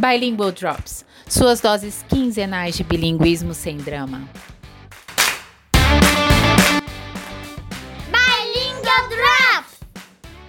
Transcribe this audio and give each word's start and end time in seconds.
Bilingual 0.00 0.50
Drops, 0.50 1.04
suas 1.28 1.60
doses 1.60 2.02
quinzenais 2.08 2.74
de 2.74 2.82
bilinguismo 2.82 3.52
sem 3.52 3.76
drama. 3.76 4.26
Bilingual 8.06 9.08
Drops! 9.10 9.78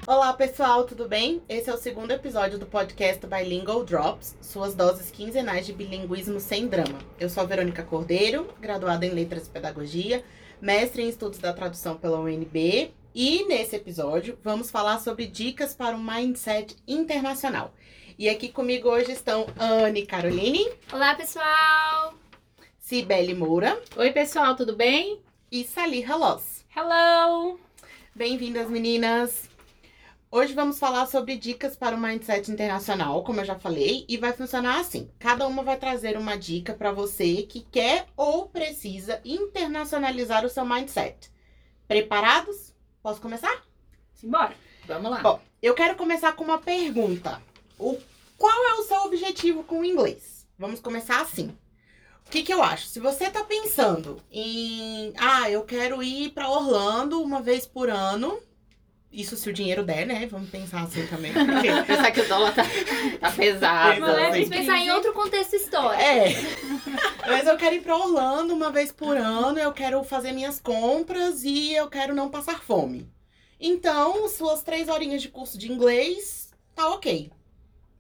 Olá 0.08 0.32
pessoal, 0.32 0.86
tudo 0.86 1.06
bem? 1.06 1.42
Esse 1.50 1.70
é 1.70 1.74
o 1.74 1.78
segundo 1.78 2.12
episódio 2.12 2.58
do 2.58 2.66
podcast 2.66 3.28
Bilingual 3.28 3.84
Drops, 3.84 4.38
suas 4.42 4.74
doses 4.74 5.12
quinzenais 5.12 5.66
de 5.66 5.74
bilinguismo 5.74 6.40
sem 6.40 6.68
drama. 6.68 7.00
Eu 7.20 7.30
sou 7.30 7.44
a 7.44 7.46
Verônica 7.46 7.84
Cordeiro, 7.84 8.48
graduada 8.62 9.06
em 9.06 9.10
Letras 9.10 9.48
e 9.48 9.50
Pedagogia, 9.50 10.24
mestre 10.62 11.02
em 11.02 11.10
Estudos 11.10 11.40
da 11.40 11.52
Tradução 11.52 11.98
pela 11.98 12.22
UNB, 12.22 12.94
e 13.14 13.44
nesse 13.50 13.76
episódio 13.76 14.40
vamos 14.42 14.72
falar 14.72 15.00
sobre 15.00 15.28
dicas 15.28 15.76
para 15.76 15.94
um 15.94 16.02
mindset 16.02 16.78
internacional. 16.88 17.74
E 18.22 18.30
aqui 18.30 18.50
comigo 18.50 18.88
hoje 18.88 19.14
estão 19.14 19.48
Anne 19.58 20.06
Caroline. 20.06 20.72
Olá, 20.94 21.16
pessoal! 21.16 22.14
Cibele 22.78 23.34
Moura. 23.34 23.82
Oi, 23.96 24.12
pessoal, 24.12 24.56
tudo 24.56 24.76
bem? 24.76 25.20
E 25.52 25.64
Saliha 25.64 26.16
Loss. 26.16 26.64
Hello! 26.78 27.60
Bem-vindas, 28.14 28.70
meninas! 28.70 29.50
Hoje 30.30 30.54
vamos 30.54 30.78
falar 30.78 31.08
sobre 31.08 31.36
dicas 31.36 31.76
para 31.76 31.96
o 31.96 32.00
mindset 32.00 32.52
internacional, 32.52 33.24
como 33.24 33.42
eu 33.42 33.46
já 33.46 33.58
falei, 33.58 34.06
e 34.08 34.18
vai 34.18 34.34
funcionar 34.34 34.80
assim: 34.80 35.10
cada 35.18 35.48
uma 35.48 35.64
vai 35.64 35.78
trazer 35.78 36.16
uma 36.16 36.38
dica 36.38 36.76
para 36.76 36.92
você 36.92 37.42
que 37.42 37.62
quer 37.72 38.06
ou 38.16 38.48
precisa 38.48 39.20
internacionalizar 39.26 40.46
o 40.46 40.50
seu 40.50 40.64
mindset. 40.64 41.32
Preparados? 41.88 42.72
Posso 43.02 43.20
começar? 43.20 43.64
Simbora! 44.14 44.54
Vamos 44.86 45.10
lá! 45.10 45.22
Bom, 45.22 45.42
eu 45.60 45.74
quero 45.74 45.96
começar 45.96 46.34
com 46.34 46.44
uma 46.44 46.60
pergunta. 46.60 47.42
O 47.80 47.98
qual 48.42 48.66
é 48.66 48.74
o 48.74 48.84
seu 48.84 49.02
objetivo 49.02 49.64
com 49.64 49.82
o 49.82 49.86
inglês? 49.86 50.48
Vamos 50.58 50.80
começar 50.80 51.22
assim. 51.22 51.56
O 52.26 52.32
que, 52.32 52.42
que 52.42 52.52
eu 52.52 52.64
acho? 52.64 52.88
Se 52.88 53.00
você 53.00 53.30
tá 53.30 53.44
pensando 53.44 54.20
em, 54.32 55.14
ah, 55.16 55.48
eu 55.52 55.62
quero 55.62 56.02
ir 56.02 56.32
para 56.32 56.50
Orlando 56.50 57.22
uma 57.22 57.40
vez 57.40 57.68
por 57.68 57.88
ano, 57.88 58.42
isso 59.12 59.38
se 59.38 59.48
o 59.48 59.54
dinheiro 59.54 59.84
der, 59.84 60.08
né? 60.08 60.26
Vamos 60.26 60.50
pensar 60.50 60.82
assim 60.82 61.06
também. 61.06 61.32
Pensar 61.86 62.12
que 62.12 62.22
o 62.22 62.28
dólar 62.28 62.56
tá, 62.56 62.64
tá 63.20 63.32
pesado. 63.32 64.00
Pois 64.00 64.18
é, 64.18 64.32
Vamos 64.32 64.50
pensar 64.50 64.80
em 64.80 64.90
outro 64.90 65.14
contexto 65.14 65.56
histórico. 65.56 66.02
É. 66.02 66.34
Mas 67.28 67.46
eu 67.46 67.58
quero 67.58 67.76
ir 67.76 67.82
para 67.82 67.96
Orlando 67.96 68.56
uma 68.56 68.72
vez 68.72 68.92
por 68.92 69.18
ano, 69.18 69.60
eu 69.60 69.72
quero 69.72 70.04
fazer 70.04 70.32
minhas 70.32 70.60
compras 70.60 71.44
e 71.44 71.76
eu 71.76 71.88
quero 71.90 72.16
não 72.16 72.28
passar 72.28 72.60
fome. 72.60 73.08
Então, 73.60 74.28
suas 74.28 74.64
três 74.64 74.90
horinhas 74.90 75.22
de 75.22 75.30
curso 75.30 75.60
de 75.60 75.72
inglês, 75.72 76.50
tá 76.74 76.90
ok. 76.90 77.32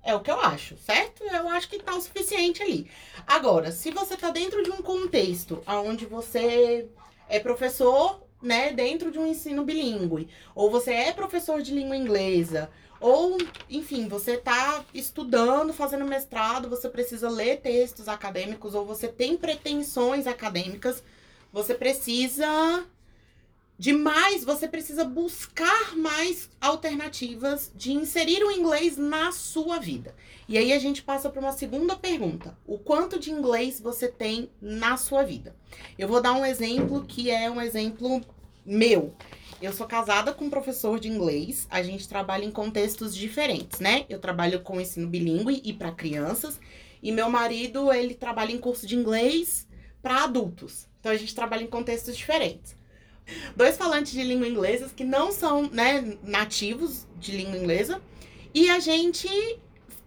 É 0.04 0.16
o 0.16 0.20
que 0.20 0.32
eu 0.32 0.40
acho, 0.40 0.78
certo? 0.78 1.24
Eu 1.24 1.48
acho 1.50 1.70
que 1.70 1.80
tá 1.80 1.96
o 1.96 2.02
suficiente 2.02 2.64
ali. 2.64 2.90
Agora, 3.28 3.72
se 3.72 3.92
você 3.92 4.18
tá 4.18 4.32
dentro 4.32 4.64
de 4.64 4.72
um 4.72 4.82
contexto 4.82 5.62
onde 5.68 6.06
você 6.06 6.88
é 7.30 7.40
professor, 7.40 8.22
né, 8.42 8.74
dentro 8.74 9.12
de 9.12 9.20
um 9.20 9.28
ensino 9.28 9.64
bilíngue, 9.64 10.28
ou 10.56 10.72
você 10.72 10.92
é 10.92 11.12
professor 11.14 11.62
de 11.62 11.74
língua 11.74 11.96
inglesa, 11.96 12.70
ou, 13.00 13.38
enfim, 13.70 14.08
você 14.08 14.38
tá 14.38 14.84
estudando, 14.94 15.74
fazendo 15.74 16.06
mestrado, 16.06 16.70
você 16.70 16.90
precisa 16.90 17.30
ler 17.30 17.60
textos 17.62 18.08
acadêmicos, 18.08 18.76
ou 18.76 18.86
você 18.86 19.08
tem 19.08 19.38
pretensões 19.38 20.28
acadêmicas, 20.28 21.04
você 21.52 21.74
precisa 21.74 22.86
de 23.82 23.94
mais, 23.94 24.44
você 24.44 24.68
precisa 24.68 25.04
buscar 25.04 25.98
mais 25.98 26.52
alternativas 26.62 27.72
de 27.74 27.92
inserir 27.92 28.44
o 28.44 28.52
inglês 28.52 28.96
na 28.96 29.32
sua 29.32 29.80
vida. 29.80 30.14
E 30.48 30.56
aí 30.56 30.72
a 30.72 30.78
gente 30.78 31.02
passa 31.02 31.32
para 31.32 31.40
uma 31.40 31.52
segunda 31.52 31.96
pergunta: 31.96 32.56
o 32.68 32.78
quanto 32.78 33.20
de 33.20 33.32
inglês 33.32 33.80
você 33.80 34.08
tem 34.08 34.52
na 34.62 34.98
sua 34.98 35.24
vida? 35.24 35.56
Eu 35.98 36.08
vou 36.08 36.22
dar 36.22 36.34
um 36.34 36.46
exemplo 36.46 37.04
que 37.04 37.32
é 37.32 37.50
um 37.50 37.60
exemplo 37.60 38.22
meu. 38.64 39.16
Eu 39.60 39.74
sou 39.74 39.88
casada 39.88 40.32
com 40.32 40.46
um 40.46 40.50
professor 40.52 41.00
de 41.00 41.08
inglês, 41.08 41.66
a 41.68 41.82
gente 41.82 42.08
trabalha 42.08 42.46
em 42.46 42.52
contextos 42.52 43.16
diferentes, 43.16 43.80
né? 43.80 44.06
Eu 44.08 44.20
trabalho 44.20 44.62
com 44.62 44.80
ensino 44.80 45.08
bilíngue 45.08 45.60
e 45.66 45.74
para 45.74 45.92
crianças, 45.92 46.60
e 47.02 47.12
meu 47.12 47.32
marido, 47.32 47.92
ele 47.92 48.14
trabalha 48.14 48.52
em 48.52 48.60
curso 48.60 48.86
de 48.86 48.96
inglês 48.96 49.68
para 50.04 50.26
adultos. 50.26 50.88
Então 51.00 51.12
a 51.12 51.18
gente 51.18 51.34
trabalha 51.34 51.64
em 51.64 51.68
contextos 51.68 52.16
diferentes 52.16 52.80
dois 53.56 53.78
falantes 53.78 54.12
de 54.12 54.24
língua 54.24 54.48
inglesa 54.48 54.90
que 54.96 55.04
não 55.04 55.32
são 55.32 55.70
né, 55.70 56.18
nativos 56.24 57.08
de 57.20 57.32
língua 57.32 57.58
inglesa 57.58 58.02
e 58.54 58.70
a 58.70 58.80
gente 58.80 59.30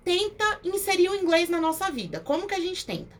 tenta 0.02 0.60
inserir 0.62 1.08
o 1.08 1.16
inglês 1.16 1.48
na 1.48 1.60
nossa 1.60 1.90
vida. 1.90 2.20
Como 2.20 2.46
que 2.46 2.54
a 2.54 2.60
gente 2.60 2.84
tenta? 2.84 3.16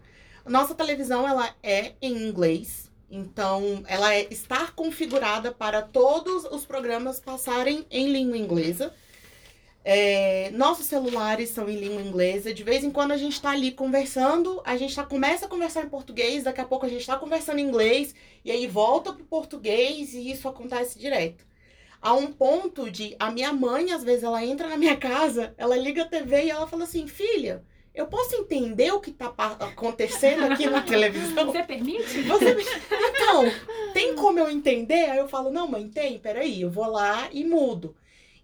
Nossa 0.47 0.75
televisão 0.75 1.26
ela 1.26 1.54
é 1.62 1.93
em 2.03 2.28
inglês, 2.28 2.91
então 3.10 3.82
ela 3.87 4.14
é, 4.14 4.26
está 4.31 4.66
configurada 4.69 5.50
para 5.50 5.81
todos 5.81 6.44
os 6.44 6.66
programas 6.66 7.19
passarem 7.19 7.87
em 7.91 8.12
língua 8.12 8.37
inglesa. 8.37 8.93
É, 9.87 10.50
nossos 10.53 10.87
celulares 10.87 11.50
são 11.50 11.69
em 11.69 11.77
língua 11.77 12.00
inglesa. 12.00 12.55
De 12.55 12.65
vez 12.65 12.83
em 12.83 12.91
quando 12.91 13.12
a 13.12 13.19
gente 13.19 13.34
está 13.34 13.50
ali 13.50 13.71
conversando, 13.71 14.62
a 14.65 14.78
gente 14.78 14.97
tá, 14.97 15.05
começa 15.05 15.45
a 15.45 15.49
conversar 15.49 15.84
em 15.84 15.91
português, 15.91 16.45
daqui 16.45 16.61
a 16.61 16.65
pouco 16.65 16.87
a 16.87 16.89
gente 16.89 17.03
está 17.03 17.19
conversando 17.19 17.59
em 17.59 17.67
inglês, 17.67 18.15
e 18.43 18.50
aí 18.50 18.67
volta 18.67 19.12
pro 19.12 19.25
português, 19.25 20.15
e 20.15 20.31
isso 20.31 20.49
acontece 20.49 20.99
direto. 20.99 21.44
A 22.00 22.15
um 22.15 22.33
ponto 22.33 22.91
de 22.91 23.15
a 23.19 23.31
minha 23.31 23.53
mãe, 23.53 23.93
às 23.93 24.03
vezes, 24.03 24.25
ela 24.25 24.44
entra 24.44 24.69
na 24.69 24.78
minha 24.78 24.97
casa, 24.99 25.55
ela 25.59 25.77
liga 25.77 26.03
a 26.03 26.09
TV 26.09 26.44
e 26.44 26.50
ela 26.50 26.67
fala 26.67 26.84
assim: 26.84 27.06
filha, 27.06 27.62
eu 27.94 28.06
posso 28.06 28.34
entender 28.37 28.91
o 28.91 29.00
que 29.00 29.11
está 29.11 29.27
acontecendo 29.61 30.44
aqui 30.44 30.67
na 30.67 30.81
televisão? 30.83 31.47
Você 31.47 31.62
permite? 31.62 32.23
Você... 32.23 32.56
Então, 32.91 33.44
tem 33.93 34.15
como 34.15 34.39
eu 34.39 34.50
entender? 34.50 35.11
Aí 35.11 35.19
eu 35.19 35.28
falo: 35.28 35.50
não, 35.50 35.69
mãe, 35.69 35.89
tem, 35.89 36.19
peraí, 36.19 36.62
eu 36.62 36.71
vou 36.71 36.87
lá 36.87 37.28
e 37.31 37.44
mudo. 37.44 37.94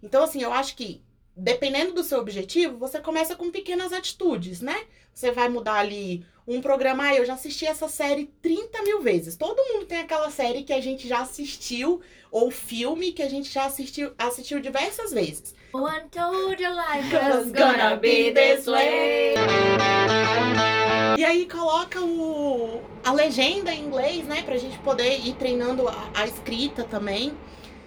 Então, 0.03 0.23
assim, 0.23 0.41
eu 0.41 0.53
acho 0.53 0.75
que 0.75 1.03
dependendo 1.35 1.93
do 1.93 2.03
seu 2.03 2.19
objetivo, 2.19 2.77
você 2.77 2.99
começa 2.99 3.35
com 3.35 3.51
pequenas 3.51 3.93
atitudes, 3.93 4.61
né? 4.61 4.75
Você 5.13 5.31
vai 5.31 5.49
mudar 5.49 5.75
ali 5.75 6.25
um 6.47 6.61
programa. 6.61 7.03
Ah, 7.03 7.15
eu 7.15 7.25
já 7.25 7.33
assisti 7.33 7.65
essa 7.65 7.87
série 7.87 8.31
30 8.41 8.81
mil 8.83 9.01
vezes. 9.01 9.35
Todo 9.35 9.63
mundo 9.73 9.85
tem 9.85 9.99
aquela 9.99 10.29
série 10.29 10.63
que 10.63 10.73
a 10.73 10.81
gente 10.81 11.07
já 11.07 11.21
assistiu, 11.21 12.01
ou 12.31 12.49
filme 12.49 13.11
que 13.11 13.21
a 13.21 13.29
gente 13.29 13.51
já 13.51 13.65
assistiu, 13.65 14.13
assistiu 14.17 14.59
diversas 14.59 15.11
vezes. 15.11 15.53
One 15.73 16.09
told 16.11 16.61
your 16.61 16.73
life 16.73 17.13
was 17.13 17.51
gonna 17.51 17.95
be 17.95 18.33
this 18.33 18.65
way. 18.65 19.35
E 21.17 21.23
aí 21.23 21.47
coloca 21.47 22.01
o, 22.01 22.81
a 23.03 23.13
legenda 23.13 23.73
em 23.73 23.85
inglês, 23.85 24.25
né? 24.25 24.41
Pra 24.43 24.57
gente 24.57 24.77
poder 24.79 25.19
ir 25.25 25.35
treinando 25.35 25.87
a, 25.87 26.09
a 26.13 26.25
escrita 26.25 26.83
também. 26.83 27.33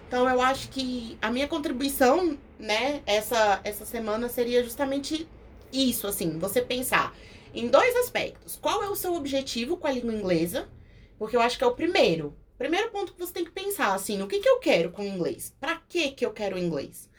Então 0.08 0.28
eu 0.28 0.40
acho 0.40 0.68
que 0.68 1.18
a 1.20 1.30
minha 1.30 1.48
contribuição, 1.48 2.38
né, 2.58 3.02
essa, 3.06 3.60
essa 3.64 3.84
semana 3.84 4.28
seria 4.28 4.62
justamente 4.62 5.28
isso, 5.72 6.06
assim, 6.06 6.38
você 6.38 6.62
pensar 6.62 7.14
em 7.52 7.68
dois 7.68 7.94
aspectos. 7.96 8.56
Qual 8.56 8.82
é 8.82 8.88
o 8.88 8.96
seu 8.96 9.14
objetivo 9.14 9.76
com 9.76 9.86
a 9.86 9.92
língua 9.92 10.12
inglesa? 10.12 10.68
Porque 11.18 11.36
eu 11.36 11.40
acho 11.40 11.58
que 11.58 11.64
é 11.64 11.66
o 11.66 11.74
primeiro. 11.74 12.36
Primeiro 12.56 12.90
ponto 12.90 13.12
que 13.12 13.18
você 13.18 13.32
tem 13.32 13.44
que 13.44 13.50
pensar, 13.50 13.94
assim, 13.94 14.22
o 14.22 14.26
que, 14.26 14.40
que 14.40 14.48
eu 14.48 14.58
quero 14.58 14.90
com 14.90 15.02
o 15.02 15.06
inglês? 15.06 15.54
Pra 15.60 15.76
que 15.88 16.10
que 16.12 16.24
eu 16.24 16.32
quero 16.32 16.56
o 16.56 16.58
inglês? 16.58 17.10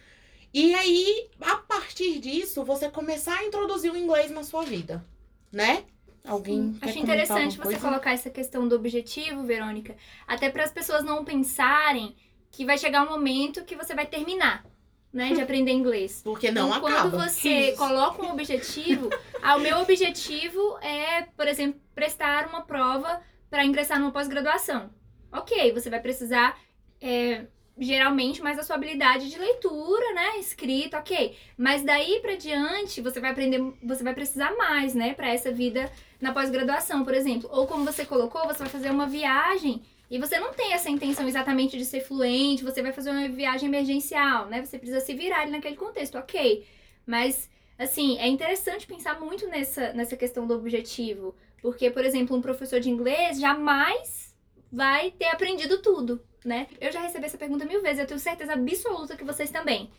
E 0.53 0.73
aí, 0.73 1.29
a 1.41 1.57
partir 1.57 2.19
disso, 2.19 2.63
você 2.63 2.89
começar 2.89 3.39
a 3.39 3.43
introduzir 3.43 3.91
o 3.91 3.97
inglês 3.97 4.31
na 4.31 4.43
sua 4.43 4.63
vida, 4.63 5.05
né? 5.51 5.83
Alguém 6.23 6.77
Acho 6.81 6.97
interessante 6.97 7.57
você 7.57 7.77
colocar 7.77 8.13
essa 8.13 8.29
questão 8.29 8.67
do 8.67 8.75
objetivo, 8.75 9.43
Verônica, 9.43 9.95
até 10.25 10.49
para 10.49 10.63
as 10.63 10.71
pessoas 10.71 11.03
não 11.03 11.23
pensarem 11.25 12.15
que 12.49 12.65
vai 12.65 12.77
chegar 12.77 13.05
um 13.05 13.09
momento 13.09 13.65
que 13.65 13.75
você 13.75 13.93
vai 13.93 14.05
terminar, 14.05 14.65
né, 15.15 15.33
de 15.33 15.39
aprender 15.39 15.71
inglês. 15.71 16.19
Porque 16.21 16.51
não 16.51 16.67
então, 16.67 16.87
acaba. 16.87 17.09
Quando 17.09 17.23
você 17.23 17.71
coloca 17.71 18.21
um 18.21 18.31
objetivo, 18.31 19.09
ah, 19.41 19.55
o 19.55 19.61
meu 19.61 19.79
objetivo 19.79 20.77
é, 20.81 21.21
por 21.37 21.47
exemplo, 21.47 21.79
prestar 21.95 22.49
uma 22.49 22.61
prova 22.61 23.21
para 23.49 23.63
ingressar 23.63 23.97
numa 23.97 24.11
pós-graduação. 24.11 24.89
Ok, 25.31 25.71
você 25.71 25.89
vai 25.89 26.01
precisar 26.01 26.59
é, 27.01 27.45
geralmente 27.77 28.41
mais 28.43 28.59
a 28.59 28.63
sua 28.63 28.75
habilidade 28.75 29.29
de 29.29 29.39
leitura, 29.39 30.13
né, 30.13 30.37
escrita, 30.37 30.99
ok. 30.99 31.37
Mas 31.57 31.81
daí 31.81 32.19
para 32.19 32.35
diante 32.35 32.99
você 32.99 33.21
vai 33.21 33.31
aprender, 33.31 33.61
você 33.81 34.03
vai 34.03 34.13
precisar 34.13 34.53
mais, 34.57 34.93
né, 34.93 35.13
para 35.13 35.29
essa 35.29 35.49
vida 35.49 35.89
na 36.19 36.33
pós-graduação, 36.33 37.05
por 37.05 37.13
exemplo. 37.13 37.49
Ou 37.53 37.65
como 37.65 37.85
você 37.85 38.05
colocou, 38.05 38.45
você 38.45 38.59
vai 38.59 38.69
fazer 38.69 38.91
uma 38.91 39.07
viagem 39.07 39.81
e 40.09 40.19
você 40.19 40.39
não 40.39 40.53
tem 40.53 40.73
essa 40.73 40.89
intenção 40.89 41.27
exatamente 41.27 41.77
de 41.77 41.85
ser 41.85 42.01
fluente, 42.01 42.63
você 42.63 42.81
vai 42.81 42.91
fazer 42.91 43.09
uma 43.09 43.27
viagem 43.27 43.67
emergencial, 43.67 44.47
né? 44.47 44.63
Você 44.63 44.77
precisa 44.77 44.99
se 44.99 45.13
virar 45.13 45.41
ali 45.41 45.51
naquele 45.51 45.75
contexto, 45.75 46.17
ok. 46.17 46.65
Mas, 47.05 47.49
assim, 47.77 48.17
é 48.19 48.27
interessante 48.27 48.85
pensar 48.85 49.19
muito 49.19 49.47
nessa, 49.47 49.93
nessa 49.93 50.15
questão 50.15 50.45
do 50.45 50.53
objetivo. 50.53 51.35
Porque, 51.61 51.89
por 51.89 52.05
exemplo, 52.05 52.35
um 52.35 52.41
professor 52.41 52.79
de 52.79 52.89
inglês 52.89 53.39
jamais 53.39 54.35
vai 54.71 55.09
ter 55.11 55.25
aprendido 55.25 55.81
tudo, 55.81 56.21
né? 56.43 56.67
Eu 56.79 56.91
já 56.91 56.99
recebi 56.99 57.25
essa 57.25 57.37
pergunta 57.37 57.65
mil 57.65 57.81
vezes, 57.81 57.99
eu 57.99 58.05
tenho 58.05 58.19
certeza 58.19 58.53
absoluta 58.53 59.15
que 59.15 59.23
vocês 59.23 59.49
também. 59.49 59.89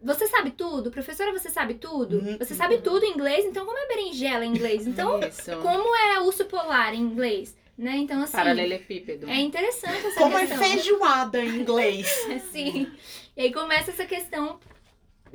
Você 0.00 0.26
sabe 0.26 0.50
tudo? 0.50 0.90
Professora, 0.90 1.30
você 1.30 1.50
sabe 1.50 1.74
tudo? 1.74 2.16
Uhum. 2.16 2.38
Você 2.38 2.54
sabe 2.54 2.78
tudo 2.78 3.04
em 3.04 3.12
inglês? 3.12 3.44
Então, 3.44 3.64
como 3.64 3.78
é 3.78 3.86
berinjela 3.86 4.44
em 4.44 4.50
inglês? 4.50 4.86
Então, 4.86 5.20
Isso. 5.20 5.56
como 5.60 5.94
é 5.94 6.20
urso 6.20 6.44
polar 6.46 6.94
em 6.94 7.00
inglês? 7.00 7.56
Né? 7.82 7.96
Então, 7.96 8.22
assim, 8.22 8.32
Paralelepípedo. 8.36 9.28
é 9.28 9.40
interessante 9.40 10.06
essa 10.06 10.20
Como 10.20 10.38
é 10.38 10.46
questão. 10.46 10.58
feijoada 10.64 11.44
em 11.44 11.48
inglês? 11.48 12.06
Sim. 12.52 12.92
E 13.36 13.42
aí 13.42 13.52
começa 13.52 13.90
essa 13.90 14.06
questão 14.06 14.60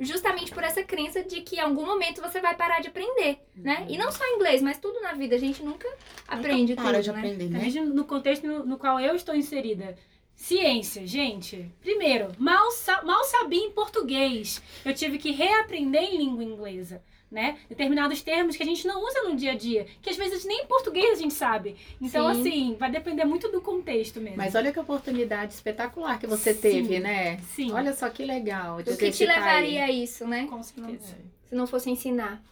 justamente 0.00 0.50
por 0.52 0.62
essa 0.64 0.82
crença 0.82 1.22
de 1.22 1.40
que 1.42 1.56
em 1.56 1.60
algum 1.60 1.84
momento 1.84 2.22
você 2.22 2.40
vai 2.40 2.54
parar 2.56 2.80
de 2.80 2.88
aprender, 2.88 3.38
né? 3.54 3.84
E 3.88 3.98
não 3.98 4.10
só 4.10 4.24
inglês, 4.34 4.62
mas 4.62 4.78
tudo 4.78 5.00
na 5.00 5.12
vida. 5.12 5.34
A 5.36 5.38
gente 5.38 5.62
nunca 5.62 5.86
aprende 6.26 6.72
Nunca 6.72 6.82
para 6.84 6.92
tudo, 6.98 7.02
de 7.04 7.12
né? 7.12 7.18
aprender, 7.18 7.48
né? 7.50 7.80
No 7.82 8.04
contexto 8.04 8.46
no, 8.46 8.64
no 8.64 8.78
qual 8.78 8.98
eu 8.98 9.14
estou 9.14 9.34
inserida. 9.34 9.94
Ciência, 10.34 11.04
gente. 11.06 11.68
Primeiro, 11.82 12.28
mal, 12.38 12.70
sa- 12.70 13.02
mal 13.02 13.24
sabia 13.24 13.60
em 13.60 13.72
português. 13.72 14.62
Eu 14.84 14.94
tive 14.94 15.18
que 15.18 15.32
reaprender 15.32 16.02
em 16.04 16.16
língua 16.16 16.44
inglesa, 16.44 17.02
né? 17.30 17.58
Determinados 17.68 18.22
termos 18.22 18.56
que 18.56 18.62
a 18.62 18.66
gente 18.66 18.86
não 18.86 19.04
usa 19.04 19.22
no 19.22 19.36
dia 19.36 19.52
a 19.52 19.54
dia, 19.54 19.86
que 20.00 20.10
às 20.10 20.16
vezes 20.16 20.44
nem 20.44 20.62
em 20.62 20.66
português 20.66 21.18
a 21.18 21.22
gente 21.22 21.34
sabe. 21.34 21.76
Então, 22.00 22.32
Sim. 22.34 22.40
assim, 22.40 22.76
vai 22.78 22.90
depender 22.90 23.24
muito 23.24 23.48
do 23.50 23.60
contexto 23.60 24.20
mesmo. 24.20 24.36
Mas 24.38 24.54
olha 24.54 24.72
que 24.72 24.80
oportunidade 24.80 25.52
espetacular 25.52 26.18
que 26.18 26.26
você 26.26 26.54
Sim. 26.54 26.60
teve, 26.60 26.98
né? 27.00 27.38
Sim. 27.54 27.72
Olha 27.72 27.92
só 27.94 28.08
que 28.08 28.24
legal. 28.24 28.82
de 28.82 28.90
O 28.90 28.96
que 28.96 29.10
te 29.10 29.26
levaria 29.26 29.84
aí. 29.84 29.90
a 29.90 29.92
isso, 29.92 30.26
né? 30.26 30.46
Com 30.48 30.62
certeza. 30.62 31.16
Se 31.46 31.54
não 31.54 31.66
fosse 31.66 31.90
ensinar. 31.90 32.42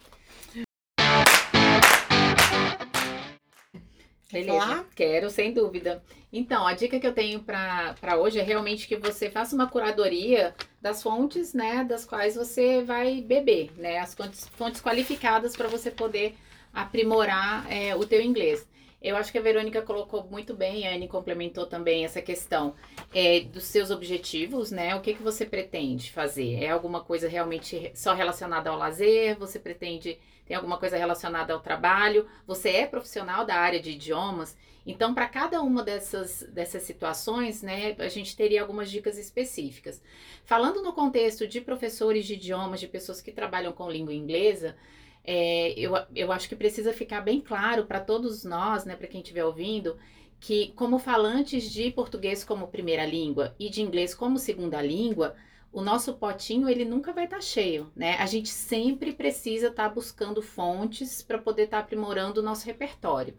Beleza. 4.31 4.59
falar? 4.59 4.85
Quero, 4.95 5.29
sem 5.29 5.53
dúvida. 5.53 6.03
Então, 6.31 6.67
a 6.67 6.73
dica 6.73 6.99
que 6.99 7.07
eu 7.07 7.13
tenho 7.13 7.41
para 7.41 8.17
hoje 8.17 8.39
é 8.39 8.43
realmente 8.43 8.87
que 8.87 8.97
você 8.97 9.29
faça 9.29 9.55
uma 9.55 9.67
curadoria 9.67 10.53
das 10.81 11.01
fontes, 11.01 11.53
né, 11.53 11.83
das 11.83 12.05
quais 12.05 12.35
você 12.35 12.83
vai 12.83 13.21
beber, 13.21 13.71
né, 13.77 13.99
as 13.99 14.13
fontes, 14.13 14.47
fontes 14.49 14.81
qualificadas 14.81 15.55
para 15.55 15.69
você 15.69 15.89
poder 15.89 16.35
aprimorar 16.73 17.71
é, 17.71 17.95
o 17.95 18.05
teu 18.05 18.21
inglês. 18.21 18.67
Eu 19.01 19.15
acho 19.15 19.31
que 19.31 19.37
a 19.37 19.41
Verônica 19.41 19.81
colocou 19.83 20.23
muito 20.29 20.55
bem, 20.55 20.87
a 20.87 20.93
Anne 20.93 21.07
complementou 21.07 21.67
também 21.67 22.03
essa 22.03 22.21
questão 22.21 22.75
é, 23.13 23.41
dos 23.41 23.63
seus 23.65 23.91
objetivos, 23.91 24.71
né? 24.71 24.95
O 24.95 25.01
que, 25.01 25.13
que 25.13 25.21
você 25.21 25.45
pretende 25.45 26.11
fazer? 26.11 26.63
É 26.63 26.69
alguma 26.71 27.01
coisa 27.01 27.29
realmente 27.29 27.91
só 27.93 28.13
relacionada 28.13 28.71
ao 28.71 28.77
lazer? 28.77 29.37
Você 29.37 29.59
pretende 29.59 30.17
tem 30.47 30.55
alguma 30.55 30.77
coisa 30.77 30.97
relacionada 30.97 31.53
ao 31.53 31.59
trabalho, 31.59 32.25
você 32.45 32.69
é 32.69 32.87
profissional 32.87 33.45
da 33.45 33.55
área 33.55 33.79
de 33.79 33.91
idiomas, 33.91 34.57
então 34.85 35.13
para 35.13 35.27
cada 35.27 35.61
uma 35.61 35.83
dessas, 35.83 36.43
dessas 36.43 36.83
situações, 36.83 37.61
né, 37.61 37.95
a 37.99 38.07
gente 38.07 38.35
teria 38.35 38.61
algumas 38.61 38.89
dicas 38.89 39.17
específicas. 39.17 40.01
Falando 40.45 40.81
no 40.81 40.93
contexto 40.93 41.45
de 41.45 41.59
professores 41.59 42.25
de 42.25 42.35
idiomas, 42.35 42.79
de 42.79 42.87
pessoas 42.87 43.21
que 43.21 43.33
trabalham 43.33 43.73
com 43.73 43.91
língua 43.91 44.13
inglesa, 44.13 44.77
é, 45.25 45.73
eu, 45.77 45.91
eu 46.15 46.31
acho 46.31 46.47
que 46.47 46.55
precisa 46.55 46.93
ficar 46.93 47.19
bem 47.19 47.41
claro 47.41 47.85
para 47.85 47.99
todos 47.99 48.45
nós, 48.45 48.85
né, 48.85 48.95
para 48.95 49.07
quem 49.07 49.19
estiver 49.19 49.43
ouvindo, 49.43 49.97
que 50.39 50.71
como 50.75 50.99
falantes 50.99 51.69
de 51.69 51.91
português 51.91 52.45
como 52.45 52.69
primeira 52.69 53.05
língua 53.05 53.53
e 53.59 53.69
de 53.69 53.81
inglês 53.81 54.15
como 54.15 54.37
segunda 54.37 54.81
língua, 54.81 55.35
o 55.77 55.81
nosso 55.83 56.15
potinho 56.15 56.67
ele 56.67 56.83
nunca 56.83 57.13
vai 57.13 57.25
estar 57.25 57.39
cheio, 57.39 57.91
né? 57.95 58.15
A 58.15 58.25
gente 58.25 58.49
sempre 58.49 59.13
precisa 59.13 59.67
estar 59.67 59.87
buscando 59.89 60.41
fontes 60.41 61.21
para 61.21 61.37
poder 61.37 61.65
estar 61.65 61.77
aprimorando 61.77 62.41
o 62.41 62.43
nosso 62.43 62.65
repertório. 62.65 63.35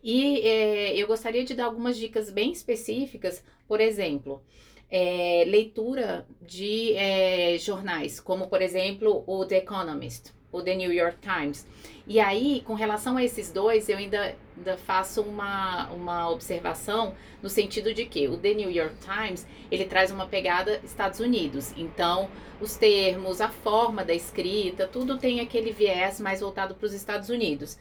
E 0.00 0.38
é, 0.46 0.96
eu 0.96 1.08
gostaria 1.08 1.44
de 1.44 1.52
dar 1.52 1.64
algumas 1.64 1.96
dicas 1.96 2.30
bem 2.30 2.52
específicas, 2.52 3.42
por 3.66 3.80
exemplo, 3.80 4.40
é, 4.88 5.42
leitura 5.48 6.28
de 6.40 6.92
é, 6.94 7.58
jornais, 7.58 8.20
como 8.20 8.46
por 8.46 8.62
exemplo 8.62 9.24
o 9.26 9.44
The 9.44 9.56
Economist, 9.56 10.32
o 10.54 10.62
The 10.62 10.74
New 10.76 10.92
York 10.92 11.18
Times. 11.20 11.66
E 12.06 12.20
aí, 12.20 12.62
com 12.64 12.74
relação 12.74 13.16
a 13.16 13.24
esses 13.24 13.50
dois, 13.50 13.88
eu 13.88 13.98
ainda, 13.98 14.36
ainda 14.56 14.76
faço 14.76 15.22
uma, 15.22 15.90
uma 15.90 16.30
observação 16.30 17.14
no 17.42 17.48
sentido 17.50 17.92
de 17.92 18.06
que 18.06 18.28
o 18.28 18.36
The 18.36 18.54
New 18.54 18.70
York 18.70 18.94
Times 19.00 19.46
ele 19.70 19.84
traz 19.84 20.12
uma 20.12 20.26
pegada 20.26 20.80
Estados 20.84 21.18
Unidos. 21.18 21.72
Então, 21.76 22.28
os 22.60 22.76
termos, 22.76 23.40
a 23.40 23.48
forma 23.48 24.04
da 24.04 24.14
escrita, 24.14 24.86
tudo 24.86 25.18
tem 25.18 25.40
aquele 25.40 25.72
viés 25.72 26.20
mais 26.20 26.40
voltado 26.40 26.74
para 26.74 26.86
os 26.86 26.94
Estados 26.94 27.28
Unidos. 27.28 27.76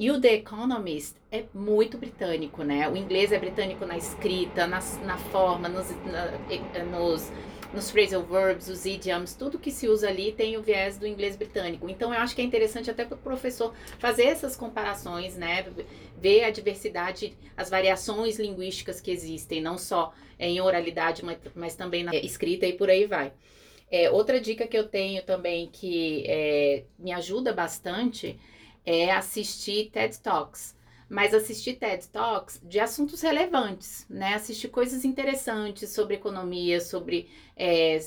E 0.00 0.10
o 0.10 0.18
The 0.18 0.36
Economist 0.36 1.14
é 1.30 1.44
muito 1.52 1.98
britânico, 1.98 2.64
né? 2.64 2.88
O 2.88 2.96
inglês 2.96 3.32
é 3.32 3.38
britânico 3.38 3.84
na 3.84 3.98
escrita, 3.98 4.66
na, 4.66 4.80
na 5.04 5.18
forma, 5.18 5.68
nos, 5.68 5.90
na, 6.06 6.84
nos, 6.86 7.30
nos 7.70 7.90
phrasal 7.90 8.22
verbs, 8.22 8.70
os 8.70 8.86
idioms, 8.86 9.34
tudo 9.34 9.58
que 9.58 9.70
se 9.70 9.86
usa 9.88 10.08
ali 10.08 10.32
tem 10.32 10.56
o 10.56 10.62
viés 10.62 10.96
do 10.96 11.06
inglês 11.06 11.36
britânico. 11.36 11.86
Então, 11.86 12.14
eu 12.14 12.18
acho 12.18 12.34
que 12.34 12.40
é 12.40 12.44
interessante 12.46 12.90
até 12.90 13.04
para 13.04 13.14
o 13.14 13.18
professor 13.18 13.74
fazer 13.98 14.24
essas 14.24 14.56
comparações, 14.56 15.36
né? 15.36 15.66
Ver 16.18 16.44
a 16.44 16.50
diversidade, 16.50 17.36
as 17.54 17.68
variações 17.68 18.38
linguísticas 18.38 19.02
que 19.02 19.10
existem, 19.10 19.60
não 19.60 19.76
só 19.76 20.14
em 20.38 20.62
oralidade, 20.62 21.22
mas, 21.22 21.36
mas 21.54 21.76
também 21.76 22.04
na 22.04 22.16
escrita 22.16 22.64
e 22.64 22.72
por 22.72 22.88
aí 22.88 23.04
vai. 23.04 23.34
É, 23.90 24.10
outra 24.10 24.40
dica 24.40 24.66
que 24.66 24.78
eu 24.78 24.88
tenho 24.88 25.22
também 25.24 25.68
que 25.70 26.24
é, 26.26 26.84
me 26.98 27.12
ajuda 27.12 27.52
bastante 27.52 28.38
é 28.84 29.10
assistir 29.12 29.90
TED 29.90 30.18
Talks. 30.20 30.78
Mas 31.08 31.34
assistir 31.34 31.74
TED 31.74 32.08
Talks 32.08 32.60
de 32.62 32.78
assuntos 32.78 33.20
relevantes, 33.20 34.06
né? 34.08 34.34
Assistir 34.34 34.68
coisas 34.68 35.04
interessantes 35.04 35.90
sobre 35.90 36.14
economia, 36.14 36.80
sobre 36.80 37.28
é, 37.56 37.98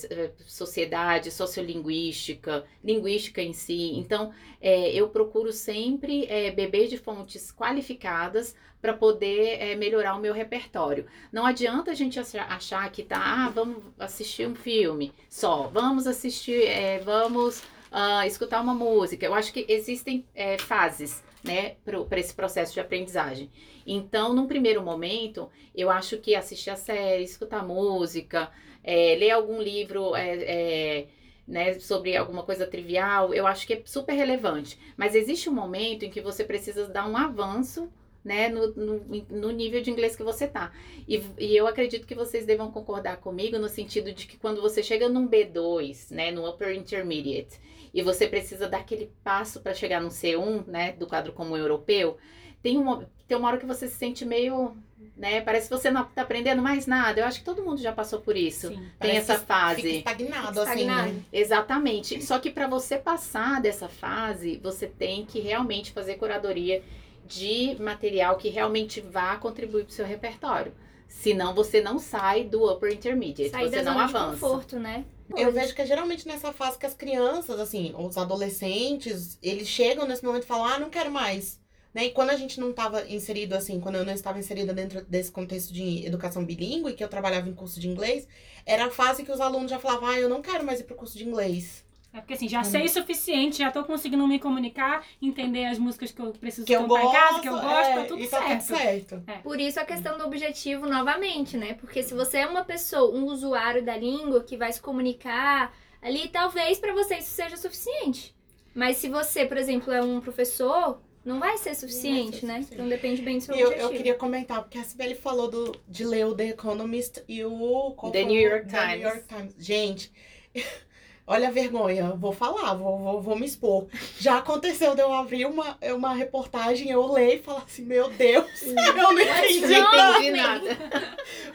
sociedade, 0.47 1.29
sociolinguística, 1.29 2.63
linguística 2.81 3.41
em 3.41 3.51
si. 3.51 3.91
Então, 3.95 4.33
é, 4.61 4.93
eu 4.93 5.09
procuro 5.09 5.51
sempre 5.51 6.25
é, 6.27 6.49
beber 6.51 6.87
de 6.87 6.97
fontes 6.97 7.51
qualificadas 7.51 8.55
para 8.81 8.93
poder 8.93 9.61
é, 9.61 9.75
melhorar 9.75 10.15
o 10.15 10.19
meu 10.19 10.33
repertório. 10.33 11.05
Não 11.31 11.45
adianta 11.45 11.91
a 11.91 11.93
gente 11.93 12.19
achar 12.19 12.91
que 12.91 13.01
tá, 13.01 13.17
ah, 13.17 13.49
vamos 13.49 13.83
assistir 13.97 14.45
um 14.47 14.55
filme 14.55 15.13
só, 15.29 15.67
vamos 15.67 16.05
assistir, 16.05 16.63
é, 16.67 16.99
vamos 16.99 17.63
uh, 17.93 18.25
escutar 18.25 18.61
uma 18.61 18.73
música. 18.73 19.25
Eu 19.25 19.33
acho 19.33 19.53
que 19.53 19.65
existem 19.69 20.25
é, 20.33 20.57
fases, 20.57 21.23
né, 21.43 21.75
para 21.83 22.19
esse 22.19 22.33
processo 22.33 22.73
de 22.73 22.79
aprendizagem. 22.79 23.51
Então, 23.85 24.33
num 24.33 24.47
primeiro 24.47 24.81
momento, 24.81 25.49
eu 25.75 25.89
acho 25.89 26.17
que 26.17 26.35
assistir 26.35 26.71
a 26.71 26.75
série, 26.75 27.23
escutar 27.23 27.65
música, 27.65 28.49
é, 28.83 29.15
ler 29.15 29.31
algum 29.31 29.61
livro 29.61 30.15
é, 30.15 31.05
né, 31.47 31.79
sobre 31.79 32.15
alguma 32.15 32.43
coisa 32.43 32.65
trivial, 32.65 33.33
eu 33.33 33.45
acho 33.45 33.67
que 33.67 33.73
é 33.73 33.81
super 33.85 34.13
relevante. 34.13 34.79
Mas 34.95 35.15
existe 35.15 35.49
um 35.49 35.53
momento 35.53 36.03
em 36.03 36.09
que 36.09 36.21
você 36.21 36.43
precisa 36.43 36.87
dar 36.87 37.07
um 37.07 37.17
avanço 37.17 37.89
né, 38.23 38.47
no, 38.47 38.73
no, 38.73 39.25
no, 39.29 39.51
nível 39.51 39.81
de 39.81 39.91
inglês 39.91 40.15
que 40.15 40.23
você 40.23 40.47
tá. 40.47 40.71
E, 41.07 41.21
e, 41.37 41.55
eu 41.55 41.67
acredito 41.67 42.07
que 42.07 42.15
vocês 42.15 42.45
devam 42.45 42.71
concordar 42.71 43.17
comigo 43.17 43.59
no 43.59 43.67
sentido 43.67 44.13
de 44.13 44.25
que 44.25 44.37
quando 44.37 44.61
você 44.61 44.81
chega 44.81 45.09
num 45.09 45.27
B2, 45.27 46.09
né, 46.11 46.31
no 46.31 46.47
Upper 46.47 46.73
Intermediate, 46.73 47.59
e 47.93 48.01
você 48.01 48.27
precisa 48.27 48.67
dar 48.67 48.79
aquele 48.79 49.11
passo 49.23 49.61
para 49.61 49.73
chegar 49.73 50.01
no 50.01 50.09
C1, 50.09 50.65
né, 50.67 50.93
do 50.93 51.05
quadro 51.07 51.31
comum 51.33 51.55
europeu, 51.55 52.17
tem 52.61 52.77
uma, 52.77 53.07
tem 53.27 53.37
uma 53.37 53.47
hora 53.49 53.57
que 53.57 53.65
você 53.65 53.87
se 53.87 53.95
sente 53.95 54.25
meio, 54.25 54.75
né, 55.17 55.41
parece 55.41 55.67
que 55.69 55.75
você 55.77 55.91
não 55.91 56.05
tá 56.05 56.21
aprendendo 56.21 56.61
mais 56.61 56.87
nada. 56.87 57.19
Eu 57.21 57.25
acho 57.25 57.39
que 57.39 57.45
todo 57.45 57.63
mundo 57.63 57.81
já 57.81 57.91
passou 57.91 58.21
por 58.21 58.35
isso. 58.37 58.69
Sim. 58.69 58.87
Tem 58.99 59.17
essa 59.17 59.37
fase. 59.37 59.81
Fica 59.81 60.11
estagnado, 60.11 60.61
assim, 60.61 60.71
Estagnado. 60.81 61.11
né? 61.11 61.21
Exatamente. 61.31 62.21
Só 62.23 62.39
que 62.39 62.49
para 62.49 62.67
você 62.67 62.97
passar 62.97 63.61
dessa 63.61 63.87
fase, 63.89 64.59
você 64.63 64.87
tem 64.87 65.25
que 65.25 65.39
realmente 65.39 65.91
fazer 65.91 66.15
curadoria 66.15 66.81
de 67.27 67.75
material 67.79 68.37
que 68.37 68.49
realmente 68.49 69.01
vá 69.01 69.35
contribuir 69.37 69.83
para 69.83 69.91
o 69.91 69.93
seu 69.93 70.05
repertório. 70.05 70.73
Senão 71.07 71.53
você 71.53 71.79
não 71.81 71.99
sai 71.99 72.43
do 72.43 72.69
upper 72.71 72.91
intermediate, 72.91 73.51
Sair 73.51 73.69
você 73.69 73.81
da 73.81 73.83
não 73.83 73.93
zona 73.93 74.07
de 74.07 74.15
avança. 74.15 74.31
conforto, 74.31 74.79
né? 74.79 75.05
Eu 75.35 75.51
vejo 75.51 75.73
que 75.73 75.81
é 75.81 75.85
geralmente 75.85 76.27
nessa 76.27 76.51
fase 76.51 76.77
que 76.77 76.85
as 76.85 76.93
crianças, 76.93 77.59
assim, 77.59 77.93
os 77.97 78.17
adolescentes, 78.17 79.37
eles 79.41 79.67
chegam 79.67 80.07
nesse 80.07 80.23
momento 80.23 80.43
e 80.43 80.47
falam, 80.47 80.65
ah, 80.65 80.79
não 80.79 80.89
quero 80.89 81.11
mais. 81.11 81.59
Né? 81.93 82.05
E 82.05 82.11
quando 82.11 82.31
a 82.31 82.35
gente 82.35 82.59
não 82.59 82.71
estava 82.71 83.07
inserido, 83.07 83.53
assim, 83.53 83.79
quando 83.79 83.95
eu 83.95 84.05
não 84.05 84.13
estava 84.13 84.39
inserida 84.39 84.73
dentro 84.73 85.03
desse 85.05 85.31
contexto 85.31 85.71
de 85.71 86.05
educação 86.05 86.43
bilíngue, 86.43 86.93
que 86.93 87.03
eu 87.03 87.09
trabalhava 87.09 87.47
em 87.47 87.53
curso 87.53 87.79
de 87.79 87.87
inglês, 87.87 88.27
era 88.65 88.85
a 88.85 88.91
fase 88.91 89.23
que 89.23 89.31
os 89.31 89.39
alunos 89.39 89.69
já 89.69 89.79
falavam, 89.79 90.09
ah, 90.09 90.19
eu 90.19 90.29
não 90.29 90.41
quero 90.41 90.63
mais 90.65 90.79
ir 90.79 90.85
pro 90.85 90.95
curso 90.95 91.17
de 91.17 91.25
inglês. 91.25 91.82
É 92.13 92.19
porque 92.21 92.33
assim, 92.35 92.47
já 92.47 92.63
sei 92.63 92.85
o 92.85 92.89
suficiente, 92.89 93.57
já 93.57 93.71
tô 93.71 93.83
conseguindo 93.83 94.27
me 94.27 94.37
comunicar, 94.37 95.03
entender 95.19 95.65
as 95.65 95.79
músicas 95.79 96.11
que 96.11 96.21
eu 96.21 96.31
preciso 96.31 96.67
Que 96.67 96.73
eu 96.73 96.81
comprar 96.81 97.01
gosto, 97.01 97.15
em 97.15 97.19
casa, 97.19 97.39
que 97.41 97.49
eu 97.49 97.53
gosto, 97.53 97.89
é, 97.89 97.95
tá 97.95 98.05
tudo 98.05 98.21
e 98.23 98.27
tá 98.27 98.37
certo. 98.37 98.67
tudo 98.67 98.77
certo. 98.77 99.23
Por 99.41 99.59
isso 99.59 99.79
a 99.79 99.85
questão 99.85 100.17
do 100.17 100.25
objetivo 100.25 100.85
novamente, 100.87 101.57
né? 101.57 101.73
Porque 101.73 102.03
se 102.03 102.13
você 102.13 102.37
é 102.39 102.45
uma 102.47 102.63
pessoa, 102.63 103.11
um 103.17 103.25
usuário 103.25 103.83
da 103.83 103.97
língua 103.97 104.43
que 104.43 104.55
vai 104.55 104.71
se 104.71 104.79
comunicar 104.79 105.75
ali, 106.01 106.27
talvez 106.27 106.77
para 106.79 106.93
você 106.93 107.15
isso 107.15 107.31
seja 107.31 107.57
suficiente. 107.57 108.35
Mas 108.75 108.97
se 108.97 109.09
você, 109.09 109.45
por 109.45 109.57
exemplo, 109.57 109.91
é 109.91 110.03
um 110.03 110.21
professor, 110.21 111.01
não 111.25 111.39
vai 111.39 111.57
ser 111.57 111.73
suficiente, 111.73 112.41
ser 112.41 112.45
né? 112.45 112.53
suficiente. 112.57 112.73
Então 112.75 112.89
depende 112.89 113.21
bem 113.23 113.37
do 113.39 113.43
seu 113.43 113.55
E 113.55 113.59
eu, 113.59 113.67
objetivo. 113.69 113.91
eu 113.91 113.97
queria 113.97 114.13
comentar, 114.15 114.61
porque 114.61 114.77
a 114.77 114.83
Sibeli 114.83 115.15
falou 115.15 115.49
do, 115.49 115.71
de 115.87 116.05
ler 116.05 116.27
o 116.27 116.35
The 116.35 116.49
Economist 116.49 117.23
e 117.27 117.43
o... 117.43 117.95
The 118.11 118.23
New 118.23 118.39
o- 118.39 118.51
York 118.53 118.67
The 118.67 118.77
Times. 118.79 118.97
New 118.99 119.07
York 119.07 119.23
Times. 119.27 119.55
Gente, 119.57 120.11
Olha 121.25 121.47
a 121.47 121.51
vergonha, 121.51 122.09
vou 122.17 122.33
falar, 122.33 122.73
vou, 122.73 122.99
vou, 122.99 123.21
vou 123.21 123.39
me 123.39 123.45
expor. 123.45 123.87
Já 124.19 124.39
aconteceu 124.39 124.93
de 124.93 125.01
eu 125.01 125.13
abrir 125.13 125.45
uma, 125.45 125.77
uma 125.95 126.13
reportagem, 126.13 126.89
eu 126.89 127.09
leio 127.09 127.35
e 127.35 127.39
falar 127.41 127.63
assim, 127.65 127.83
meu 127.83 128.09
Deus, 128.09 128.45
eu 128.61 128.93
não 128.93 129.17
entendi 129.17 129.67
Não 129.67 129.91
nada. 129.91 130.17
entendi 130.19 130.31
nada. 130.31 130.77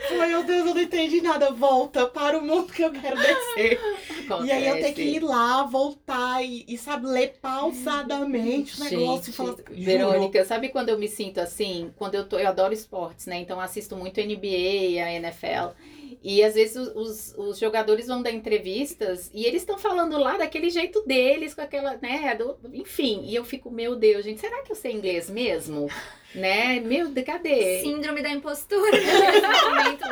Falei, 0.08 0.28
meu 0.28 0.42
Deus, 0.44 0.66
eu 0.68 0.74
não 0.74 0.80
entendi 0.80 1.20
nada. 1.20 1.50
Volta 1.50 2.06
para 2.06 2.38
o 2.38 2.42
mundo 2.42 2.72
que 2.72 2.82
eu 2.82 2.90
quero 2.92 3.16
descer. 3.16 3.78
E 4.42 4.50
aí 4.50 4.66
eu 4.68 4.80
tenho 4.80 4.94
que 4.94 5.02
ir 5.02 5.20
lá, 5.20 5.64
voltar 5.64 6.42
e, 6.42 6.64
e 6.66 6.78
sabe, 6.78 7.06
ler 7.06 7.34
pausadamente 7.40 8.80
o 8.80 8.84
negócio 8.84 9.30
e 9.30 9.32
falar 9.34 9.52
assim. 9.52 9.84
Verônica, 9.84 10.44
sabe 10.46 10.70
quando 10.70 10.88
eu 10.88 10.98
me 10.98 11.08
sinto 11.08 11.40
assim? 11.40 11.92
Quando 11.96 12.14
eu 12.14 12.26
tô, 12.26 12.38
eu 12.38 12.48
adoro 12.48 12.72
esportes, 12.72 13.26
né? 13.26 13.36
Então 13.38 13.60
assisto 13.60 13.94
muito 13.96 14.18
NBA, 14.18 15.04
a 15.04 15.12
NFL. 15.12 15.74
E 16.22 16.42
às 16.42 16.54
vezes 16.54 16.76
os, 16.76 17.34
os, 17.36 17.58
jogadores 17.58 18.06
vão 18.06 18.22
dar 18.22 18.32
entrevistas 18.32 19.30
e 19.32 19.44
eles 19.44 19.62
estão 19.62 19.78
falando 19.78 20.18
lá 20.18 20.36
daquele 20.36 20.68
jeito 20.70 21.02
deles, 21.06 21.54
com 21.54 21.60
aquela, 21.60 21.96
né? 22.02 22.34
do- 22.34 22.58
enfim, 22.72 23.22
e 23.24 23.34
eu 23.34 23.44
fico, 23.44 23.70
meu 23.70 23.94
Deus, 23.94 24.24
gente, 24.24 24.40
será 24.40 24.62
que 24.62 24.72
eu 24.72 24.76
sei 24.76 24.92
inglês 24.92 25.30
mesmo? 25.30 25.88
né? 26.34 26.80
Meu, 26.80 27.10
cadê? 27.24 27.80
Síndrome 27.80 28.22
da 28.22 28.30
impostura. 28.30 28.96
Momento. 29.68 30.04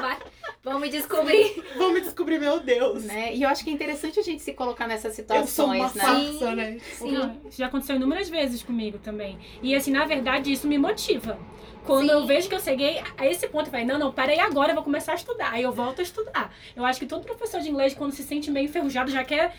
Vamos 0.67 0.91
descobrir. 0.91 1.63
Vão 1.79 1.93
me 1.93 2.01
descobrir, 2.01 2.41
meu 2.41 2.59
Deus. 2.59 3.05
Né? 3.05 3.37
E 3.37 3.45
eu 3.45 3.49
acho 3.49 3.63
que 3.63 3.71
é 3.71 3.73
interessante 3.73 4.19
a 4.19 4.23
gente 4.23 4.43
se 4.43 4.53
colocar 4.53 4.89
nessas 4.89 5.17
Eu 5.17 5.47
sou 5.47 5.67
uma 5.67 5.89
situações, 5.89 5.95
né? 5.95 6.03
farsa, 6.03 6.57
né? 6.57 6.79
Sim. 6.99 7.39
Isso 7.49 7.59
já 7.59 7.67
aconteceu 7.67 7.95
inúmeras 7.95 8.29
vezes 8.29 8.65
comigo 8.65 8.99
também. 8.99 9.39
E 9.63 9.77
assim, 9.77 9.93
na 9.93 10.05
verdade, 10.05 10.51
isso 10.51 10.67
me 10.67 10.77
motiva. 10.77 11.39
Quando 11.85 12.09
Sim. 12.09 12.15
eu 12.15 12.27
vejo 12.27 12.49
que 12.49 12.55
eu 12.57 12.59
cheguei 12.59 13.01
a 13.17 13.25
esse 13.25 13.47
ponto, 13.47 13.67
eu 13.67 13.71
falei, 13.71 13.87
não, 13.87 13.97
não, 13.97 14.13
parei 14.13 14.41
agora, 14.41 14.73
eu 14.73 14.75
vou 14.75 14.83
começar 14.83 15.13
a 15.13 15.15
estudar. 15.15 15.53
Aí 15.53 15.63
eu 15.63 15.71
volto 15.71 16.01
a 16.01 16.03
estudar. 16.03 16.53
Eu 16.75 16.85
acho 16.85 16.99
que 16.99 17.07
todo 17.07 17.25
professor 17.25 17.61
de 17.61 17.71
inglês, 17.71 17.95
quando 17.95 18.11
se 18.11 18.25
sente 18.25 18.51
meio 18.51 18.65
enferrujado, 18.65 19.09
já 19.09 19.23
quer 19.23 19.55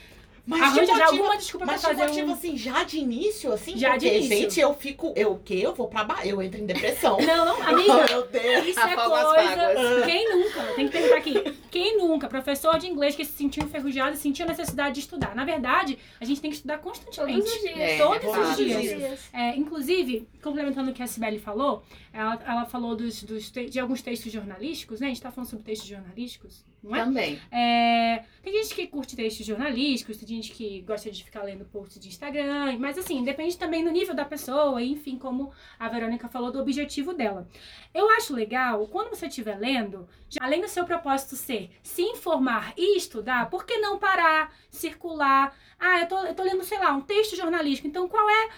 Mas 0.48 0.62
arranja 0.62 0.86
já 0.86 0.94
motiva- 0.94 1.06
alguma 1.12 1.38
desculpa 1.38 1.66
pra 1.66 1.74
Mas 1.74 1.82
te 1.82 1.88
fazer 1.88 2.08
motiva 2.08 2.28
um... 2.28 2.34
assim, 2.34 2.58
já 2.58 2.84
de 2.84 2.98
início, 3.00 3.52
assim? 3.52 3.78
Já 3.78 3.98
de 3.98 4.06
porque, 4.06 4.18
início. 4.18 4.38
gente, 4.38 4.60
eu 4.62 4.74
fico. 4.74 5.14
Eu 5.16 5.34
o 5.34 5.40
quê? 5.40 5.60
Eu 5.62 5.76
vou 5.76 5.88
pra 5.90 6.04
baixo. 6.06 6.26
Eu 6.28 6.42
entro 6.42 6.62
em 6.62 6.66
depressão. 6.66 7.18
Não, 7.22 7.46
não, 7.46 7.62
amiga, 7.68 8.06
meu 8.08 8.26
Deus. 8.28 8.66
Isso 8.68 8.80
é 8.80 8.96
coisa. 8.96 9.10
mágoas. 9.10 10.06
Quem 10.06 10.30
nunca? 10.36 10.64
Tem 10.76 10.86
que 10.88 10.92
perguntar 10.94 11.18
aqui. 11.18 11.58
Quem 11.70 11.98
nunca? 11.98 12.28
Professor 12.30 12.80
de 12.80 12.88
inglês 12.88 13.16
que 13.16 13.26
se 13.26 13.34
sentiu 13.34 13.64
enferrujado 13.64 14.16
e 14.16 14.18
sentiu 14.18 14.46
a 14.46 14.48
necessidade 14.48 14.96
de 14.96 15.02
estudar. 15.02 15.36
Na 15.36 15.44
verdade, 15.44 16.00
a 16.20 16.24
gente 16.26 16.40
tem 16.40 16.50
que 16.50 16.56
estudar 16.56 16.78
constantemente. 16.78 17.42
Todos 17.42 17.54
os 17.54 17.62
dias. 17.62 17.78
É, 17.80 17.98
Todos 17.98 18.36
fato. 18.36 18.50
os 18.52 18.56
dias. 18.56 18.82
dias. 18.82 19.30
É, 19.34 19.56
inclusive, 19.58 20.28
complementando 20.42 20.92
o 20.92 20.94
que 20.94 21.04
a 21.04 21.08
Sibeli 21.08 21.40
falou, 21.40 21.84
ela, 22.14 22.42
ela 22.48 22.66
falou 22.66 22.96
dos, 22.96 23.22
dos 23.24 23.52
te- 23.52 23.70
de 23.70 23.80
alguns 23.80 24.02
textos 24.02 24.32
jornalísticos, 24.32 25.02
né? 25.02 25.08
A 25.08 25.10
gente 25.10 25.22
tá 25.22 25.30
falando 25.30 25.50
sobre 25.50 25.66
textos 25.66 25.88
jornalísticos, 25.90 26.64
não 26.82 26.96
é? 26.96 27.04
Também. 27.04 27.40
É, 27.52 28.24
tem 28.42 28.54
gente 28.64 28.74
que 28.74 28.88
curte 28.88 29.16
textos 29.16 29.46
jornalísticos, 29.46 30.18
tem 30.18 30.28
gente 30.38 30.52
que 30.52 30.82
gosta 30.82 31.12
de 31.12 31.24
ficar 31.24 31.44
lendo 31.44 31.66
posts 31.66 32.00
de 32.00 32.08
Instagram, 32.08 32.78
mas 32.80 32.98
assim, 32.98 33.24
depende 33.24 33.58
também 33.58 33.84
do 33.84 33.92
nível 33.92 34.16
da 34.16 34.24
pessoa, 34.24 34.82
enfim, 34.82 35.18
como 35.18 35.52
a 35.80 35.90
Verônica 35.90 36.28
falou, 36.28 36.52
do 36.52 36.60
objetivo 36.60 37.14
dela. 37.14 37.48
Eu 37.94 38.10
acho 38.12 38.34
legal, 38.34 38.88
quando 38.88 39.10
você 39.10 39.28
estiver 39.28 39.58
lendo, 39.58 40.08
já- 40.30 40.40
além 40.44 40.62
do 40.62 40.68
seu 40.68 40.86
propósito 40.86 41.36
ser 41.36 41.70
se 41.84 42.02
informar 42.02 42.74
e 42.78 42.98
estudar, 42.98 43.50
por 43.50 43.66
que 43.66 43.78
não 43.78 43.98
parar, 44.00 44.54
circular? 44.70 45.56
Ah, 45.80 46.02
eu 46.02 46.08
tô, 46.08 46.18
eu 46.26 46.34
tô 46.36 46.44
lendo, 46.44 46.64
sei 46.64 46.80
lá, 46.80 46.92
um 46.94 47.02
texto 47.02 47.36
jornalístico, 47.36 47.88
então 47.88 48.08
qual 48.08 48.30
é, 48.30 48.50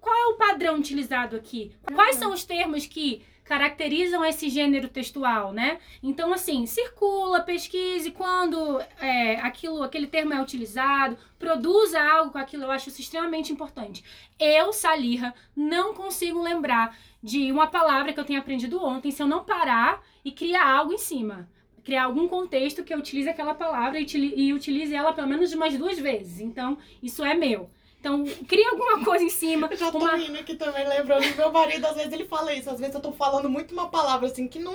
qual 0.00 0.14
é 0.16 0.26
o 0.26 0.36
padrão 0.36 0.76
utilizado 0.76 1.36
aqui? 1.36 1.72
Quais 1.94 2.16
são 2.16 2.32
os 2.32 2.44
termos 2.44 2.86
que 2.86 3.22
caracterizam 3.50 4.24
esse 4.24 4.48
gênero 4.48 4.86
textual, 4.86 5.52
né? 5.52 5.80
Então, 6.00 6.32
assim, 6.32 6.66
circula, 6.66 7.40
pesquise 7.40 8.12
quando 8.12 8.80
é, 9.00 9.40
aquilo, 9.40 9.82
aquele 9.82 10.06
termo 10.06 10.32
é 10.32 10.40
utilizado, 10.40 11.18
produza 11.36 12.00
algo 12.00 12.30
com 12.30 12.38
aquilo, 12.38 12.62
eu 12.62 12.70
acho 12.70 12.90
isso 12.90 13.00
extremamente 13.00 13.52
importante. 13.52 14.04
Eu, 14.38 14.72
Salirra, 14.72 15.34
não 15.56 15.92
consigo 15.92 16.40
lembrar 16.40 16.96
de 17.20 17.50
uma 17.50 17.66
palavra 17.66 18.12
que 18.12 18.20
eu 18.20 18.24
tenha 18.24 18.38
aprendido 18.38 18.80
ontem 18.84 19.10
se 19.10 19.20
eu 19.20 19.26
não 19.26 19.42
parar 19.42 20.00
e 20.24 20.30
criar 20.30 20.70
algo 20.70 20.92
em 20.92 20.98
cima. 20.98 21.48
Criar 21.82 22.04
algum 22.04 22.28
contexto 22.28 22.84
que 22.84 22.94
eu 22.94 22.98
utilize 22.98 23.28
aquela 23.28 23.52
palavra 23.52 23.98
e, 23.98 24.06
e 24.36 24.52
utilize 24.52 24.94
ela 24.94 25.12
pelo 25.12 25.26
menos 25.26 25.52
umas 25.52 25.76
duas 25.76 25.98
vezes. 25.98 26.38
Então, 26.38 26.78
isso 27.02 27.24
é 27.24 27.34
meu. 27.34 27.68
Então, 28.00 28.24
cria 28.48 28.70
alguma 28.70 29.04
coisa 29.04 29.22
em 29.22 29.28
cima. 29.30 29.68
Eu 29.70 29.76
já 29.76 29.92
tô 29.92 29.98
uma- 29.98 30.16
rindo 30.16 30.38
aqui 30.38 30.54
também, 30.56 30.88
lembrando 30.88 31.22
que 31.22 31.36
meu 31.36 31.52
marido, 31.52 31.86
às 31.86 31.94
vezes 31.96 32.12
ele 32.12 32.24
fala 32.24 32.52
isso. 32.54 32.70
Às 32.70 32.80
vezes 32.80 32.94
eu 32.94 33.00
tô 33.00 33.12
falando 33.12 33.48
muito 33.48 33.72
uma 33.72 33.88
palavra 33.88 34.26
assim 34.26 34.48
que 34.48 34.58
não, 34.58 34.72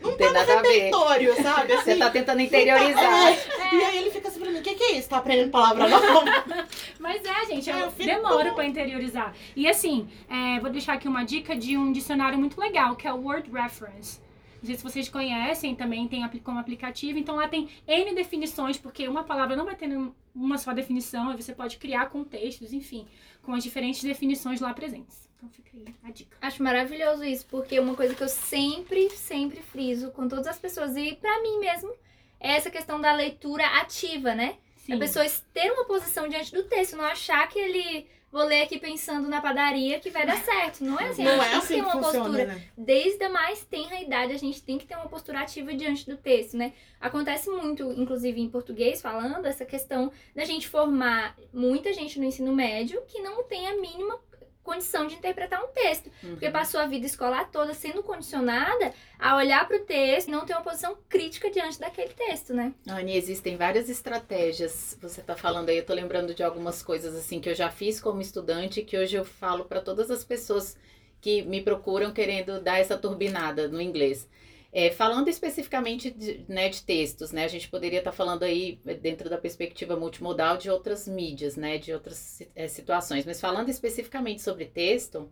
não 0.00 0.10
Não 0.12 0.16
tem 0.16 0.28
tá 0.28 0.32
no 0.32 0.38
nada 0.38 0.58
a 0.58 0.62
ver. 0.62 0.68
repertório, 0.68 1.42
sabe? 1.42 1.66
Você 1.76 1.90
Assim, 1.90 1.98
tá 1.98 2.10
tentando 2.10 2.40
interiorizar. 2.40 3.28
É, 3.28 3.74
E 3.74 3.84
aí 3.84 3.98
ele 3.98 4.10
fica 4.12 4.28
assim 4.28 4.38
pra 4.38 4.50
mim, 4.52 4.60
o 4.60 4.62
que, 4.62 4.74
que 4.76 4.84
é 4.84 4.92
isso? 4.92 5.08
Tá 5.08 5.16
aprendendo 5.16 5.50
palavra 5.50 5.88
nova? 5.88 6.24
Mas 7.00 7.22
é, 7.24 7.46
gente, 7.46 7.68
eu, 7.68 7.76
É, 7.76 7.82
eu 7.82 7.90
fico- 7.90 8.04
demoro 8.04 8.54
pra 8.54 8.64
interiorizar. 8.64 9.34
E 9.56 9.68
assim, 9.68 10.08
é, 10.30 10.60
vou 10.60 10.70
deixar 10.70 10.92
aqui 10.92 11.08
uma 11.08 11.24
dica 11.24 11.56
de 11.56 11.76
um 11.76 11.90
dicionário 11.90 12.38
muito 12.38 12.58
legal, 12.60 12.94
que 12.94 13.06
é 13.06 13.12
o 13.12 13.16
Word 13.20 13.50
Reference. 13.52 14.20
Não 14.62 14.66
sei 14.66 14.74
se 14.76 14.82
vocês 14.82 15.08
conhecem, 15.08 15.74
também 15.74 16.06
tem 16.06 16.26
como 16.44 16.58
aplicativo. 16.58 17.18
Então 17.18 17.36
lá 17.36 17.48
tem 17.48 17.68
N 17.86 18.14
definições, 18.14 18.76
porque 18.76 19.08
uma 19.08 19.24
palavra 19.24 19.56
não 19.56 19.64
vai 19.64 19.74
ter 19.74 19.88
um- 19.88 20.12
uma 20.34 20.58
só 20.58 20.72
definição, 20.72 21.30
aí 21.30 21.36
você 21.42 21.54
pode 21.54 21.78
criar 21.78 22.10
contextos, 22.10 22.72
enfim, 22.72 23.06
com 23.42 23.54
as 23.54 23.64
diferentes 23.64 24.02
definições 24.02 24.60
lá 24.60 24.72
presentes. 24.74 25.28
Então 25.36 25.48
fica 25.48 25.70
aí 25.74 25.86
a 26.04 26.10
dica. 26.10 26.36
Acho 26.42 26.62
maravilhoso 26.62 27.24
isso, 27.24 27.46
porque 27.46 27.80
uma 27.80 27.94
coisa 27.94 28.14
que 28.14 28.22
eu 28.22 28.28
sempre, 28.28 29.08
sempre 29.10 29.62
friso 29.62 30.10
com 30.10 30.28
todas 30.28 30.46
as 30.46 30.58
pessoas, 30.58 30.94
e 30.96 31.14
pra 31.14 31.40
mim 31.42 31.58
mesmo, 31.58 31.90
é 32.38 32.56
essa 32.56 32.70
questão 32.70 33.00
da 33.00 33.12
leitura 33.14 33.66
ativa, 33.80 34.34
né? 34.34 34.56
Sim. 34.76 34.92
A 34.94 34.98
pessoa 34.98 35.24
ter 35.54 35.70
uma 35.72 35.84
posição 35.86 36.28
diante 36.28 36.52
do 36.52 36.64
texto, 36.64 36.96
não 36.96 37.04
achar 37.04 37.48
que 37.48 37.58
ele. 37.58 38.06
Vou 38.32 38.44
ler 38.44 38.62
aqui 38.62 38.78
pensando 38.78 39.28
na 39.28 39.40
padaria 39.40 39.98
que 39.98 40.08
vai 40.10 40.24
dar 40.24 40.36
certo. 40.44 40.84
Não 40.84 40.98
é 41.00 41.08
assim. 41.08 41.26
a 41.26 41.36
Não 41.36 41.42
gente 41.42 41.46
é 41.46 41.50
tem 41.50 41.50
que 41.50 41.56
assim 41.64 41.74
ter 41.74 41.80
que 41.80 41.86
uma 41.86 41.92
funciona, 42.04 42.24
postura. 42.24 42.46
né? 42.46 42.62
Desde 42.78 43.24
a 43.24 43.28
mais 43.28 43.64
tenra 43.64 44.00
idade, 44.00 44.32
a 44.32 44.38
gente 44.38 44.62
tem 44.62 44.78
que 44.78 44.86
ter 44.86 44.94
uma 44.94 45.08
postura 45.08 45.40
ativa 45.40 45.74
diante 45.74 46.06
do 46.08 46.16
texto, 46.16 46.56
né? 46.56 46.72
Acontece 47.00 47.50
muito, 47.50 47.90
inclusive 47.92 48.40
em 48.40 48.48
português, 48.48 49.02
falando, 49.02 49.46
essa 49.46 49.64
questão 49.64 50.12
da 50.34 50.44
gente 50.44 50.68
formar 50.68 51.36
muita 51.52 51.92
gente 51.92 52.18
no 52.20 52.24
ensino 52.24 52.52
médio 52.52 53.02
que 53.08 53.20
não 53.20 53.42
tem 53.42 53.66
a 53.66 53.76
mínima 53.80 54.18
condição 54.62 55.06
de 55.06 55.14
interpretar 55.14 55.62
um 55.64 55.68
texto. 55.68 56.10
Porque 56.20 56.46
Uhum. 56.46 56.52
passou 56.52 56.80
a 56.80 56.86
vida 56.86 57.06
escolar 57.06 57.50
toda 57.50 57.74
sendo 57.74 58.02
condicionada 58.02 58.92
a 59.18 59.36
olhar 59.36 59.66
para 59.66 59.76
o 59.76 59.80
texto 59.80 60.28
e 60.28 60.30
não 60.30 60.44
ter 60.44 60.52
uma 60.52 60.62
posição 60.62 60.96
crítica 61.08 61.50
diante 61.50 61.78
daquele 61.80 62.12
texto, 62.12 62.52
né? 62.54 62.72
Anny, 62.88 63.16
existem 63.16 63.56
várias 63.56 63.88
estratégias. 63.88 64.96
Você 65.00 65.22
tá 65.22 65.34
falando 65.34 65.68
aí, 65.70 65.78
eu 65.78 65.84
tô 65.86 65.94
lembrando 65.94 66.34
de 66.34 66.42
algumas 66.42 66.82
coisas 66.82 67.14
assim 67.16 67.40
que 67.40 67.48
eu 67.48 67.54
já 67.54 67.70
fiz 67.70 68.00
como 68.00 68.20
estudante, 68.20 68.82
que 68.82 68.96
hoje 68.96 69.16
eu 69.16 69.24
falo 69.24 69.64
para 69.64 69.80
todas 69.80 70.10
as 70.10 70.22
pessoas 70.24 70.76
que 71.20 71.42
me 71.42 71.60
procuram 71.60 72.12
querendo 72.12 72.60
dar 72.60 72.78
essa 72.78 72.96
turbinada 72.96 73.68
no 73.68 73.80
inglês. 73.80 74.28
É, 74.72 74.90
falando 74.90 75.28
especificamente 75.28 76.10
de, 76.12 76.44
né, 76.48 76.68
de 76.68 76.84
textos, 76.84 77.32
né? 77.32 77.44
A 77.44 77.48
gente 77.48 77.68
poderia 77.68 77.98
estar 77.98 78.12
falando 78.12 78.44
aí, 78.44 78.78
dentro 79.00 79.28
da 79.28 79.36
perspectiva 79.36 79.96
multimodal, 79.96 80.56
de 80.56 80.70
outras 80.70 81.08
mídias, 81.08 81.56
né? 81.56 81.76
De 81.78 81.92
outras 81.92 82.42
é, 82.54 82.68
situações. 82.68 83.26
Mas 83.26 83.40
falando 83.40 83.68
especificamente 83.68 84.42
sobre 84.42 84.66
texto, 84.66 85.28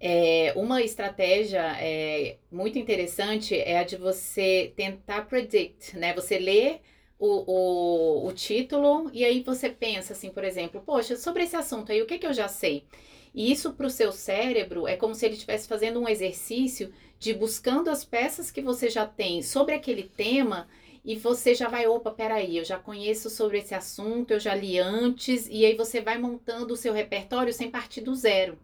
é, 0.00 0.52
uma 0.56 0.82
estratégia 0.82 1.76
é, 1.80 2.38
muito 2.50 2.78
interessante 2.78 3.56
é 3.56 3.78
a 3.78 3.84
de 3.84 3.96
você 3.96 4.72
tentar 4.76 5.26
predict, 5.26 5.96
né? 5.96 6.12
Você 6.14 6.38
lê 6.38 6.80
o, 7.18 8.24
o, 8.26 8.26
o 8.26 8.32
título 8.32 9.08
e 9.12 9.24
aí 9.24 9.44
você 9.44 9.70
pensa 9.70 10.12
assim, 10.12 10.30
por 10.30 10.42
exemplo, 10.42 10.82
poxa, 10.84 11.14
sobre 11.16 11.44
esse 11.44 11.54
assunto 11.54 11.92
aí, 11.92 12.02
o 12.02 12.06
que, 12.06 12.18
que 12.18 12.26
eu 12.26 12.32
já 12.32 12.48
sei? 12.48 12.84
E 13.32 13.52
isso 13.52 13.72
para 13.74 13.86
o 13.86 13.90
seu 13.90 14.10
cérebro 14.12 14.88
é 14.88 14.96
como 14.96 15.14
se 15.14 15.24
ele 15.24 15.34
estivesse 15.34 15.68
fazendo 15.68 16.00
um 16.00 16.08
exercício 16.08 16.92
de 17.22 17.32
buscando 17.32 17.88
as 17.88 18.04
peças 18.04 18.50
que 18.50 18.60
você 18.60 18.90
já 18.90 19.06
tem 19.06 19.42
sobre 19.42 19.76
aquele 19.76 20.02
tema 20.02 20.66
e 21.04 21.14
você 21.14 21.54
já 21.54 21.68
vai, 21.68 21.86
opa, 21.86 22.10
peraí, 22.10 22.56
eu 22.56 22.64
já 22.64 22.78
conheço 22.78 23.30
sobre 23.30 23.58
esse 23.58 23.76
assunto, 23.76 24.32
eu 24.32 24.40
já 24.40 24.56
li 24.56 24.76
antes, 24.76 25.46
e 25.48 25.64
aí 25.64 25.76
você 25.76 26.00
vai 26.00 26.18
montando 26.18 26.74
o 26.74 26.76
seu 26.76 26.92
repertório 26.92 27.52
sem 27.52 27.70
partir 27.70 28.00
do 28.00 28.12
zero. 28.12 28.58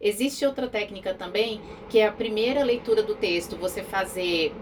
Existe 0.00 0.46
outra 0.46 0.66
técnica 0.66 1.12
também, 1.12 1.60
que 1.90 1.98
é 1.98 2.06
a 2.06 2.12
primeira 2.12 2.64
leitura 2.64 3.02
do 3.02 3.14
texto, 3.14 3.54
você 3.54 3.82
fazer 3.82 4.54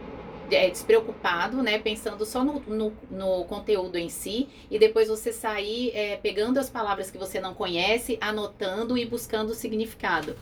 é, 0.51 0.69
despreocupado, 0.69 1.63
né? 1.63 1.79
Pensando 1.79 2.27
só 2.27 2.43
no, 2.43 2.59
no, 2.67 2.93
no 3.09 3.45
conteúdo 3.45 3.97
em 3.97 4.09
si, 4.09 4.49
e 4.69 4.81
depois 4.81 5.07
você 5.07 5.33
sair 5.33 5.93
é, 5.95 6.17
pegando 6.17 6.59
as 6.59 6.69
palavras 6.69 7.09
que 7.09 7.19
você 7.19 7.41
não 7.41 7.55
conhece, 7.55 8.19
anotando 8.21 8.99
e 8.99 9.05
buscando 9.05 9.51
o 9.51 9.55
significado. 9.55 10.35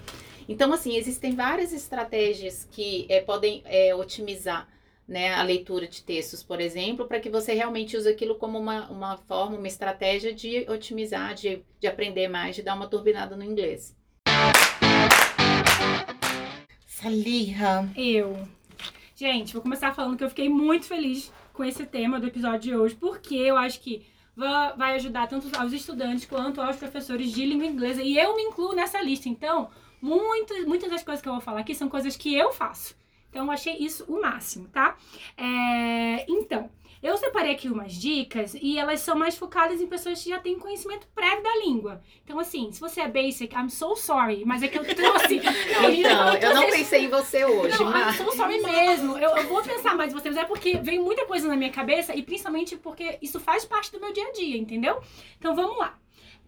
Então, 0.49 0.73
assim, 0.73 0.97
existem 0.97 1.35
várias 1.35 1.73
estratégias 1.73 2.69
que 2.71 3.07
é, 3.09 3.21
podem 3.21 3.63
é, 3.65 3.95
otimizar 3.95 4.69
né, 5.07 5.35
a 5.35 5.43
leitura 5.43 5.87
de 5.87 6.03
textos, 6.03 6.43
por 6.43 6.61
exemplo, 6.61 7.07
para 7.07 7.21
que 7.21 7.29
você 7.31 7.53
realmente 7.53 7.97
use 7.97 8.09
aquilo 8.09 8.37
como 8.37 8.59
uma, 8.59 8.89
uma 8.89 9.17
forma, 9.17 9.57
uma 9.57 9.67
estratégia 9.69 10.33
de 10.33 10.69
otimizar, 10.69 11.35
de, 11.35 11.63
de 11.81 11.87
aprender 11.87 12.29
mais, 12.29 12.57
de 12.57 12.63
dar 12.63 12.75
uma 12.75 12.89
turbinada 12.89 13.37
no 13.37 13.45
inglês. 13.45 13.97
Salirra. 16.87 17.89
Eu. 17.97 18.37
Gente, 19.15 19.53
vou 19.53 19.63
começar 19.63 19.95
falando 19.95 20.17
que 20.17 20.25
eu 20.25 20.29
fiquei 20.29 20.49
muito 20.49 20.87
feliz 20.87 21.33
com 21.53 21.65
esse 21.65 21.87
tema 21.87 22.21
do 22.21 22.27
episódio 22.27 22.61
de 22.61 22.77
hoje, 22.77 22.95
porque 22.97 23.35
eu 23.35 23.57
acho 23.57 23.81
que 23.81 24.07
va- 24.37 24.73
vai 24.73 24.95
ajudar 24.97 25.27
tanto 25.27 25.49
aos 25.57 25.73
estudantes 25.73 26.27
quanto 26.27 26.61
aos 26.61 26.77
professores 26.77 27.33
de 27.33 27.47
língua 27.47 27.67
inglesa. 27.67 28.03
E 28.03 28.19
eu 28.19 28.37
me 28.37 28.43
incluo 28.43 28.75
nessa 28.75 29.01
lista. 29.01 29.29
Então, 29.29 29.71
muitas, 30.07 30.65
muitas 30.65 30.89
das 30.89 31.03
coisas 31.03 31.21
que 31.21 31.29
eu 31.29 31.33
vou 31.33 31.41
falar 31.41 31.61
aqui 31.61 31.75
são 31.75 31.89
coisas 31.89 32.17
que 32.17 32.35
eu 32.35 32.53
faço. 32.53 32.97
Então, 33.29 33.45
eu 33.45 33.51
achei 33.51 33.77
isso 33.77 34.05
o 34.09 34.21
máximo, 34.23 34.69
tá? 34.69 34.97
É, 35.37 36.25
então, 36.29 36.71
eu 37.03 37.17
separei 37.17 37.53
aqui 37.53 37.69
umas 37.69 37.93
dicas 37.93 38.55
e 38.55 38.79
elas 38.79 39.01
são 39.01 39.17
mais 39.17 39.37
focadas 39.37 39.81
em 39.81 39.87
pessoas 39.87 40.23
que 40.23 40.31
já 40.31 40.39
têm 40.39 40.59
conhecimento 40.59 41.07
prévio 41.15 41.43
da 41.43 41.57
língua. 41.57 42.01
Então, 42.25 42.39
assim, 42.39 42.73
se 42.73 42.81
você 42.81 43.03
é 43.03 43.09
basic, 43.09 43.55
I'm 43.55 43.69
so 43.69 43.95
sorry, 43.95 44.45
mas 44.45 44.63
é 44.63 44.69
que 44.69 44.79
eu 44.79 44.85
trouxe. 44.85 45.41
Então, 45.97 46.35
eu 46.35 46.55
não 46.55 46.71
pensei 46.71 47.05
em 47.05 47.09
você 47.09 47.45
hoje, 47.45 47.79
não, 47.79 47.89
I'm 47.89 47.93
mas. 47.93 48.17
so 48.17 48.33
sorry 48.33 48.61
mesmo. 48.63 49.19
Eu, 49.19 49.37
eu 49.37 49.49
vou 49.49 49.63
pensar 49.63 49.95
mais 49.95 50.13
em 50.13 50.15
você, 50.15 50.31
mas 50.31 50.39
é 50.39 50.45
porque 50.45 50.79
vem 50.79 50.99
muita 50.99 51.27
coisa 51.27 51.47
na 51.49 51.57
minha 51.57 51.71
cabeça 51.71 52.15
e 52.15 52.23
principalmente 52.23 52.77
porque 52.77 53.19
isso 53.21 53.39
faz 53.39 53.65
parte 53.65 53.93
do 53.93 54.01
meu 54.01 54.13
dia 54.13 54.27
a 54.29 54.33
dia, 54.33 54.57
entendeu? 54.57 55.01
Então 55.39 55.55
vamos 55.55 55.77
lá. 55.79 55.99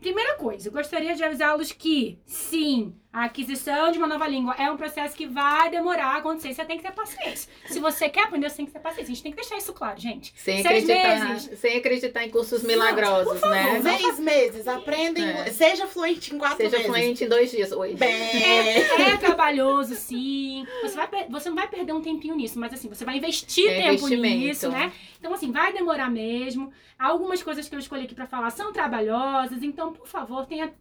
Primeira 0.01 0.35
coisa, 0.37 0.69
eu 0.69 0.73
gostaria 0.73 1.15
de 1.15 1.25
avisá-los 1.25 1.73
que, 1.73 2.19
sim, 2.25 2.95
a 3.13 3.25
aquisição 3.25 3.91
de 3.91 3.99
uma 3.99 4.07
nova 4.07 4.29
língua 4.29 4.55
é 4.59 4.71
um 4.71 4.77
processo 4.77 5.17
que 5.17 5.27
vai 5.27 5.71
demorar 5.71 6.15
a 6.15 6.17
acontecer. 6.19 6.55
Você 6.55 6.65
tem 6.65 6.77
que 6.77 6.85
ter 6.85 6.93
paciência. 6.93 7.51
Se 7.67 7.81
você 7.81 8.09
quer 8.09 8.25
aprender, 8.25 8.49
você 8.49 8.59
tem 8.59 8.67
que 8.67 8.73
ter 8.73 8.79
paciência. 8.79 9.05
A 9.11 9.15
gente 9.15 9.23
tem 9.25 9.33
que 9.33 9.37
deixar 9.41 9.57
isso 9.57 9.73
claro, 9.73 9.99
gente. 9.99 10.33
Sem 10.37 10.63
Seis 10.63 10.85
acreditar, 10.85 11.29
meses. 11.29 11.59
sem 11.59 11.77
acreditar 11.79 12.25
em 12.25 12.31
cursos 12.31 12.63
milagrosos, 12.63 13.41
né? 13.41 13.81
Seis 13.83 14.19
meses, 14.21 14.69
aprenda 14.69 15.21
É. 15.21 15.51
Seja 15.51 15.87
fluente 15.87 16.35
em 16.35 16.39
quatro 16.39 16.59
Seja 16.59 16.77
meses. 16.77 16.87
fluente 16.87 17.25
em 17.25 17.29
dois 17.29 17.51
dias. 17.51 17.73
Oi. 17.73 17.95
Bem. 17.95 18.13
É 18.13 19.17
trabalhoso, 19.17 19.95
sim. 19.97 20.65
Você, 20.83 20.95
vai, 20.95 21.09
você 21.29 21.49
não 21.49 21.57
vai 21.57 21.67
perder 21.67 21.93
um 21.93 22.01
tempinho 22.03 22.37
nisso, 22.37 22.59
mas 22.59 22.73
assim, 22.73 22.89
você 22.89 23.05
vai 23.05 23.17
investir 23.17 23.69
É 23.69 23.91
tempo 23.91 24.07
nisso, 24.07 24.69
né? 24.71 24.93
Então, 25.19 25.33
assim, 25.35 25.51
vai 25.51 25.73
demorar 25.73 26.09
mesmo. 26.11 26.71
Algumas 26.99 27.43
coisas 27.43 27.69
que 27.69 27.75
eu 27.75 27.79
escolhi 27.79 28.05
aqui 28.05 28.15
pra 28.15 28.27
falar 28.27 28.51
são 28.51 28.73
trabalhosas, 28.73 29.63
então, 29.63 29.88
por 29.93 30.07
favor, 30.07 30.47
tenha. 30.47 30.73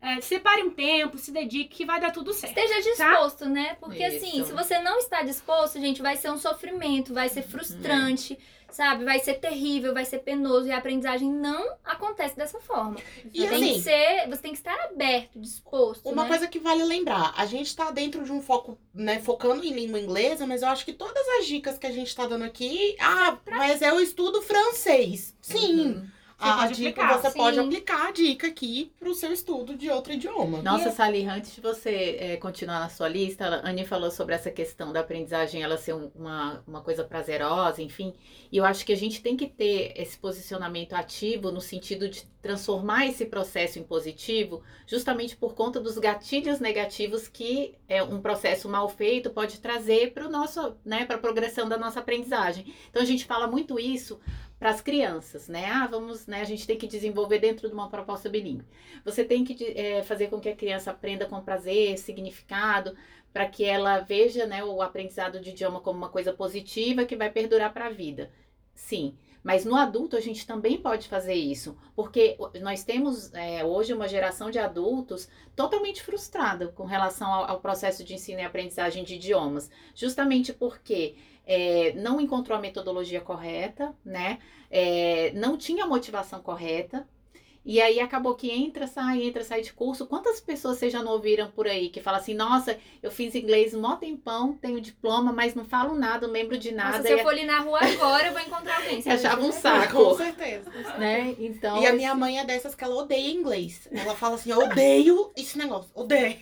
é, 0.00 0.20
separe 0.20 0.62
um 0.62 0.70
tempo, 0.70 1.16
se 1.16 1.30
dedique, 1.32 1.76
que 1.76 1.84
vai 1.86 1.98
dar 2.00 2.10
tudo 2.12 2.32
certo. 2.34 2.56
Esteja 2.58 2.80
disposto, 2.90 3.46
né? 3.46 3.76
Porque 3.80 4.02
Isso. 4.06 4.16
assim, 4.26 4.44
se 4.44 4.52
você 4.52 4.78
não 4.80 4.98
está 4.98 5.22
disposto, 5.22 5.80
gente, 5.80 6.02
vai 6.02 6.16
ser 6.16 6.30
um 6.30 6.36
sofrimento, 6.36 7.14
vai 7.14 7.28
ser 7.30 7.40
frustrante, 7.42 8.38
sabe? 8.70 9.02
Vai 9.04 9.18
ser 9.20 9.34
terrível, 9.34 9.94
vai 9.94 10.04
ser 10.04 10.18
penoso 10.18 10.66
e 10.66 10.72
a 10.72 10.76
aprendizagem 10.78 11.30
não 11.32 11.76
acontece 11.84 12.36
dessa 12.36 12.60
forma. 12.60 12.96
E 13.32 13.40
Você 13.40 13.48
tem 13.48 13.56
assim- 13.62 13.72
que 13.74 13.80
ser, 13.80 14.28
você 14.28 14.42
tem 14.42 14.52
que 14.52 14.58
estar 14.58 14.74
aberto, 14.84 15.40
disposto, 15.40 16.06
Uma 16.10 16.24
né? 16.24 16.28
coisa 16.28 16.48
que 16.48 16.58
vale 16.58 16.84
lembrar, 16.84 17.32
a 17.36 17.46
gente 17.46 17.74
tá 17.74 17.90
dentro 17.90 18.24
de 18.24 18.32
um 18.32 18.42
foco, 18.42 18.76
né, 18.92 19.20
focando 19.20 19.64
em 19.64 19.72
língua 19.72 19.98
inglesa, 19.98 20.46
mas 20.46 20.60
eu 20.60 20.68
acho 20.68 20.84
que 20.84 20.92
todas 20.92 21.26
as 21.38 21.46
dicas 21.46 21.78
que 21.78 21.86
a 21.86 21.92
gente 21.92 22.14
tá 22.14 22.26
dando 22.26 22.44
aqui, 22.44 22.94
ah, 23.00 23.38
mas 23.50 23.80
eu 23.80 23.98
estudo 24.00 24.42
francês. 24.42 25.34
Sim, 25.40 25.80
Uhum. 25.86 26.06
A, 26.50 26.56
pode 26.58 26.74
dica 26.74 27.02
aplicar, 27.02 27.18
você 27.20 27.30
sim. 27.30 27.38
pode 27.38 27.58
aplicar 27.58 28.08
a 28.08 28.10
dica 28.12 28.46
aqui 28.46 28.92
pro 28.98 29.14
seu 29.14 29.32
estudo 29.32 29.76
de 29.76 29.90
outro 29.90 30.12
idioma. 30.12 30.62
Nossa, 30.62 30.90
Sally, 30.90 31.26
antes 31.26 31.54
de 31.54 31.60
você 31.60 32.16
eh, 32.20 32.36
continuar 32.36 32.80
na 32.80 32.88
sua 32.88 33.08
lista, 33.08 33.46
a 33.46 33.68
Anne 33.70 33.84
falou 33.86 34.10
sobre 34.10 34.34
essa 34.34 34.50
questão 34.50 34.92
da 34.92 35.00
aprendizagem 35.00 35.62
ela 35.62 35.76
ser 35.76 35.94
um- 35.94 36.10
uma, 36.14 36.62
uma 36.66 36.80
coisa 36.80 37.04
prazerosa, 37.04 37.82
enfim. 37.82 38.14
E 38.50 38.56
eu 38.56 38.64
acho 38.64 38.84
que 38.84 38.92
a 38.92 38.96
gente 38.96 39.20
tem 39.22 39.36
que 39.36 39.46
ter 39.46 39.92
esse 39.96 40.16
posicionamento 40.18 40.92
ativo 40.94 41.50
no 41.50 41.60
sentido 41.60 42.08
de 42.08 42.24
transformar 42.42 43.06
esse 43.06 43.24
processo 43.24 43.78
em 43.78 43.82
positivo, 43.82 44.62
justamente 44.86 45.34
por 45.34 45.54
conta 45.54 45.80
dos 45.80 45.96
gatilhos 45.96 46.60
negativos 46.60 47.26
que 47.26 47.74
é, 47.88 48.02
um 48.02 48.20
processo 48.20 48.68
mal 48.68 48.86
feito 48.88 49.30
pode 49.30 49.60
trazer 49.60 50.12
para 50.12 50.26
o 50.26 50.30
nosso, 50.30 50.76
né, 50.84 51.06
para 51.06 51.16
a 51.16 51.18
progressão 51.18 51.66
da 51.68 51.78
nossa 51.78 52.00
aprendizagem. 52.00 52.72
Então 52.90 53.00
a 53.02 53.06
gente 53.06 53.24
fala 53.24 53.46
muito 53.46 53.80
isso 53.80 54.20
para 54.58 54.70
as 54.70 54.80
crianças, 54.80 55.48
né? 55.48 55.66
Ah, 55.66 55.86
vamos, 55.86 56.26
né? 56.26 56.40
A 56.40 56.44
gente 56.44 56.66
tem 56.66 56.78
que 56.78 56.86
desenvolver 56.86 57.38
dentro 57.38 57.68
de 57.68 57.74
uma 57.74 57.88
proposta 57.90 58.28
bilíngue. 58.28 58.64
Você 59.04 59.24
tem 59.24 59.44
que 59.44 59.56
eh, 59.76 60.02
fazer 60.04 60.28
com 60.28 60.40
que 60.40 60.48
a 60.48 60.56
criança 60.56 60.90
aprenda 60.90 61.26
com 61.26 61.40
prazer, 61.42 61.98
significado, 61.98 62.96
para 63.32 63.48
que 63.48 63.64
ela 63.64 63.98
veja, 64.00 64.46
né, 64.46 64.62
o 64.64 64.80
aprendizado 64.80 65.40
de 65.40 65.50
idioma 65.50 65.80
como 65.80 65.98
uma 65.98 66.08
coisa 66.08 66.32
positiva 66.32 67.04
que 67.04 67.16
vai 67.16 67.30
perdurar 67.30 67.72
para 67.72 67.86
a 67.86 67.90
vida. 67.90 68.30
Sim. 68.74 69.16
Mas 69.42 69.64
no 69.66 69.76
adulto 69.76 70.16
a 70.16 70.20
gente 70.20 70.46
também 70.46 70.78
pode 70.78 71.06
fazer 71.06 71.34
isso, 71.34 71.76
porque 71.94 72.38
nós 72.62 72.82
temos 72.82 73.30
eh, 73.34 73.62
hoje 73.62 73.92
uma 73.92 74.08
geração 74.08 74.50
de 74.50 74.58
adultos 74.58 75.28
totalmente 75.54 76.02
frustrada 76.02 76.68
com 76.68 76.84
relação 76.84 77.30
ao, 77.30 77.50
ao 77.50 77.60
processo 77.60 78.02
de 78.02 78.14
ensino 78.14 78.40
e 78.40 78.42
aprendizagem 78.42 79.04
de 79.04 79.16
idiomas, 79.16 79.70
justamente 79.94 80.50
porque 80.50 81.14
é, 81.46 81.92
não 81.92 82.20
encontrou 82.20 82.56
a 82.56 82.60
metodologia 82.60 83.20
correta, 83.20 83.94
né? 84.04 84.38
É, 84.70 85.30
não 85.32 85.56
tinha 85.58 85.84
a 85.84 85.86
motivação 85.86 86.40
correta. 86.42 87.06
E 87.64 87.80
aí 87.80 87.98
acabou 87.98 88.34
que 88.34 88.50
entra, 88.50 88.86
sai, 88.86 89.22
entra, 89.22 89.42
sai 89.42 89.62
de 89.62 89.72
curso. 89.72 90.06
Quantas 90.06 90.38
pessoas 90.38 90.78
vocês 90.78 90.92
já 90.92 91.02
não 91.02 91.12
ouviram 91.12 91.50
por 91.50 91.66
aí 91.66 91.88
que 91.88 92.00
falam 92.00 92.20
assim, 92.20 92.34
nossa, 92.34 92.78
eu 93.02 93.10
fiz 93.10 93.34
inglês 93.34 93.72
um 93.72 93.80
mó 93.80 93.96
tempão, 93.96 94.52
tenho 94.52 94.80
diploma, 94.80 95.32
mas 95.32 95.54
não 95.54 95.64
falo 95.64 95.94
nada, 95.94 96.26
não 96.26 96.34
lembro 96.34 96.58
de 96.58 96.72
nada. 96.72 96.98
Nossa, 96.98 97.08
se 97.08 97.12
eu 97.12 97.18
e, 97.18 97.22
for 97.22 97.30
ali 97.30 97.44
na 97.44 97.60
rua 97.60 97.80
agora, 97.80 98.26
eu 98.26 98.32
vou 98.32 98.42
encontrar 98.42 98.76
alguém. 98.76 99.00
Você 99.00 99.08
achava 99.10 99.40
um 99.40 99.52
saco. 99.52 99.96
Com 99.96 100.16
certeza. 100.16 100.70
né? 100.98 101.34
Então, 101.38 101.80
E 101.82 101.86
a 101.86 101.92
minha 101.92 102.14
mãe 102.14 102.38
é 102.38 102.44
dessas 102.44 102.74
que 102.74 102.84
ela 102.84 102.96
odeia 102.96 103.30
inglês. 103.30 103.88
Ela 103.90 104.14
fala 104.14 104.34
assim, 104.34 104.50
eu 104.50 104.58
odeio 104.58 105.32
esse 105.34 105.56
negócio, 105.56 105.90
odeio. 105.94 106.36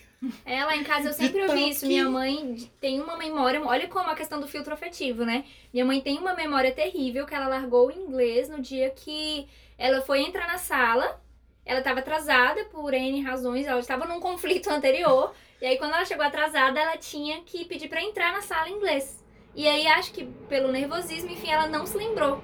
É, 0.44 0.64
lá 0.64 0.76
em 0.76 0.85
casa 0.85 1.08
eu 1.08 1.12
sempre 1.12 1.42
ouvi 1.42 1.70
isso. 1.70 1.87
Minha 1.87 2.08
mãe 2.08 2.70
tem 2.80 3.00
uma 3.00 3.16
memória. 3.16 3.61
Olha 3.61 3.88
como 3.88 4.08
a 4.08 4.14
questão 4.14 4.40
do 4.40 4.46
filtro 4.46 4.72
afetivo, 4.72 5.24
né? 5.24 5.44
Minha 5.72 5.85
mãe 5.85 6.00
tem 6.00 6.18
uma 6.18 6.35
memória 6.35 6.72
terrível 6.72 7.26
que 7.26 7.35
ela 7.35 7.48
largou 7.48 7.88
o 7.88 7.90
inglês 7.90 8.48
no 8.48 8.61
dia 8.61 8.90
que 8.90 9.48
ela 9.78 10.00
foi 10.02 10.20
entrar 10.22 10.46
na 10.46 10.58
sala. 10.58 11.20
Ela 11.64 11.78
estava 11.78 12.00
atrasada 12.00 12.64
por 12.66 12.92
N 12.92 13.20
razões, 13.22 13.66
ela 13.66 13.78
estava 13.80 14.04
num 14.04 14.18
conflito 14.20 14.68
anterior. 14.70 15.32
E 15.61 15.66
aí, 15.66 15.78
quando 15.78 15.92
ela 15.94 16.04
chegou 16.04 16.24
atrasada, 16.24 16.80
ela 16.80 16.96
tinha 16.96 17.40
que 17.42 17.64
pedir 17.64 17.88
pra 17.88 18.02
entrar 18.02 18.32
na 18.32 18.40
sala 18.42 18.68
em 18.68 18.72
inglês. 18.74 19.22
E 19.54 19.68
aí, 19.68 19.87
acho 19.87 20.12
que 20.12 20.24
pelo 20.48 20.72
nervosismo, 20.72 21.30
enfim, 21.30 21.50
ela 21.50 21.68
não 21.68 21.87
se 21.87 21.96
lembrou. 21.96 22.42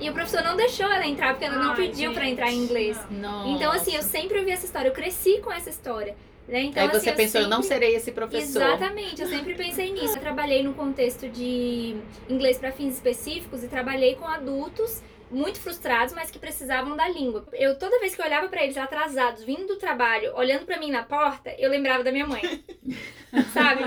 E 0.00 0.08
o 0.08 0.12
professor 0.12 0.42
não 0.42 0.56
deixou 0.56 0.86
ela 0.86 1.06
entrar, 1.06 1.30
porque 1.34 1.44
ela 1.44 1.56
não 1.56 1.70
Ai, 1.70 1.76
pediu 1.76 2.12
pra 2.12 2.26
entrar 2.28 2.50
em 2.50 2.58
inglês. 2.58 2.96
nossa. 3.10 3.48
Então, 3.48 3.72
assim, 3.72 3.94
eu 3.96 4.02
sempre 4.02 4.38
ouvi 4.38 4.50
essa 4.52 4.66
história, 4.66 4.88
eu 4.88 4.92
cresci 4.92 5.38
com 5.40 5.52
essa 5.52 5.70
história. 5.70 6.16
Né? 6.46 6.62
Então, 6.62 6.82
aí 6.82 6.88
você 6.88 7.10
assim, 7.10 7.16
pensou, 7.16 7.40
eu 7.40 7.48
não 7.48 7.62
sempre- 7.62 7.78
serei 7.86 7.96
esse 7.96 8.10
professor. 8.12 8.62
Exatamente, 8.62 9.22
eu 9.22 9.28
sempre 9.28 9.54
pensei 9.54 9.92
nisso. 9.92 10.16
Eu 10.16 10.20
trabalhei 10.20 10.62
no 10.64 10.74
contexto 10.74 11.28
de 11.28 11.96
inglês 12.28 12.58
para 12.58 12.72
fins 12.72 12.94
específicos 12.94 13.62
e 13.62 13.68
trabalhei 13.68 14.16
com 14.16 14.26
adultos 14.26 15.00
muito 15.32 15.58
frustrados, 15.60 16.14
mas 16.14 16.30
que 16.30 16.38
precisavam 16.38 16.96
da 16.96 17.08
língua. 17.08 17.46
Eu 17.52 17.78
toda 17.78 17.98
vez 18.00 18.14
que 18.14 18.20
eu 18.20 18.26
olhava 18.26 18.48
para 18.48 18.62
eles 18.62 18.76
atrasados, 18.76 19.42
vindo 19.44 19.66
do 19.66 19.76
trabalho, 19.76 20.34
olhando 20.36 20.64
para 20.66 20.78
mim 20.78 20.90
na 20.90 21.02
porta, 21.02 21.54
eu 21.58 21.70
lembrava 21.70 22.04
da 22.04 22.12
minha 22.12 22.26
mãe. 22.26 22.42
sabe? 23.52 23.84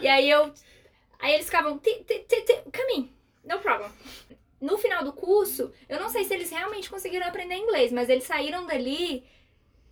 E 0.00 0.08
aí 0.08 0.28
eu 0.28 0.52
aí 1.20 1.34
eles 1.34 1.46
ficavam 1.46 1.78
"Ti- 1.78 2.04
ti- 2.06 2.24
ti- 2.28 2.42
ti- 2.42 2.62
come 2.76 2.94
in, 2.98 3.12
no 3.44 3.58
problem. 3.60 3.88
No 4.60 4.78
final 4.78 5.02
do 5.04 5.12
curso, 5.12 5.72
eu 5.88 5.98
não 5.98 6.08
sei 6.08 6.24
se 6.24 6.34
eles 6.34 6.50
realmente 6.50 6.88
conseguiram 6.90 7.26
aprender 7.26 7.56
inglês, 7.56 7.90
mas 7.92 8.08
eles 8.08 8.24
saíram 8.24 8.64
dali 8.66 9.24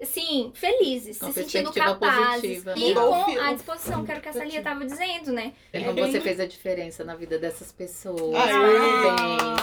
assim, 0.00 0.50
felizes, 0.54 1.18
Com 1.18 1.26
se 1.26 1.42
sentindo 1.42 1.72
capazes 1.72 2.40
positiva, 2.40 2.74
e 2.76 2.94
né? 2.94 3.00
O 3.00 3.24
com 3.24 3.38
a 3.40 3.52
disposição, 3.52 4.04
que 4.04 4.10
era 4.10 4.18
o 4.18 4.22
que 4.22 4.28
a 4.30 4.32
Salia 4.32 4.58
estava 4.58 4.84
dizendo, 4.84 5.30
né? 5.30 5.52
É 5.72 5.80
como 5.80 5.92
bem- 5.92 6.10
você 6.10 6.20
fez 6.20 6.40
a 6.40 6.46
diferença 6.46 7.04
na 7.04 7.14
vida 7.14 7.38
dessas 7.38 7.70
pessoas. 7.70 8.34
Ai, 8.34 8.52
Parabéns. 8.52 9.59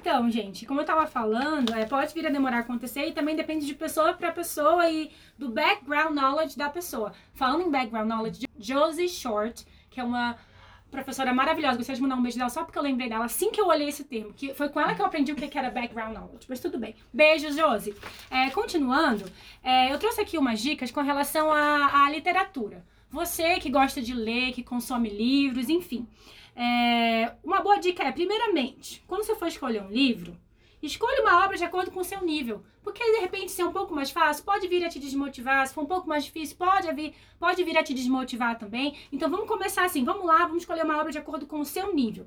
Então, 0.00 0.30
gente, 0.30 0.64
como 0.64 0.80
eu 0.80 0.84
tava 0.84 1.08
falando, 1.08 1.74
é, 1.74 1.84
pode 1.84 2.14
vir 2.14 2.24
a 2.24 2.30
demorar 2.30 2.58
a 2.58 2.60
acontecer 2.60 3.08
e 3.08 3.12
também 3.12 3.34
depende 3.34 3.66
de 3.66 3.74
pessoa 3.74 4.14
para 4.14 4.30
pessoa 4.30 4.88
e 4.88 5.10
do 5.36 5.48
background 5.48 6.14
knowledge 6.14 6.56
da 6.56 6.70
pessoa. 6.70 7.12
Falando 7.34 7.62
em 7.62 7.70
background 7.70 8.08
knowledge, 8.08 8.46
Josie 8.56 9.08
Short, 9.08 9.66
que 9.90 9.98
é 9.98 10.04
uma 10.04 10.36
professora 10.88 11.34
maravilhosa, 11.34 11.76
gostaria 11.78 11.96
de 11.96 12.02
mandar 12.02 12.14
um 12.14 12.22
beijo 12.22 12.38
dela 12.38 12.48
só 12.48 12.62
porque 12.62 12.78
eu 12.78 12.82
lembrei 12.82 13.08
dela 13.08 13.24
assim 13.24 13.50
que 13.50 13.60
eu 13.60 13.66
olhei 13.66 13.88
esse 13.88 14.04
termo, 14.04 14.32
que 14.32 14.54
foi 14.54 14.68
com 14.68 14.80
ela 14.80 14.94
que 14.94 15.02
eu 15.02 15.06
aprendi 15.06 15.32
o 15.32 15.34
que 15.34 15.58
era 15.58 15.68
background 15.68 16.14
knowledge, 16.14 16.46
mas 16.48 16.60
tudo 16.60 16.78
bem. 16.78 16.94
Beijo, 17.12 17.50
Josie. 17.52 17.92
É, 18.30 18.50
continuando, 18.50 19.24
é, 19.64 19.92
eu 19.92 19.98
trouxe 19.98 20.20
aqui 20.20 20.38
umas 20.38 20.60
dicas 20.60 20.92
com 20.92 21.00
relação 21.00 21.50
à, 21.50 22.04
à 22.04 22.10
literatura. 22.10 22.84
Você 23.10 23.58
que 23.58 23.68
gosta 23.68 24.00
de 24.00 24.14
ler, 24.14 24.52
que 24.52 24.62
consome 24.62 25.08
livros, 25.08 25.68
enfim. 25.68 26.06
É, 26.60 27.36
uma 27.44 27.60
boa 27.60 27.78
dica 27.78 28.02
é, 28.02 28.10
primeiramente, 28.10 29.04
quando 29.06 29.22
você 29.22 29.36
for 29.36 29.46
escolher 29.46 29.80
um 29.80 29.90
livro, 29.90 30.36
escolha 30.82 31.22
uma 31.22 31.44
obra 31.44 31.56
de 31.56 31.62
acordo 31.62 31.92
com 31.92 32.00
o 32.00 32.04
seu 32.04 32.20
nível. 32.20 32.64
Porque 32.82 33.04
de 33.12 33.20
repente, 33.20 33.52
se 33.52 33.62
é 33.62 33.64
um 33.64 33.70
pouco 33.70 33.94
mais 33.94 34.10
fácil, 34.10 34.42
pode 34.42 34.66
vir 34.66 34.84
a 34.84 34.88
te 34.88 34.98
desmotivar. 34.98 35.68
Se 35.68 35.72
for 35.72 35.84
um 35.84 35.86
pouco 35.86 36.08
mais 36.08 36.24
difícil, 36.24 36.56
pode 36.56 36.92
vir, 36.92 37.14
pode 37.38 37.62
vir 37.62 37.78
a 37.78 37.84
te 37.84 37.94
desmotivar 37.94 38.58
também. 38.58 38.96
Então 39.12 39.30
vamos 39.30 39.46
começar 39.46 39.84
assim, 39.84 40.04
vamos 40.04 40.26
lá, 40.26 40.38
vamos 40.38 40.62
escolher 40.62 40.84
uma 40.84 40.98
obra 40.98 41.12
de 41.12 41.18
acordo 41.18 41.46
com 41.46 41.60
o 41.60 41.64
seu 41.64 41.94
nível. 41.94 42.26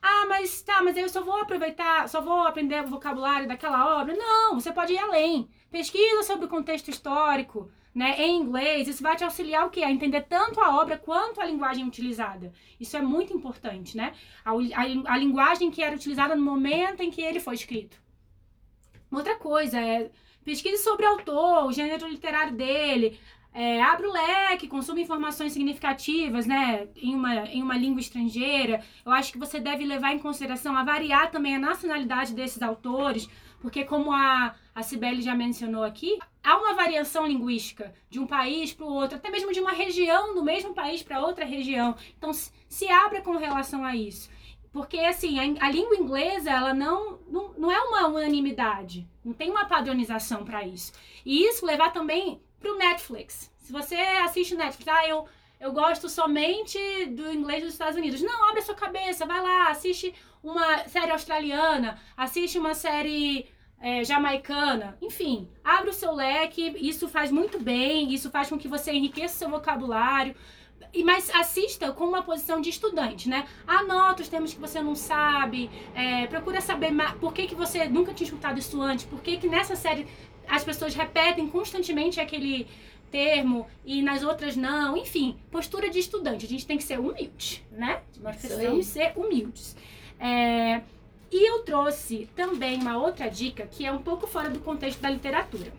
Ah, 0.00 0.24
mas 0.26 0.62
tá, 0.62 0.82
mas 0.82 0.96
eu 0.96 1.10
só 1.10 1.22
vou 1.22 1.36
aproveitar, 1.36 2.08
só 2.08 2.22
vou 2.22 2.46
aprender 2.46 2.82
o 2.82 2.88
vocabulário 2.88 3.46
daquela 3.46 4.00
obra. 4.00 4.16
Não, 4.16 4.58
você 4.58 4.72
pode 4.72 4.94
ir 4.94 4.98
além. 4.98 5.50
Pesquisa 5.70 6.22
sobre 6.24 6.46
o 6.46 6.48
contexto 6.48 6.88
histórico, 6.88 7.70
né, 7.94 8.16
em 8.18 8.40
inglês. 8.40 8.88
Isso 8.88 9.02
vai 9.02 9.16
te 9.16 9.24
auxiliar 9.24 9.66
o 9.66 9.70
quê? 9.70 9.82
A 9.82 9.90
entender 9.90 10.22
tanto 10.22 10.60
a 10.60 10.80
obra 10.80 10.98
quanto 10.98 11.40
a 11.40 11.44
linguagem 11.44 11.86
utilizada. 11.86 12.52
Isso 12.78 12.96
é 12.96 13.02
muito 13.02 13.32
importante, 13.32 13.96
né? 13.96 14.12
A, 14.44 14.50
a, 14.52 15.14
a 15.14 15.16
linguagem 15.16 15.70
que 15.70 15.82
era 15.82 15.94
utilizada 15.94 16.34
no 16.34 16.42
momento 16.42 17.02
em 17.02 17.10
que 17.10 17.20
ele 17.20 17.40
foi 17.40 17.54
escrito. 17.54 18.00
Outra 19.10 19.36
coisa 19.36 19.80
é 19.80 20.10
pesquise 20.44 20.82
sobre 20.82 21.04
o 21.04 21.10
autor, 21.10 21.66
o 21.66 21.72
gênero 21.72 22.08
literário 22.08 22.54
dele, 22.54 23.18
é, 23.52 23.82
abre 23.82 24.06
o 24.06 24.12
leque, 24.12 24.68
consuma 24.68 25.00
informações 25.00 25.52
significativas, 25.52 26.46
né, 26.46 26.86
em 26.96 27.14
uma, 27.14 27.34
em 27.46 27.62
uma 27.62 27.76
língua 27.76 28.00
estrangeira. 28.00 28.82
Eu 29.04 29.10
acho 29.12 29.32
que 29.32 29.38
você 29.38 29.58
deve 29.58 29.84
levar 29.84 30.12
em 30.12 30.20
consideração 30.20 30.76
a 30.76 30.84
variar 30.84 31.30
também 31.30 31.56
a 31.56 31.58
nacionalidade 31.58 32.32
desses 32.32 32.62
autores, 32.62 33.28
porque 33.60 33.84
como 33.84 34.12
a, 34.12 34.54
a 34.74 34.82
Cibele 34.82 35.22
já 35.22 35.34
mencionou 35.34 35.84
aqui, 35.84 36.18
há 36.42 36.56
uma 36.56 36.74
variação 36.74 37.26
linguística 37.26 37.94
de 38.08 38.18
um 38.18 38.26
país 38.26 38.72
para 38.72 38.86
o 38.86 38.92
outro, 38.92 39.16
até 39.16 39.30
mesmo 39.30 39.52
de 39.52 39.60
uma 39.60 39.72
região 39.72 40.34
do 40.34 40.42
mesmo 40.42 40.74
país 40.74 41.02
para 41.02 41.20
outra 41.20 41.44
região. 41.44 41.94
Então, 42.16 42.32
se 42.32 42.88
abra 42.88 43.20
com 43.20 43.36
relação 43.36 43.84
a 43.84 43.94
isso. 43.94 44.30
Porque, 44.72 44.98
assim, 45.00 45.38
a, 45.58 45.66
a 45.66 45.70
língua 45.70 45.96
inglesa, 45.96 46.50
ela 46.50 46.72
não, 46.72 47.18
não, 47.28 47.52
não 47.58 47.72
é 47.72 47.80
uma 47.80 48.06
unanimidade. 48.06 49.06
Não 49.24 49.32
tem 49.32 49.50
uma 49.50 49.66
padronização 49.66 50.44
para 50.44 50.64
isso. 50.64 50.92
E 51.24 51.44
isso 51.44 51.66
levar 51.66 51.92
também 51.92 52.40
pro 52.58 52.78
Netflix. 52.78 53.52
Se 53.58 53.72
você 53.72 53.96
assiste 53.96 54.54
Netflix, 54.54 54.88
ah, 54.88 55.08
eu, 55.08 55.26
eu 55.60 55.72
gosto 55.72 56.08
somente 56.08 56.78
do 57.06 57.30
inglês 57.30 57.62
dos 57.62 57.72
Estados 57.74 57.96
Unidos. 57.96 58.22
Não, 58.22 58.48
abre 58.48 58.60
a 58.60 58.64
sua 58.64 58.74
cabeça, 58.74 59.26
vai 59.26 59.40
lá, 59.40 59.68
assiste 59.68 60.14
uma 60.42 60.88
série 60.88 61.12
australiana, 61.12 61.98
assiste 62.16 62.58
uma 62.58 62.72
série 62.72 63.46
é, 63.78 64.02
jamaicana, 64.02 64.96
enfim, 65.02 65.48
abre 65.62 65.90
o 65.90 65.92
seu 65.94 66.14
leque, 66.14 66.74
isso 66.80 67.08
faz 67.08 67.30
muito 67.30 67.58
bem, 67.58 68.12
isso 68.12 68.30
faz 68.30 68.48
com 68.48 68.58
que 68.58 68.68
você 68.68 68.92
enriqueça 68.92 69.34
o 69.34 69.38
seu 69.38 69.50
vocabulário. 69.50 70.34
E, 70.94 71.04
mas 71.04 71.30
assista 71.34 71.92
com 71.92 72.04
uma 72.04 72.22
posição 72.22 72.58
de 72.60 72.70
estudante, 72.70 73.28
né? 73.28 73.46
Anota 73.66 74.22
os 74.22 74.28
termos 74.28 74.54
que 74.54 74.58
você 74.58 74.82
não 74.82 74.94
sabe, 74.94 75.70
é, 75.94 76.26
procura 76.26 76.60
saber 76.60 76.90
por 77.20 77.34
que, 77.34 77.46
que 77.46 77.54
você 77.54 77.86
nunca 77.86 78.14
tinha 78.14 78.26
escutado 78.26 78.58
isso 78.58 78.80
antes, 78.80 79.04
por 79.04 79.20
que, 79.20 79.36
que 79.36 79.46
nessa 79.46 79.76
série 79.76 80.06
as 80.48 80.64
pessoas 80.64 80.94
repetem 80.94 81.46
constantemente 81.46 82.18
aquele 82.18 82.66
termo 83.10 83.66
e 83.84 84.02
nas 84.02 84.22
outras 84.22 84.56
não. 84.56 84.96
Enfim, 84.96 85.38
postura 85.50 85.90
de 85.90 85.98
estudante. 85.98 86.46
A 86.46 86.48
gente 86.48 86.66
tem 86.66 86.76
que 86.76 86.84
ser 86.84 86.98
humilde, 86.98 87.64
né? 87.70 88.02
Nós 88.20 88.36
precisamos 88.36 88.86
ser 88.86 89.12
humildes. 89.16 89.76
É... 90.18 90.82
E 91.32 91.48
eu 91.48 91.62
trouxe 91.62 92.28
também 92.34 92.80
uma 92.80 92.98
outra 92.98 93.28
dica 93.28 93.66
que 93.66 93.86
é 93.86 93.92
um 93.92 94.02
pouco 94.02 94.26
fora 94.26 94.50
do 94.50 94.58
contexto 94.58 95.00
da 95.00 95.10
literatura. 95.10 95.72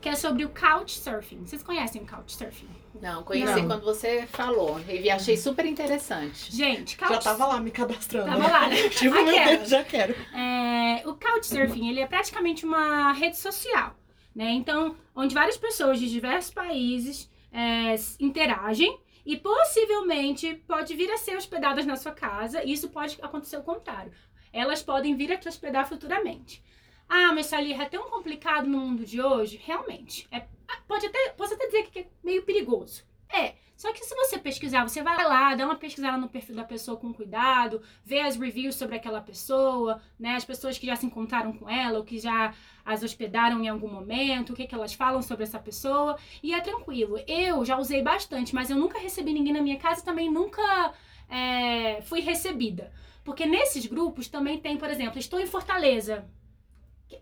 Que 0.00 0.08
é 0.08 0.14
sobre 0.14 0.44
o 0.44 0.48
couchsurfing. 0.48 1.44
Vocês 1.44 1.62
conhecem 1.62 2.02
o 2.02 2.06
couchsurfing? 2.06 2.68
Não, 3.00 3.22
conheci 3.22 3.60
Não. 3.60 3.66
quando 3.66 3.84
você 3.84 4.26
falou. 4.26 4.80
E 4.88 5.10
achei 5.10 5.36
super 5.36 5.66
interessante. 5.66 6.54
Gente, 6.54 6.96
Já 6.98 7.08
couch... 7.08 7.24
tava 7.24 7.46
lá 7.46 7.60
me 7.60 7.70
cadastrando. 7.70 8.30
Tava 8.30 8.48
lá, 8.48 8.68
né? 8.68 8.88
tipo, 8.90 9.14
meu. 9.14 9.44
Deus, 9.44 9.68
já 9.68 9.84
quero. 9.84 10.14
É, 10.34 11.02
o 11.06 11.14
Couchsurfing, 11.14 11.88
ele 11.90 12.00
é 12.00 12.06
praticamente 12.06 12.64
uma 12.64 13.12
rede 13.12 13.36
social, 13.36 13.94
né? 14.36 14.50
Então, 14.50 14.94
onde 15.14 15.34
várias 15.34 15.56
pessoas 15.56 15.98
de 15.98 16.10
diversos 16.10 16.52
países 16.52 17.30
é, 17.50 17.94
interagem 18.20 19.00
e 19.24 19.34
possivelmente 19.34 20.54
pode 20.68 20.94
vir 20.94 21.10
a 21.10 21.16
ser 21.16 21.38
hospedadas 21.38 21.86
na 21.86 21.96
sua 21.96 22.12
casa. 22.12 22.62
E 22.62 22.70
isso 22.70 22.90
pode 22.90 23.18
acontecer 23.22 23.56
o 23.56 23.62
contrário. 23.62 24.12
Elas 24.52 24.82
podem 24.82 25.16
vir 25.16 25.32
a 25.32 25.38
te 25.38 25.48
hospedar 25.48 25.88
futuramente. 25.88 26.62
Ah, 27.08 27.32
mas 27.32 27.46
Sally, 27.46 27.72
é 27.72 27.86
tão 27.86 28.10
complicado 28.10 28.68
no 28.68 28.78
mundo 28.78 29.06
de 29.06 29.22
hoje? 29.22 29.58
Realmente. 29.64 30.28
É, 30.30 30.46
pode 30.86 31.06
até, 31.06 31.30
posso 31.30 31.54
até 31.54 31.66
dizer 31.66 31.90
que 31.90 32.00
é 32.00 32.06
meio 32.22 32.42
perigoso. 32.44 33.04
É. 33.28 33.54
Só 33.76 33.92
que 33.92 34.02
se 34.04 34.14
você 34.14 34.38
pesquisar, 34.38 34.88
você 34.88 35.02
vai 35.02 35.22
lá, 35.22 35.54
dá 35.54 35.66
uma 35.66 35.76
pesquisada 35.76 36.16
no 36.16 36.30
perfil 36.30 36.56
da 36.56 36.64
pessoa 36.64 36.96
com 36.96 37.12
cuidado, 37.12 37.82
vê 38.02 38.20
as 38.20 38.34
reviews 38.34 38.74
sobre 38.74 38.96
aquela 38.96 39.20
pessoa, 39.20 40.00
né? 40.18 40.34
As 40.34 40.46
pessoas 40.46 40.78
que 40.78 40.86
já 40.86 40.96
se 40.96 41.04
encontraram 41.04 41.52
com 41.52 41.68
ela 41.68 41.98
ou 41.98 42.04
que 42.04 42.18
já 42.18 42.54
as 42.84 43.02
hospedaram 43.02 43.62
em 43.62 43.68
algum 43.68 43.88
momento, 43.88 44.52
o 44.52 44.56
que, 44.56 44.66
que 44.66 44.74
elas 44.74 44.94
falam 44.94 45.20
sobre 45.20 45.44
essa 45.44 45.58
pessoa. 45.58 46.16
E 46.42 46.54
é 46.54 46.60
tranquilo. 46.60 47.18
Eu 47.28 47.66
já 47.66 47.76
usei 47.76 48.02
bastante, 48.02 48.54
mas 48.54 48.70
eu 48.70 48.76
nunca 48.78 48.98
recebi 48.98 49.32
ninguém 49.34 49.52
na 49.52 49.60
minha 49.60 49.76
casa 49.76 50.00
e 50.00 50.04
também 50.04 50.30
nunca 50.30 50.94
é, 51.28 52.00
fui 52.02 52.20
recebida. 52.20 52.90
Porque 53.22 53.44
nesses 53.44 53.84
grupos 53.84 54.26
também 54.26 54.58
tem, 54.58 54.78
por 54.78 54.88
exemplo, 54.88 55.18
estou 55.18 55.38
em 55.38 55.46
Fortaleza. 55.46 56.24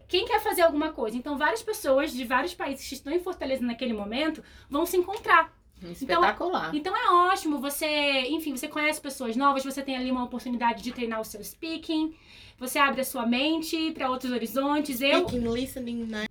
Quem 0.07 0.25
quer 0.25 0.41
fazer 0.41 0.63
alguma 0.63 0.93
coisa? 0.93 1.17
Então, 1.17 1.37
várias 1.37 1.63
pessoas 1.63 2.13
de 2.13 2.25
vários 2.25 2.55
países 2.55 2.89
que 2.89 2.95
estão 2.95 3.13
em 3.13 3.21
Fortaleza 3.21 3.65
naquele 3.65 3.93
momento 3.93 4.43
vão 4.71 4.87
se 4.87 4.97
encontrar. 4.97 5.53
Espetacular. 5.93 6.75
Então 6.75 6.97
é 6.97 7.31
ótimo, 7.31 7.59
você, 7.59 8.23
enfim, 8.29 8.57
você 8.57 8.69
conhece 8.69 9.01
pessoas 9.01 9.37
novas, 9.37 9.65
você 9.65 9.83
tem 9.83 9.97
ali 9.97 10.11
uma 10.11 10.25
oportunidade 10.25 10.83
de 10.83 10.93
treinar 10.93 11.21
o 11.21 11.25
seu 11.25 11.43
speaking, 11.43 12.15
você 12.59 12.79
abre 12.79 13.01
a 13.01 13.05
sua 13.05 13.27
mente 13.27 13.93
para 13.93 14.11
outros 14.11 14.33
horizontes. 14.33 15.01
Eu, 15.01 15.29
Speaking, 15.29 15.53
listening, 15.53 16.05
né? 16.05 16.27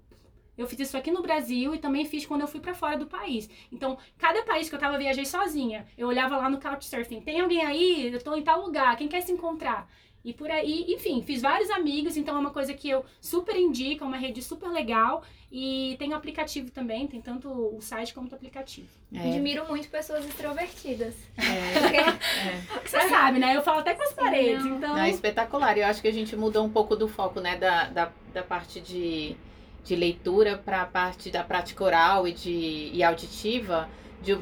eu 0.58 0.68
fiz 0.68 0.80
isso 0.80 0.98
aqui 0.98 1.12
no 1.12 1.22
Brasil 1.22 1.74
e 1.74 1.80
também 1.80 2.06
fiz 2.06 2.26
quando 2.26 2.42
eu 2.42 2.48
fui 2.48 2.60
para 2.60 2.74
fora 2.74 2.98
do 2.98 3.08
país. 3.08 3.50
Então, 3.72 3.98
cada 4.18 4.44
país 4.44 4.70
que 4.70 4.76
eu 4.76 4.80
tava, 4.80 4.96
eu 4.96 5.00
viajei 5.00 5.26
sozinha. 5.26 5.86
Eu 5.98 6.08
olhava 6.08 6.38
lá 6.38 6.50
no 6.50 6.60
Couchsurfing, 6.60 7.22
tem 7.22 7.40
alguém 7.40 7.66
aí? 7.66 8.14
Eu 8.14 8.24
tô 8.24 8.36
em 8.36 8.44
tal 8.44 8.62
lugar, 8.62 8.96
quem 8.96 9.08
quer 9.08 9.22
se 9.22 9.32
encontrar? 9.32 9.90
E 10.24 10.32
por 10.32 10.50
aí, 10.50 10.86
enfim, 10.88 11.22
fiz 11.22 11.42
vários 11.42 11.70
amigos, 11.70 12.16
então 12.16 12.36
é 12.36 12.40
uma 12.40 12.52
coisa 12.52 12.74
que 12.74 12.90
eu 12.90 13.04
super 13.20 13.56
indico, 13.58 14.06
é 14.06 14.08
uma 14.08 14.18
rede 14.18 14.42
super 14.42 14.70
legal. 14.70 15.24
E 15.52 15.96
tem 16.00 16.14
o 16.14 16.16
aplicativo 16.16 16.72
também, 16.72 17.06
tem 17.06 17.22
tanto 17.22 17.48
o 17.48 17.80
site 17.80 18.14
como 18.14 18.28
o 18.28 18.34
aplicativo. 18.34 18.88
É, 19.14 19.20
Admiro 19.20 19.68
muito 19.68 19.88
pessoas 19.90 20.26
extrovertidas. 20.26 21.14
é. 21.38 22.82
Você 22.84 23.10
sabe, 23.10 23.38
né? 23.38 23.56
Eu 23.56 23.62
falo 23.62 23.80
até 23.80 23.94
com 23.94 24.02
as 24.02 24.14
paredes, 24.14 24.66
não. 24.66 24.78
então... 24.78 24.96
Não, 24.96 25.04
é 25.04 25.10
espetacular. 25.10 25.78
Eu 25.78 25.86
acho 25.86 26.02
que 26.02 26.08
a 26.08 26.14
gente 26.14 26.36
mudou 26.36 26.66
um 26.66 26.70
pouco 26.70 26.96
do 26.96 27.08
foco, 27.08 27.40
né, 27.40 27.58
da, 27.58 27.90
da, 27.90 28.12
da 28.34 28.42
parte 28.42 28.80
de, 28.80 29.36
de 29.84 29.96
leitura 29.96 30.58
para 30.58 30.82
a 30.82 30.86
parte 30.86 31.30
da 31.30 31.44
prática 31.44 31.84
oral 31.84 32.28
e, 32.28 32.32
de, 32.32 32.90
e 32.92 33.04
auditiva 33.04 33.90
de, 34.24 34.36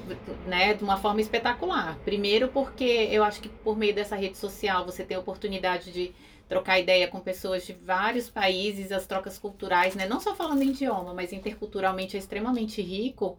né, 0.48 0.74
de 0.74 0.84
uma 0.84 0.98
forma 0.98 1.22
espetacular. 1.22 1.98
Primeiro 2.06 2.48
porque 2.50 2.84
eu 3.12 3.24
acho 3.24 3.42
que 3.42 3.50
por 3.50 3.78
meio 3.78 3.94
dessa 3.96 4.16
rede 4.16 4.38
social 4.38 4.86
você 4.86 5.04
tem 5.04 5.18
a 5.18 5.20
oportunidade 5.20 5.92
de 5.92 6.14
trocar 6.48 6.80
ideia 6.80 7.08
com 7.08 7.20
pessoas 7.20 7.66
de 7.66 7.74
vários 7.74 8.30
países, 8.30 8.92
as 8.92 9.08
trocas 9.08 9.38
culturais, 9.40 9.96
né, 9.96 10.08
não 10.08 10.20
só 10.20 10.36
falando 10.36 10.62
em 10.64 10.70
idioma, 10.70 11.14
mas 11.14 11.32
interculturalmente 11.34 12.16
é 12.18 12.20
extremamente 12.20 12.82
rico. 12.82 13.38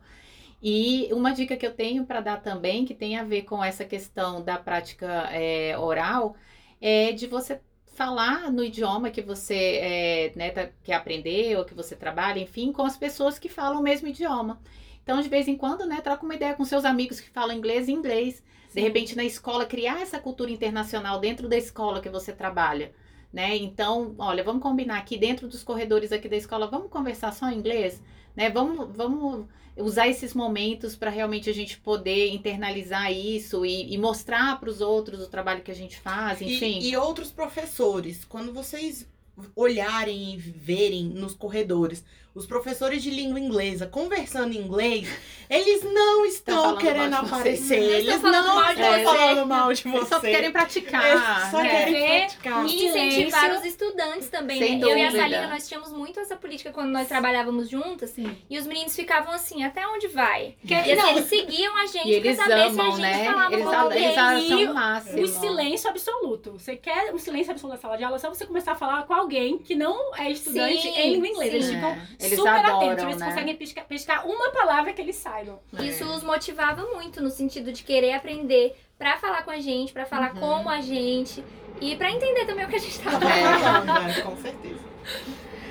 E 0.62 1.08
uma 1.12 1.32
dica 1.32 1.56
que 1.56 1.66
eu 1.66 1.74
tenho 1.74 2.06
para 2.06 2.20
dar 2.20 2.40
também, 2.40 2.84
que 2.84 2.94
tem 2.94 3.16
a 3.18 3.24
ver 3.24 3.42
com 3.42 3.62
essa 3.64 3.84
questão 3.84 4.42
da 4.42 4.56
prática 4.58 5.28
é, 5.32 5.76
oral, 5.78 6.36
é 6.80 7.12
de 7.12 7.26
você 7.26 7.60
falar 7.94 8.50
no 8.50 8.64
idioma 8.64 9.10
que 9.10 9.20
você 9.22 9.54
é, 9.82 10.32
né, 10.36 10.50
tá- 10.50 10.70
quer 10.82 10.94
aprender 10.94 11.56
ou 11.58 11.64
que 11.64 11.74
você 11.74 11.94
trabalha, 11.96 12.40
enfim, 12.40 12.72
com 12.72 12.82
as 12.84 12.96
pessoas 12.96 13.38
que 13.38 13.48
falam 13.48 13.80
o 13.80 13.82
mesmo 13.82 14.08
idioma. 14.08 14.60
Então, 15.02 15.20
de 15.20 15.28
vez 15.28 15.48
em 15.48 15.56
quando, 15.56 15.86
né, 15.86 16.00
troca 16.00 16.24
uma 16.24 16.34
ideia 16.34 16.54
com 16.54 16.64
seus 16.64 16.84
amigos 16.84 17.20
que 17.20 17.30
falam 17.30 17.56
inglês 17.56 17.88
em 17.88 17.92
inglês. 17.92 18.42
De 18.72 18.80
repente, 18.80 19.14
na 19.16 19.24
escola, 19.24 19.66
criar 19.66 20.00
essa 20.00 20.18
cultura 20.18 20.50
internacional 20.50 21.20
dentro 21.20 21.48
da 21.48 21.56
escola 21.56 22.00
que 22.00 22.08
você 22.08 22.32
trabalha. 22.32 22.92
Né? 23.32 23.56
Então, 23.56 24.14
olha, 24.18 24.44
vamos 24.44 24.62
combinar 24.62 24.98
aqui 24.98 25.16
dentro 25.18 25.48
dos 25.48 25.62
corredores 25.62 26.12
aqui 26.12 26.28
da 26.28 26.36
escola, 26.36 26.66
vamos 26.66 26.90
conversar 26.90 27.32
só 27.32 27.50
em 27.50 27.56
inglês, 27.56 28.02
né? 28.36 28.50
Vamos, 28.50 28.94
vamos 28.94 29.46
usar 29.74 30.06
esses 30.06 30.34
momentos 30.34 30.94
para 30.94 31.10
realmente 31.10 31.48
a 31.48 31.54
gente 31.54 31.78
poder 31.78 32.28
internalizar 32.28 33.10
isso 33.10 33.64
e, 33.64 33.92
e 33.92 33.96
mostrar 33.96 34.60
para 34.60 34.68
os 34.68 34.82
outros 34.82 35.20
o 35.20 35.28
trabalho 35.28 35.62
que 35.62 35.70
a 35.70 35.74
gente 35.74 35.98
faz, 35.98 36.42
enfim. 36.42 36.78
E, 36.80 36.90
e 36.90 36.96
outros 36.96 37.32
professores, 37.32 38.22
quando 38.22 38.52
vocês 38.52 39.08
olharem 39.56 40.34
e 40.34 40.36
verem 40.36 41.04
nos 41.04 41.34
corredores 41.34 42.04
os 42.34 42.46
professores 42.46 43.02
de 43.02 43.10
língua 43.10 43.38
inglesa 43.38 43.86
conversando 43.86 44.54
em 44.54 44.58
inglês, 44.58 45.06
eles 45.50 45.82
não 45.82 46.24
estão 46.24 46.62
falando 46.62 46.78
querendo 46.80 47.14
aparecer. 47.14 47.76
Eles 47.78 47.94
Eles 48.08 48.14
estão 48.14 48.30
não 48.32 48.54
mal 48.54 48.74
de 48.74 48.80
estão 48.80 48.92
você. 48.92 49.04
falando 49.04 49.46
mal 49.46 49.72
de 49.72 49.88
Eles 49.88 50.00
você. 50.00 50.08
só 50.08 50.20
querem 50.20 50.50
praticar. 50.52 51.06
Eles 51.06 51.50
só 51.50 51.62
né? 51.62 51.68
querem 51.68 51.96
É. 51.96 52.18
praticar. 52.20 52.66
E 52.66 52.86
incentivar 52.86 53.52
os 53.58 53.64
estudantes 53.64 54.28
também, 54.28 54.58
Sem 54.58 54.78
né? 54.78 54.84
Eu 54.92 54.96
e 54.96 55.02
a. 55.06 55.10
Salina, 55.12 55.46
nós 55.48 55.68
tínhamos 55.68 55.92
muito 55.92 56.18
essa 56.20 56.34
política 56.36 56.72
quando 56.72 56.90
nós 56.90 57.06
trabalhávamos 57.06 57.68
juntas. 57.68 58.14
E 58.48 58.58
os 58.58 58.66
meninos 58.66 58.96
ficavam 58.96 59.32
assim, 59.32 59.62
até 59.62 59.86
onde 59.86 60.08
vai? 60.08 60.54
Que- 60.66 60.72
E 60.72 60.76
assim, 60.78 60.94
não, 60.96 61.10
eles 61.10 61.24
seguiam 61.26 61.76
a 61.76 61.86
gente 61.86 62.08
E 62.08 62.12
eles 62.14 62.36
pra 62.36 62.46
saber 62.46 62.54
se 62.72 62.80
a 62.80 62.82
amam, 62.82 62.90
gente 62.96 63.00
né? 63.02 63.24
falava 63.26 63.52
Eles, 63.54 63.64
com 63.66 63.70
a- 63.72 63.80
alguém. 63.80 64.04
eles 64.04 64.50
E 64.50 64.64
o 64.66 64.74
máximo. 64.74 65.26
silêncio 65.26 65.90
absoluto. 65.90 66.52
Você 66.52 66.76
quer 66.76 67.12
um 67.14 67.18
silêncio 67.18 67.52
absoluto 67.52 67.74
na 67.76 67.80
sala 67.80 67.96
de 67.98 68.04
aula, 68.04 68.16
é 68.16 68.18
só 68.18 68.28
você 68.30 68.46
começar 68.46 68.72
a 68.72 68.74
falar 68.74 69.02
qual 69.02 69.20
alguém 69.20 69.58
que 69.58 69.74
não 69.74 70.14
é 70.16 70.30
estudante 70.30 70.80
Sim, 70.82 70.88
em 70.98 71.12
língua 71.12 71.28
inglesa. 71.28 71.54
Eles 71.56 71.66
sim. 71.66 71.74
ficam 71.74 71.90
É, 72.18 72.21
eles 72.26 72.38
super 72.38 72.50
adoram, 72.52 72.76
atentos, 72.78 73.04
eles 73.04 73.16
né? 73.18 73.26
conseguem 73.28 73.56
pescar, 73.56 73.84
pescar 73.86 74.26
uma 74.26 74.50
palavra 74.50 74.92
que 74.92 75.00
eles 75.00 75.16
saibam. 75.16 75.58
É. 75.78 75.84
Isso 75.84 76.04
os 76.04 76.22
motivava 76.22 76.82
muito 76.94 77.22
no 77.22 77.30
sentido 77.30 77.72
de 77.72 77.82
querer 77.82 78.14
aprender 78.14 78.76
pra 78.98 79.16
falar 79.18 79.42
com 79.42 79.50
a 79.50 79.58
gente, 79.60 79.92
pra 79.92 80.04
falar 80.06 80.34
Uhum. 80.34 80.40
como 80.40 80.68
a 80.70 80.80
gente 80.80 81.44
e 81.80 81.96
pra 81.96 82.10
entender 82.10 82.44
também 82.46 82.64
o 82.64 82.68
que 82.68 82.76
a 82.76 82.80
gente 82.80 82.98
tava 83.00 83.18
Tá 83.20 83.26
falando. 83.28 83.60
falando, 83.86 84.06
né? 84.06 84.20
Com 84.22 84.36
certeza. 84.36 84.80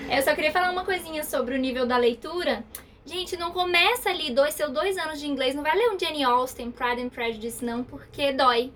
Eu 0.10 0.22
só 0.24 0.36
queria 0.36 0.52
falar 0.52 0.72
uma 0.72 0.84
coisinha 0.84 1.24
sobre 1.24 1.56
o 1.56 1.58
nível 1.58 1.86
da 1.86 1.96
leitura. 1.98 2.64
Gente, 3.06 3.36
não 3.38 3.52
começa 3.52 4.10
ali 4.10 4.30
dois, 4.32 4.54
seus 4.54 4.72
dois 4.72 4.98
anos 4.98 5.20
de 5.20 5.28
inglês, 5.28 5.56
não 5.56 5.64
vai 5.64 5.76
ler 5.76 5.90
um 5.90 5.98
Jane 5.98 6.24
Austen, 6.24 6.70
Pride 6.70 7.02
and 7.02 7.10
Prejudice, 7.10 7.64
não, 7.64 7.84
porque 7.84 8.32
dói. 8.34 8.72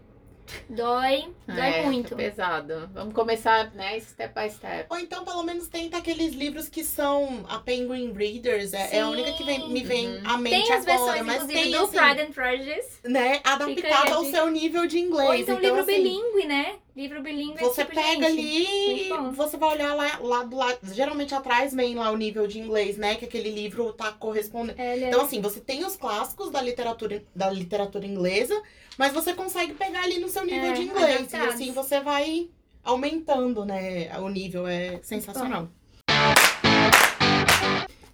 Dói, 0.70 1.26
dói 1.48 1.74
É, 1.80 1.84
muito. 1.84 2.14
é 2.14 2.18
pesado. 2.18 2.90
Vamos 2.94 3.14
começar, 3.14 3.72
né, 3.74 4.00
step 4.00 4.34
by 4.40 4.50
step. 4.50 4.86
Ou 4.90 4.98
então, 5.00 5.24
pelo 5.26 5.44
menos, 5.44 5.68
tenta 5.68 5.98
aqueles 5.98 6.34
livros 6.34 6.68
que 6.70 6.84
são 6.84 7.46
a 7.50 7.60
Penguin 7.60 8.14
Readers. 8.14 8.74
É, 8.74 8.98
é 8.98 9.02
a 9.02 9.10
única 9.10 9.32
que 9.34 9.44
vem- 9.44 9.70
me 9.70 9.84
vem 9.84 10.08
Uhum. 10.08 10.22
à 10.26 10.38
mente 10.38 10.52
Tem 10.66 10.72
as 10.74 10.88
agora. 10.88 10.98
versões, 11.06 11.26
Mas 11.26 11.36
inclusive, 11.44 11.62
tem, 11.62 11.72
do 11.72 11.78
assim, 11.84 11.98
Pride 11.98 12.22
and 12.22 12.32
Prejudice. 12.32 12.90
né, 13.06 13.34
Fica 13.36 13.50
aí 13.50 13.54
adaptado 13.56 14.12
a 14.14 14.16
ao 14.16 14.26
seu 14.26 14.50
nível 14.50 14.88
de 14.88 15.00
inglês. 15.00 15.28
Ou 15.30 15.36
então, 15.36 15.60
livro 15.60 15.80
assim, 15.82 15.92
bilíngue, 16.04 16.46
né? 16.48 16.76
Livro 16.96 17.22
bilíngue 17.22 17.58
é 17.58 17.60
Você 17.60 17.84
tipo, 17.84 17.94
pega 17.94 18.30
gente, 18.30 18.68
ali, 18.88 19.10
bom. 19.10 19.32
você 19.32 19.58
vai 19.58 19.74
olhar 19.74 19.94
lá, 19.94 20.18
lá 20.22 20.44
do 20.44 20.56
lado. 20.56 20.80
Geralmente 20.94 21.36
atrás 21.36 21.74
vem 21.74 21.94
lá 21.94 22.10
o 22.10 22.16
nível 22.16 22.48
de 22.48 22.58
inglês, 22.58 22.96
né? 22.96 23.16
Que 23.16 23.26
aquele 23.26 23.50
livro 23.52 23.92
tá 23.92 24.14
correspondendo. 24.14 24.80
Ele 24.80 25.04
é- 25.04 25.08
Então, 25.10 25.20
assim, 25.22 25.42
você 25.42 25.60
tem 25.60 25.84
os 25.84 25.98
clássicos 25.98 26.50
da 26.50 26.62
literatura, 26.62 27.22
da 27.36 27.50
literatura 27.50 28.06
inglesa, 28.06 28.60
mas 28.98 29.12
você 29.12 29.34
consegue 29.34 29.74
pegar 29.74 30.04
ali 30.04 30.20
no 30.20 30.30
seu 30.30 30.46
nível 30.46 30.70
É, 30.70 30.74
de 30.74 30.84
inglês. 30.84 31.34
E 31.34 31.36
assim 31.36 31.72
você 31.74 32.00
vai 32.00 32.50
aumentando, 32.82 33.66
né? 33.66 34.18
O 34.20 34.30
nível 34.30 34.66
é 34.66 35.02
sensacional. 35.04 35.68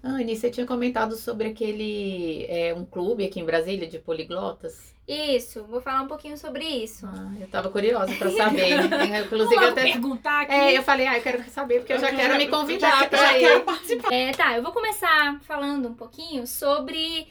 Anne, 0.04 0.36
você 0.36 0.50
tinha 0.50 0.66
comentado 0.66 1.16
sobre 1.16 1.50
aquele, 1.50 2.48
é, 2.50 2.74
um 2.74 2.84
clube 2.84 3.24
aqui 3.24 3.40
em 3.40 3.46
Brasília 3.46 3.88
de 3.88 4.00
poliglotas. 4.00 4.91
Isso, 5.12 5.66
vou 5.66 5.82
falar 5.82 6.04
um 6.04 6.08
pouquinho 6.08 6.38
sobre 6.38 6.64
isso. 6.64 7.06
Ah, 7.06 7.34
eu 7.38 7.48
tava 7.48 7.70
curiosa 7.70 8.14
pra 8.16 8.32
saber. 8.32 8.80
Inclusive, 9.26 9.62
eu 9.62 9.70
até... 9.70 9.84
perguntar 9.84 10.44
aqui. 10.44 10.54
É, 10.54 10.78
eu 10.78 10.84
falei, 10.84 11.06
ah, 11.06 11.18
eu 11.18 11.22
quero 11.22 11.44
saber, 11.50 11.80
porque 11.80 11.92
eu 11.92 12.00
já 12.00 12.16
quero 12.16 12.38
me 12.38 12.46
já, 12.46 12.50
convidar 12.50 13.10
pra 13.10 13.20
já 13.20 13.38
ir. 13.38 13.42
quero 13.42 13.62
participar. 13.66 14.14
É, 14.14 14.32
tá, 14.32 14.56
eu 14.56 14.64
vou 14.64 14.72
começar 14.72 15.40
falando 15.42 15.90
um 15.90 15.94
pouquinho 15.94 16.48
sobre 16.48 17.28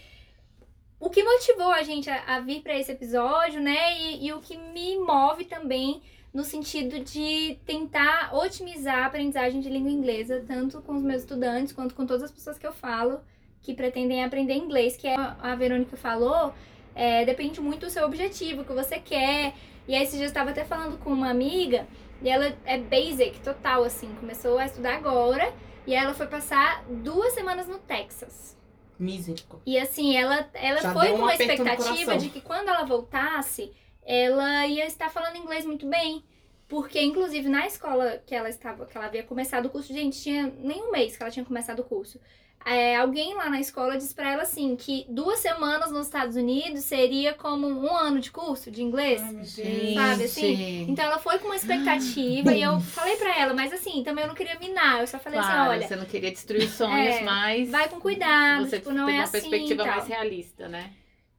o 0.99 1.09
que 1.09 1.25
motivou 1.25 1.73
a 1.73 1.83
gente 1.83 2.11
a, 2.11 2.37
a 2.37 2.41
vir 2.41 2.61
pra 2.61 2.79
esse 2.79 2.93
episódio, 2.93 3.63
né? 3.63 3.99
E, 3.99 4.27
e 4.27 4.33
o 4.35 4.41
que 4.41 4.59
me 4.59 4.99
move 4.99 5.47
também 5.47 6.03
no 6.35 6.45
sentido 6.45 7.01
de 7.01 7.59
tentar 7.65 8.35
otimizar 8.35 9.05
a 9.05 9.07
aprendizagem 9.07 9.61
de 9.61 9.71
língua 9.71 9.91
inglesa, 9.91 10.45
tanto 10.47 10.83
com 10.83 10.97
os 10.97 11.03
meus 11.03 11.23
estudantes 11.23 11.73
quanto 11.73 11.95
com 11.95 12.05
todas 12.05 12.25
as 12.25 12.31
pessoas 12.31 12.59
que 12.59 12.67
eu 12.67 12.73
falo 12.73 13.21
que 13.63 13.75
pretendem 13.75 14.25
aprender 14.25 14.55
inglês, 14.55 14.97
que 14.97 15.07
é 15.07 15.15
a 15.15 15.55
Verônica 15.55 15.97
falou, 15.97 16.55
é, 16.95 17.25
depende 17.25 17.61
muito 17.61 17.87
do 17.87 17.91
seu 17.91 18.05
objetivo, 18.05 18.63
o 18.63 18.65
que 18.65 18.73
você 18.73 18.99
quer. 18.99 19.55
E 19.87 19.95
aí, 19.95 20.03
esses 20.03 20.17
dias 20.17 20.23
eu 20.23 20.29
estava 20.29 20.51
até 20.51 20.65
falando 20.65 20.99
com 20.99 21.11
uma 21.11 21.31
amiga, 21.31 21.87
e 22.23 22.29
ela 22.29 22.55
é 22.65 22.79
basic, 22.79 23.41
total, 23.41 23.85
assim, 23.85 24.09
começou 24.21 24.59
a 24.59 24.67
estudar 24.67 24.95
agora, 24.95 25.53
e 25.87 25.95
ela 25.95 26.15
foi 26.15 26.27
passar 26.27 26.85
duas 26.89 27.33
semanas 27.33 27.67
no 27.67 27.79
Texas. 27.79 28.57
Mísico. 28.99 29.63
E 29.65 29.79
assim, 29.79 30.15
ela, 30.15 30.49
ela 30.53 30.83
Já 30.83 30.93
foi 30.93 31.13
com 31.13 31.19
no 31.19 31.31
expectativa 31.31 32.19
de 32.19 32.29
que 32.29 32.43
quando 32.43 32.69
ela 32.69 32.85
voltasse, 32.85 33.73
ela 34.05 34.67
ia 34.67 34.87
estar 34.87 35.09
falando 35.09 35.37
inglês 35.37 35.65
muito 35.65 35.87
bem. 35.87 36.23
Porque, 36.71 37.03
inclusive, 37.03 37.49
na 37.49 37.67
escola 37.67 38.23
que 38.25 38.35
ela 38.35 38.49
estava, 38.49 38.87
que 38.87 38.97
ela 38.97 39.07
havia 39.07 39.25
começado 39.25 39.67
o 39.67 39.71
curso, 39.71 39.93
gente, 39.93 40.23
tinha 40.23 40.51
nem 40.61 40.81
um 40.85 40.93
mês 40.93 41.17
que 41.17 41.23
ela 41.23 41.31
tinha 41.33 41.45
começado 41.45 41.81
o 41.81 41.85
curso. 41.85 42.21
É, 42.65 42.95
alguém 42.97 43.35
lá 43.35 43.49
na 43.49 43.59
escola 43.59 43.97
disse 43.97 44.15
pra 44.15 44.31
ela 44.33 44.43
assim 44.43 44.77
que 44.77 45.07
duas 45.09 45.39
semanas 45.39 45.91
nos 45.91 46.05
Estados 46.07 46.37
Unidos 46.37 46.85
seria 46.85 47.33
como 47.33 47.67
um 47.67 47.97
ano 47.97 48.21
de 48.21 48.31
curso 48.31 48.71
de 48.71 48.83
inglês. 48.83 49.21
Ai, 49.23 49.33
Deus. 49.33 49.95
Sabe, 49.95 50.25
assim? 50.25 50.87
Então 50.87 51.05
ela 51.07 51.19
foi 51.19 51.39
com 51.39 51.47
uma 51.47 51.57
expectativa 51.57 52.53
e 52.55 52.63
eu 52.63 52.79
falei 52.81 53.17
pra 53.17 53.35
ela, 53.37 53.55
mas 53.55 53.73
assim, 53.73 54.03
também 54.05 54.25
eu 54.25 54.29
não 54.29 54.35
queria 54.35 54.59
minar. 54.59 55.01
Eu 55.01 55.07
só 55.07 55.19
falei 55.19 55.39
Claro, 55.41 55.59
assim, 55.63 55.71
olha, 55.71 55.89
você 55.89 55.97
não 55.97 56.05
queria 56.05 56.31
destruir 56.31 56.69
sonhos, 56.69 57.17
É, 57.17 57.23
mas 57.23 57.71
vai 57.71 57.89
com 57.89 57.99
cuidado, 57.99 58.67
você 58.67 58.79
tipo, 58.79 58.93
não 58.93 59.07
teve 59.07 59.17
é 59.17 59.21
uma 59.21 59.25
assim. 59.25 59.33
perspectiva 59.33 59.83
tal. 59.85 59.97
mais 59.97 60.07
realista, 60.07 60.69
né? 60.69 60.91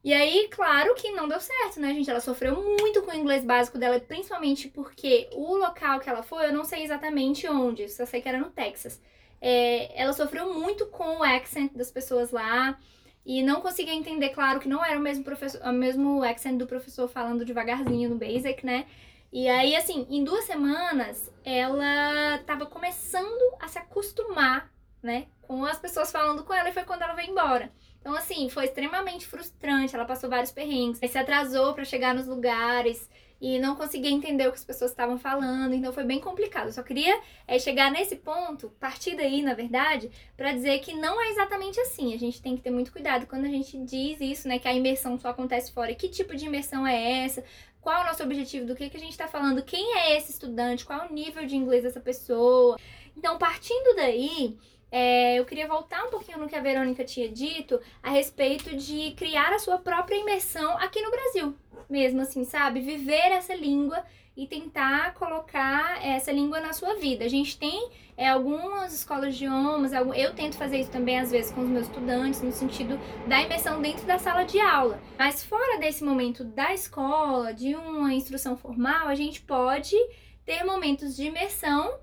E 0.04 0.12
aí, 0.12 0.48
claro 0.50 0.94
que 0.96 1.12
não 1.12 1.28
deu 1.28 1.40
certo, 1.40 1.78
né, 1.78 1.94
gente? 1.94 2.10
Ela 2.10 2.20
sofreu 2.20 2.60
muito 2.60 3.02
com 3.02 3.12
o 3.12 3.14
inglês 3.14 3.44
básico 3.44 3.78
dela, 3.78 4.00
principalmente 4.00 4.68
porque 4.68 5.28
o 5.32 5.56
local 5.56 6.00
que 6.00 6.08
ela 6.08 6.24
foi, 6.24 6.46
eu 6.46 6.52
não 6.52 6.64
sei 6.64 6.82
exatamente 6.82 7.46
onde, 7.48 7.88
só 7.88 8.04
sei 8.04 8.20
que 8.20 8.28
era 8.28 8.38
no 8.38 8.50
Texas. 8.50 9.00
É, 9.40 10.00
ela 10.00 10.12
sofreu 10.12 10.52
muito 10.52 10.86
com 10.86 11.18
o 11.18 11.22
accent 11.22 11.72
das 11.74 11.90
pessoas 11.90 12.32
lá 12.32 12.76
e 13.24 13.42
não 13.42 13.60
conseguia 13.60 13.94
entender, 13.94 14.30
claro, 14.30 14.58
que 14.58 14.68
não 14.68 14.84
era 14.84 14.98
o 14.98 15.02
mesmo 15.02 15.22
professor, 15.22 15.60
o 15.62 15.72
mesmo 15.72 16.22
accent 16.24 16.58
do 16.58 16.66
professor 16.66 17.08
falando 17.08 17.44
devagarzinho 17.44 18.10
no 18.10 18.16
basic, 18.16 18.66
né? 18.66 18.86
E 19.32 19.48
aí, 19.48 19.74
assim, 19.76 20.06
em 20.10 20.24
duas 20.24 20.44
semanas, 20.44 21.32
ela 21.44 22.38
tava 22.44 22.66
começando 22.66 23.56
a 23.60 23.68
se 23.68 23.78
acostumar, 23.78 24.70
né, 25.02 25.26
com 25.40 25.64
as 25.64 25.78
pessoas 25.78 26.12
falando 26.12 26.44
com 26.44 26.52
ela 26.52 26.68
e 26.68 26.72
foi 26.72 26.84
quando 26.84 27.02
ela 27.02 27.14
veio 27.14 27.30
embora. 27.30 27.72
Então, 28.02 28.16
assim, 28.16 28.50
foi 28.50 28.64
extremamente 28.64 29.26
frustrante. 29.28 29.94
Ela 29.94 30.04
passou 30.04 30.28
vários 30.28 30.50
perrengues. 30.50 30.98
Se 30.98 31.16
atrasou 31.16 31.72
pra 31.72 31.84
chegar 31.84 32.12
nos 32.12 32.26
lugares 32.26 33.08
e 33.40 33.60
não 33.60 33.76
conseguia 33.76 34.10
entender 34.10 34.46
o 34.46 34.50
que 34.50 34.58
as 34.58 34.64
pessoas 34.64 34.90
estavam 34.90 35.16
falando. 35.16 35.72
Então, 35.72 35.92
foi 35.92 36.02
bem 36.02 36.18
complicado. 36.18 36.66
Eu 36.66 36.72
só 36.72 36.82
queria 36.82 37.20
é, 37.46 37.60
chegar 37.60 37.92
nesse 37.92 38.16
ponto, 38.16 38.70
partir 38.80 39.14
daí, 39.14 39.40
na 39.40 39.54
verdade, 39.54 40.10
pra 40.36 40.52
dizer 40.52 40.80
que 40.80 40.94
não 40.94 41.22
é 41.22 41.30
exatamente 41.30 41.78
assim. 41.78 42.12
A 42.12 42.18
gente 42.18 42.42
tem 42.42 42.56
que 42.56 42.62
ter 42.62 42.72
muito 42.72 42.90
cuidado 42.90 43.24
quando 43.26 43.44
a 43.44 43.48
gente 43.48 43.78
diz 43.84 44.20
isso, 44.20 44.48
né? 44.48 44.58
Que 44.58 44.66
a 44.66 44.74
imersão 44.74 45.16
só 45.16 45.28
acontece 45.28 45.72
fora. 45.72 45.94
Que 45.94 46.08
tipo 46.08 46.34
de 46.34 46.46
imersão 46.46 46.84
é 46.84 47.24
essa? 47.24 47.44
Qual 47.82 47.96
é 47.96 48.02
o 48.02 48.06
nosso 48.06 48.22
objetivo? 48.22 48.64
Do 48.64 48.76
que, 48.76 48.88
que 48.88 48.96
a 48.96 49.00
gente 49.00 49.18
tá 49.18 49.26
falando? 49.26 49.60
Quem 49.60 49.98
é 49.98 50.16
esse 50.16 50.30
estudante? 50.30 50.84
Qual 50.84 51.00
é 51.00 51.08
o 51.08 51.12
nível 51.12 51.44
de 51.44 51.56
inglês 51.56 51.82
dessa 51.82 52.00
pessoa? 52.00 52.78
Então, 53.16 53.36
partindo 53.36 53.96
daí, 53.96 54.56
é, 54.88 55.36
eu 55.36 55.44
queria 55.44 55.66
voltar 55.66 56.04
um 56.04 56.10
pouquinho 56.10 56.38
no 56.38 56.48
que 56.48 56.54
a 56.54 56.60
Verônica 56.60 57.04
tinha 57.04 57.28
dito 57.28 57.80
a 58.00 58.10
respeito 58.10 58.76
de 58.76 59.10
criar 59.16 59.52
a 59.52 59.58
sua 59.58 59.78
própria 59.78 60.14
imersão 60.14 60.78
aqui 60.78 61.02
no 61.02 61.10
Brasil, 61.10 61.56
mesmo 61.90 62.20
assim, 62.20 62.44
sabe? 62.44 62.80
Viver 62.80 63.32
essa 63.32 63.54
língua 63.54 64.04
e 64.36 64.46
tentar 64.46 65.14
colocar 65.14 66.04
essa 66.04 66.32
língua 66.32 66.60
na 66.60 66.72
sua 66.72 66.94
vida. 66.94 67.24
A 67.24 67.28
gente 67.28 67.58
tem 67.58 67.90
é, 68.16 68.28
algumas 68.28 68.94
escolas 68.94 69.36
de 69.36 69.44
idiomas, 69.44 69.92
eu 69.92 70.34
tento 70.34 70.56
fazer 70.56 70.78
isso 70.78 70.90
também 70.90 71.18
às 71.18 71.30
vezes 71.30 71.50
com 71.50 71.60
os 71.60 71.68
meus 71.68 71.86
estudantes, 71.86 72.40
no 72.42 72.52
sentido 72.52 72.98
da 73.26 73.42
imersão 73.42 73.80
dentro 73.80 74.06
da 74.06 74.18
sala 74.18 74.44
de 74.44 74.58
aula. 74.58 75.00
Mas 75.18 75.44
fora 75.44 75.78
desse 75.78 76.02
momento 76.02 76.44
da 76.44 76.72
escola, 76.72 77.52
de 77.52 77.74
uma 77.74 78.12
instrução 78.14 78.56
formal, 78.56 79.08
a 79.08 79.14
gente 79.14 79.42
pode 79.42 79.96
ter 80.44 80.64
momentos 80.64 81.14
de 81.14 81.24
imersão 81.24 81.98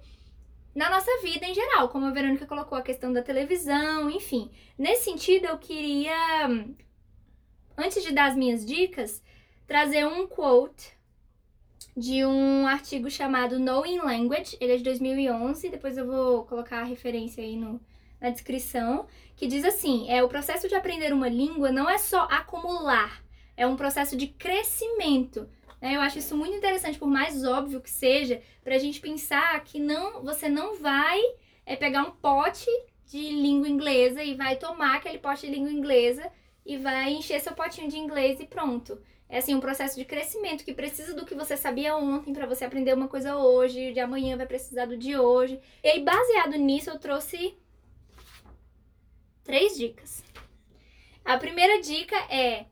na 0.76 0.90
nossa 0.90 1.12
vida 1.22 1.46
em 1.46 1.54
geral, 1.54 1.90
como 1.90 2.06
a 2.06 2.12
Verônica 2.12 2.46
colocou 2.46 2.78
a 2.78 2.84
questão 2.84 3.12
da 3.12 3.24
televisão, 3.24 4.10
enfim. 4.10 4.52
Nesse 4.78 5.06
sentido, 5.06 5.46
eu 5.46 5.58
queria, 5.58 6.16
antes 7.76 8.04
de 8.04 8.14
dar 8.14 8.28
as 8.28 8.36
minhas 8.36 8.66
dicas, 8.66 9.22
trazer 9.68 10.06
um 10.06 10.28
quote 10.28 10.99
de 12.00 12.26
um 12.26 12.66
artigo 12.66 13.12
chamado 13.12 13.60
Knowing 13.60 13.98
Language, 13.98 14.56
ele 14.62 14.72
é 14.72 14.78
de 14.78 14.84
2011, 14.84 15.68
depois 15.68 15.98
eu 15.98 16.08
vou 16.08 16.46
colocar 16.46 16.80
a 16.80 16.86
referência 16.86 17.44
aí 17.44 17.58
no, 17.58 17.78
na 18.22 18.30
descrição, 18.30 19.06
que 19.36 19.46
diz 19.46 19.66
assim: 19.66 20.10
é 20.10 20.24
o 20.24 20.30
processo 20.30 20.70
de 20.70 20.76
aprender 20.76 21.12
uma 21.12 21.28
língua 21.28 21.74
não 21.74 21.90
é 21.90 21.98
só 21.98 22.22
acumular, 22.32 23.22
é 23.58 23.68
um 23.68 23.76
processo 23.76 24.16
de 24.16 24.28
crescimento. 24.28 25.50
né? 25.82 25.98
Eu 25.98 26.00
acho 26.00 26.20
isso 26.20 26.38
muito 26.38 26.56
interessante, 26.56 26.98
por 26.98 27.10
mais 27.10 27.44
óbvio 27.44 27.82
que 27.82 27.90
seja, 27.90 28.42
pra 28.64 28.78
gente 28.78 29.02
pensar 29.02 29.62
que 29.66 29.78
não, 29.78 30.24
você 30.24 30.48
não 30.48 30.78
vai 30.78 31.20
é, 31.66 31.76
pegar 31.76 32.04
um 32.04 32.12
pote 32.12 32.70
de 33.08 33.30
língua 33.30 33.68
inglesa 33.68 34.24
e 34.24 34.36
vai 34.36 34.56
tomar 34.56 34.96
aquele 34.96 35.18
pote 35.18 35.46
de 35.48 35.54
língua 35.54 35.72
inglesa 35.72 36.32
e 36.66 36.78
vai 36.78 37.12
encher 37.12 37.42
seu 37.42 37.52
potinho 37.52 37.90
de 37.90 37.98
inglês 37.98 38.40
e 38.40 38.46
pronto. 38.46 38.98
É 39.30 39.38
assim 39.38 39.54
um 39.54 39.60
processo 39.60 39.96
de 39.96 40.06
crescimento 40.06 40.66
que 40.66 40.74
precisa 40.74 41.14
do 41.14 41.24
que 41.26 41.36
você 41.36 41.56
sabia 41.56 41.96
ontem 41.96 42.34
pra 42.34 42.48
você 42.48 42.66
aprender 42.66 42.94
uma 42.96 43.08
coisa 43.08 43.38
hoje, 43.38 43.94
de 43.94 44.00
amanhã 44.00 44.36
vai 44.36 44.48
precisar 44.48 44.86
do 44.88 44.98
de 44.98 45.16
hoje. 45.16 45.62
E 45.84 45.88
aí, 45.88 46.04
baseado 46.04 46.56
nisso, 46.58 46.90
eu 46.90 46.98
trouxe 46.98 47.56
três 49.44 49.78
dicas. 49.78 50.24
A 51.24 51.38
primeira 51.38 51.80
dica 51.80 52.16
é, 52.28 52.66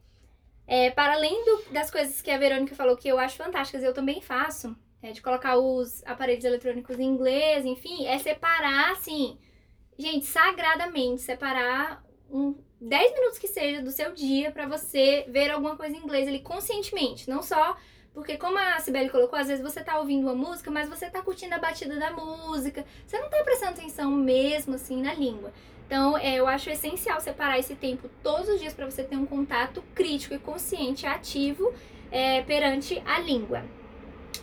é 0.65 0.89
para 0.89 1.13
além 1.13 1.45
do- 1.45 1.71
das 1.71 1.91
coisas 1.91 2.23
que 2.23 2.31
a 2.31 2.39
Verônica 2.39 2.73
falou 2.75 2.97
que 2.97 3.07
eu 3.07 3.19
acho 3.19 3.37
fantásticas, 3.37 3.83
eu 3.83 3.93
também 3.93 4.19
faço, 4.19 4.75
é, 5.01 5.11
de 5.11 5.21
colocar 5.21 5.57
os 5.59 6.03
aparelhos 6.07 6.43
eletrônicos 6.43 6.97
em 6.97 7.03
inglês, 7.03 7.65
enfim, 7.65 8.07
é 8.07 8.17
separar, 8.17 8.93
assim, 8.93 9.37
gente, 9.95 10.25
sagradamente, 10.25 11.21
separar 11.21 12.03
um 12.31 12.55
10 12.79 13.13
minutos 13.13 13.39
que 13.39 13.47
seja 13.47 13.81
do 13.81 13.91
seu 13.91 14.13
dia 14.13 14.51
pra 14.51 14.67
você 14.67 15.25
ver 15.27 15.49
alguma 15.49 15.75
coisa 15.75 15.95
em 15.95 15.99
inglês 15.99 16.27
ali 16.27 16.39
conscientemente, 16.39 17.29
não 17.29 17.41
só 17.41 17.75
Porque 18.13 18.35
como 18.35 18.57
a 18.57 18.79
Sibeli 18.79 19.11
colocou, 19.11 19.37
às 19.37 19.47
vezes 19.47 19.63
você 19.63 19.83
tá 19.83 19.99
ouvindo 19.99 20.23
uma 20.23 20.33
música, 20.33 20.71
mas 20.71 20.89
você 20.89 21.07
tá 21.07 21.21
curtindo 21.21 21.53
a 21.53 21.59
batida 21.59 21.97
da 21.97 22.09
música. 22.09 22.83
Você 23.05 23.19
não 23.19 23.29
tá 23.29 23.43
prestando 23.43 23.73
atenção 23.73 24.09
mesmo, 24.09 24.73
assim, 24.73 25.03
na 25.03 25.13
língua. 25.13 25.53
Então, 25.85 26.17
é, 26.17 26.33
eu 26.33 26.47
acho 26.47 26.67
essencial 26.71 27.21
separar 27.21 27.59
esse 27.59 27.75
tempo 27.75 28.09
todos 28.23 28.49
os 28.49 28.59
dias 28.59 28.73
para 28.73 28.89
você 28.89 29.03
ter 29.03 29.15
um 29.15 29.25
contato 29.25 29.83
crítico 29.93 30.33
e 30.33 30.39
consciente, 30.39 31.05
ativo, 31.05 31.71
é, 32.09 32.41
perante 32.41 32.99
a 33.05 33.19
língua. 33.19 33.63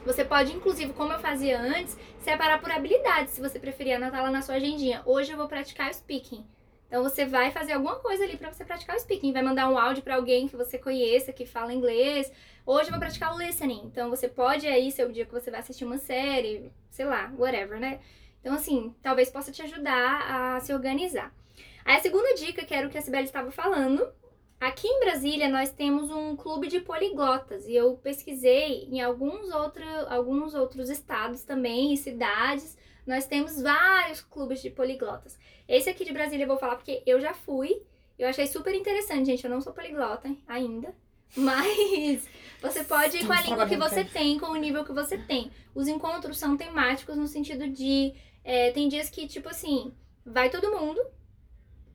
Você 0.06 0.24
pode, 0.24 0.52
inclusive, 0.52 0.92
como 0.92 1.12
eu 1.12 1.18
fazia 1.18 1.60
antes, 1.60 1.98
separar 2.20 2.60
por 2.60 2.70
habilidades, 2.70 3.34
se 3.34 3.40
você 3.40 3.58
preferir 3.58 3.96
anotar 3.96 4.22
lá 4.22 4.30
na 4.30 4.40
sua 4.40 4.54
agendinha. 4.54 5.02
Hoje 5.04 5.32
eu 5.32 5.36
vou 5.36 5.48
praticar 5.48 5.90
o 5.90 5.94
speaking. 5.94 6.46
Então 6.86 7.02
você 7.02 7.24
vai 7.24 7.50
fazer 7.50 7.72
alguma 7.72 7.96
coisa 7.96 8.24
ali 8.24 8.36
para 8.36 8.52
você 8.52 8.64
praticar 8.64 8.96
o 8.96 9.00
speaking, 9.00 9.32
vai 9.32 9.42
mandar 9.42 9.68
um 9.68 9.78
áudio 9.78 10.02
para 10.02 10.16
alguém 10.16 10.46
que 10.46 10.56
você 10.56 10.78
conheça, 10.78 11.32
que 11.32 11.46
fala 11.46 11.72
inglês. 11.72 12.30
Hoje 12.64 12.88
eu 12.88 12.92
vou 12.92 13.00
praticar 13.00 13.34
o 13.34 13.38
listening. 13.38 13.82
Então 13.84 14.10
você 14.10 14.28
pode 14.28 14.66
aí 14.66 14.92
ser 14.92 15.06
o 15.06 15.12
dia 15.12 15.26
que 15.26 15.32
você 15.32 15.50
vai 15.50 15.60
assistir 15.60 15.84
uma 15.84 15.98
série, 15.98 16.70
sei 16.90 17.04
lá, 17.04 17.32
whatever, 17.36 17.80
né? 17.80 18.00
Então 18.40 18.54
assim, 18.54 18.94
talvez 19.02 19.30
possa 19.30 19.50
te 19.50 19.62
ajudar 19.62 20.56
a 20.56 20.60
se 20.60 20.72
organizar. 20.72 21.34
Aí 21.84 21.96
a 21.96 22.00
segunda 22.00 22.34
dica, 22.34 22.64
que 22.64 22.74
era 22.74 22.86
o 22.86 22.90
que 22.90 22.98
a 22.98 23.02
Sibeli 23.02 23.24
estava 23.24 23.50
falando, 23.50 24.06
Aqui 24.64 24.88
em 24.88 25.00
Brasília 25.00 25.46
nós 25.46 25.70
temos 25.70 26.10
um 26.10 26.34
clube 26.34 26.68
de 26.68 26.80
poliglotas 26.80 27.66
e 27.66 27.74
eu 27.74 27.98
pesquisei 27.98 28.88
em 28.90 29.02
alguns, 29.02 29.52
outro, 29.52 29.84
alguns 30.08 30.54
outros 30.54 30.88
estados 30.88 31.42
também 31.42 31.92
e 31.92 31.98
cidades. 31.98 32.74
Nós 33.06 33.26
temos 33.26 33.60
vários 33.60 34.22
clubes 34.22 34.62
de 34.62 34.70
poliglotas. 34.70 35.38
Esse 35.68 35.90
aqui 35.90 36.04
de 36.04 36.12
Brasília 36.12 36.44
eu 36.44 36.48
vou 36.48 36.58
falar 36.58 36.76
porque 36.76 37.02
eu 37.06 37.20
já 37.20 37.32
fui. 37.32 37.82
Eu 38.18 38.28
achei 38.28 38.46
super 38.46 38.74
interessante, 38.74 39.26
gente. 39.26 39.44
Eu 39.44 39.50
não 39.50 39.60
sou 39.60 39.72
poliglota 39.72 40.30
ainda. 40.46 40.94
Mas 41.36 42.28
você 42.60 42.84
pode 42.84 43.16
ir 43.16 43.26
com 43.26 43.32
a 43.32 43.40
língua 43.40 43.66
que 43.66 43.76
você 43.76 44.04
tem, 44.04 44.38
com 44.38 44.46
o 44.46 44.56
nível 44.56 44.84
que 44.84 44.92
você 44.92 45.18
tem. 45.18 45.50
Os 45.74 45.88
encontros 45.88 46.38
são 46.38 46.56
temáticos 46.56 47.16
no 47.16 47.26
sentido 47.26 47.68
de. 47.68 48.14
É, 48.44 48.70
tem 48.72 48.88
dias 48.88 49.08
que, 49.08 49.26
tipo 49.26 49.48
assim, 49.48 49.92
vai 50.24 50.50
todo 50.50 50.70
mundo, 50.70 51.00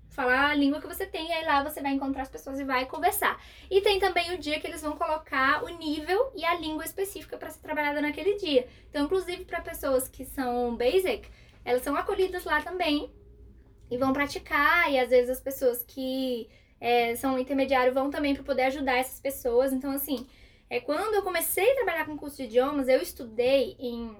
falar 0.09 0.49
a 0.49 0.55
língua 0.55 0.81
que 0.81 0.87
você 0.87 1.05
tem, 1.05 1.29
e 1.29 1.31
aí 1.31 1.45
lá 1.45 1.63
você 1.63 1.79
vai 1.79 1.91
encontrar 1.91 2.23
as 2.23 2.29
pessoas 2.29 2.59
e 2.59 2.63
vai 2.63 2.87
conversar. 2.87 3.41
E 3.69 3.79
tem 3.81 3.99
também 3.99 4.33
o 4.33 4.37
dia 4.37 4.59
que 4.59 4.65
eles 4.65 4.81
vão 4.81 4.97
colocar 4.97 5.63
o 5.63 5.69
nível 5.69 6.31
e 6.35 6.43
a 6.43 6.55
língua 6.55 6.83
específica 6.83 7.37
para 7.37 7.51
ser 7.51 7.61
trabalhada 7.61 8.01
naquele 8.01 8.35
dia. 8.35 8.67
Então, 8.89 9.05
inclusive 9.05 9.45
para 9.45 9.61
pessoas 9.61 10.09
que 10.09 10.25
são 10.25 10.75
basic, 10.75 11.29
elas 11.63 11.83
são 11.83 11.95
acolhidas 11.95 12.43
lá 12.43 12.61
também 12.61 13.11
e 13.89 13.97
vão 13.97 14.13
praticar, 14.13 14.91
e 14.91 14.99
às 14.99 15.09
vezes 15.09 15.29
as 15.29 15.41
pessoas 15.41 15.83
que 15.83 16.49
é, 16.79 17.15
são 17.15 17.37
intermediário 17.37 17.93
vão 17.93 18.09
também 18.09 18.33
para 18.33 18.43
poder 18.43 18.63
ajudar 18.63 18.97
essas 18.97 19.19
pessoas. 19.19 19.73
Então, 19.73 19.91
assim, 19.91 20.27
é, 20.69 20.79
quando 20.79 21.15
eu 21.15 21.23
comecei 21.23 21.71
a 21.71 21.75
trabalhar 21.75 22.05
com 22.05 22.17
curso 22.17 22.37
de 22.37 22.43
idiomas, 22.43 22.87
eu 22.87 23.01
estudei 23.01 23.75
em 23.79 24.15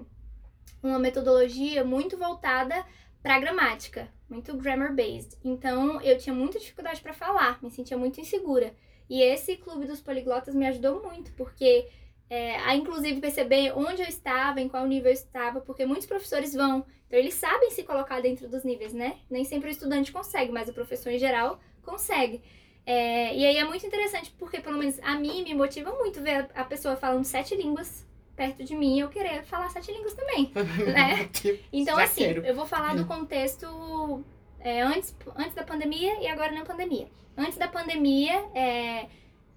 uma 0.82 0.98
metodologia 0.98 1.84
muito 1.84 2.16
voltada 2.16 2.84
para 3.22 3.38
gramática, 3.38 4.08
muito 4.28 4.56
grammar 4.56 4.94
based. 4.94 5.36
Então 5.44 6.00
eu 6.00 6.16
tinha 6.18 6.34
muita 6.34 6.58
dificuldade 6.58 7.00
para 7.00 7.12
falar, 7.12 7.62
me 7.62 7.70
sentia 7.70 7.96
muito 7.96 8.20
insegura. 8.20 8.74
E 9.08 9.22
esse 9.22 9.56
clube 9.56 9.86
dos 9.86 10.00
poliglotas 10.00 10.54
me 10.54 10.66
ajudou 10.66 11.02
muito, 11.02 11.32
porque 11.32 11.88
é, 12.30 12.56
a 12.58 12.76
inclusive 12.76 13.20
perceber 13.20 13.72
onde 13.76 14.00
eu 14.00 14.08
estava, 14.08 14.60
em 14.60 14.68
qual 14.68 14.86
nível 14.86 15.10
eu 15.10 15.14
estava, 15.14 15.60
porque 15.60 15.84
muitos 15.84 16.06
professores 16.06 16.54
vão, 16.54 16.86
então 17.06 17.18
eles 17.18 17.34
sabem 17.34 17.72
se 17.72 17.82
colocar 17.82 18.20
dentro 18.20 18.48
dos 18.48 18.62
níveis, 18.62 18.94
né? 18.94 19.18
Nem 19.28 19.44
sempre 19.44 19.68
o 19.68 19.72
estudante 19.72 20.12
consegue, 20.12 20.52
mas 20.52 20.68
o 20.68 20.72
professor 20.72 21.10
em 21.10 21.18
geral 21.18 21.58
consegue. 21.82 22.40
É, 22.86 23.36
e 23.36 23.44
aí 23.44 23.56
é 23.56 23.64
muito 23.64 23.84
interessante, 23.84 24.32
porque 24.38 24.60
pelo 24.60 24.78
menos 24.78 24.98
a 25.02 25.16
mim 25.16 25.42
me 25.42 25.54
motiva 25.54 25.90
muito 25.92 26.22
ver 26.22 26.48
a 26.54 26.64
pessoa 26.64 26.96
falando 26.96 27.24
sete 27.24 27.56
línguas 27.56 28.08
perto 28.36 28.64
de 28.64 28.74
mim, 28.74 28.98
eu 28.98 29.08
querer 29.08 29.42
falar 29.42 29.68
sete 29.68 29.92
línguas 29.92 30.14
também, 30.14 30.50
né? 30.94 31.28
Então, 31.72 31.96
Já 31.96 32.04
assim, 32.04 32.20
quero. 32.22 32.46
eu 32.46 32.54
vou 32.54 32.64
falar 32.64 32.94
do 32.96 33.04
contexto 33.04 34.24
é, 34.60 34.80
antes, 34.82 35.14
antes 35.36 35.54
da 35.54 35.64
pandemia 35.64 36.22
e 36.22 36.28
agora 36.28 36.52
na 36.52 36.64
pandemia. 36.64 37.08
Antes 37.36 37.58
da 37.58 37.68
pandemia, 37.68 38.32
é, 38.54 39.08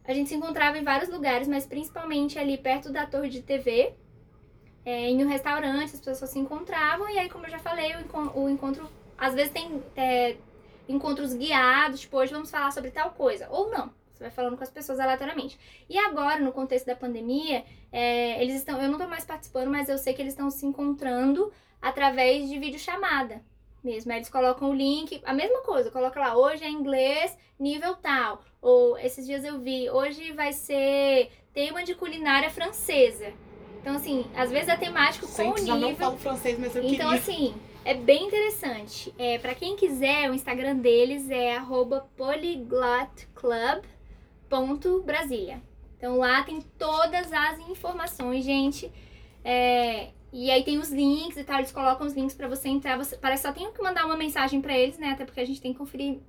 a 0.05 0.13
gente 0.13 0.29
se 0.29 0.35
encontrava 0.35 0.77
em 0.77 0.83
vários 0.83 1.09
lugares, 1.09 1.47
mas 1.47 1.65
principalmente 1.65 2.37
ali 2.37 2.57
perto 2.57 2.91
da 2.91 3.05
torre 3.05 3.29
de 3.29 3.41
TV, 3.41 3.93
é, 4.85 5.09
em 5.09 5.23
um 5.23 5.27
restaurante, 5.27 5.95
as 5.95 6.01
pessoas 6.01 6.29
se 6.29 6.39
encontravam, 6.39 7.09
e 7.09 7.17
aí, 7.17 7.29
como 7.29 7.45
eu 7.45 7.49
já 7.49 7.59
falei, 7.59 7.93
o, 7.95 8.39
o 8.39 8.49
encontro, 8.49 8.89
às 9.17 9.33
vezes 9.33 9.51
tem 9.51 9.81
é, 9.95 10.35
encontros 10.87 11.33
guiados, 11.33 12.01
tipo, 12.01 12.17
hoje 12.17 12.33
vamos 12.33 12.51
falar 12.51 12.71
sobre 12.71 12.91
tal 12.91 13.11
coisa, 13.11 13.47
ou 13.49 13.69
não. 13.69 13.91
Você 14.11 14.25
vai 14.25 14.31
falando 14.31 14.57
com 14.57 14.63
as 14.63 14.69
pessoas 14.69 14.99
aleatoriamente. 14.99 15.59
E 15.89 15.97
agora, 15.97 16.39
no 16.39 16.51
contexto 16.51 16.85
da 16.85 16.95
pandemia, 16.95 17.63
é, 17.91 18.39
eles 18.43 18.57
estão. 18.57 18.79
Eu 18.79 18.87
não 18.87 18.93
estou 18.93 19.07
mais 19.07 19.25
participando, 19.25 19.71
mas 19.71 19.89
eu 19.89 19.97
sei 19.97 20.13
que 20.13 20.21
eles 20.21 20.33
estão 20.33 20.51
se 20.51 20.67
encontrando 20.67 21.51
através 21.81 22.47
de 22.47 22.59
videochamada 22.59 23.41
mesmo. 23.83 24.11
Aí 24.11 24.17
eles 24.19 24.29
colocam 24.29 24.69
o 24.69 24.73
link, 24.73 25.21
a 25.25 25.33
mesma 25.33 25.61
coisa, 25.61 25.91
coloca 25.91 26.19
lá, 26.19 26.37
hoje 26.37 26.63
é 26.63 26.69
inglês, 26.69 27.37
nível 27.59 27.95
tal. 27.95 28.41
Ou 28.61 28.97
esses 28.97 29.25
dias 29.25 29.43
eu 29.43 29.59
vi, 29.59 29.89
hoje 29.89 30.31
vai 30.31 30.53
ser 30.53 31.29
tema 31.53 31.83
de 31.83 31.93
culinária 31.95 32.49
francesa. 32.49 33.33
Então, 33.81 33.95
assim, 33.95 34.25
às 34.35 34.49
vezes 34.49 34.69
é 34.69 34.77
temático 34.77 35.27
com 35.27 35.49
o 35.49 35.55
nível. 35.55 35.75
Eu 35.75 35.79
não 35.81 35.95
falo 35.95 36.17
francês, 36.17 36.57
mas 36.57 36.75
eu 36.75 36.83
Então, 36.83 37.09
queria. 37.09 37.19
assim, 37.19 37.53
é 37.83 37.93
bem 37.93 38.27
interessante. 38.27 39.13
É, 39.17 39.37
para 39.37 39.53
quem 39.53 39.75
quiser, 39.75 40.29
o 40.31 40.33
Instagram 40.33 40.77
deles 40.77 41.29
é 41.29 41.57
Brasília. 45.03 45.61
Então 45.97 46.17
lá 46.17 46.43
tem 46.43 46.61
todas 46.77 47.31
as 47.31 47.59
informações, 47.59 48.45
gente. 48.45 48.91
É, 49.43 50.11
e 50.33 50.49
aí 50.49 50.63
tem 50.63 50.79
os 50.79 50.89
links 50.89 51.37
e 51.37 51.43
tal, 51.43 51.59
eles 51.59 51.71
colocam 51.71 52.07
os 52.07 52.13
links 52.13 52.35
para 52.35 52.47
você 52.47 52.67
entrar. 52.67 52.97
Você, 52.97 53.15
parece 53.15 53.43
que 53.43 53.47
só 53.47 53.53
tem 53.53 53.71
que 53.71 53.83
mandar 53.83 54.03
uma 54.03 54.17
mensagem 54.17 54.59
para 54.59 54.75
eles, 54.75 54.97
né? 54.97 55.11
Até 55.11 55.25
porque 55.25 55.39
a 55.39 55.45
gente 55.45 55.61
tem 55.61 55.71
que 55.71 55.77
conferir 55.77 56.19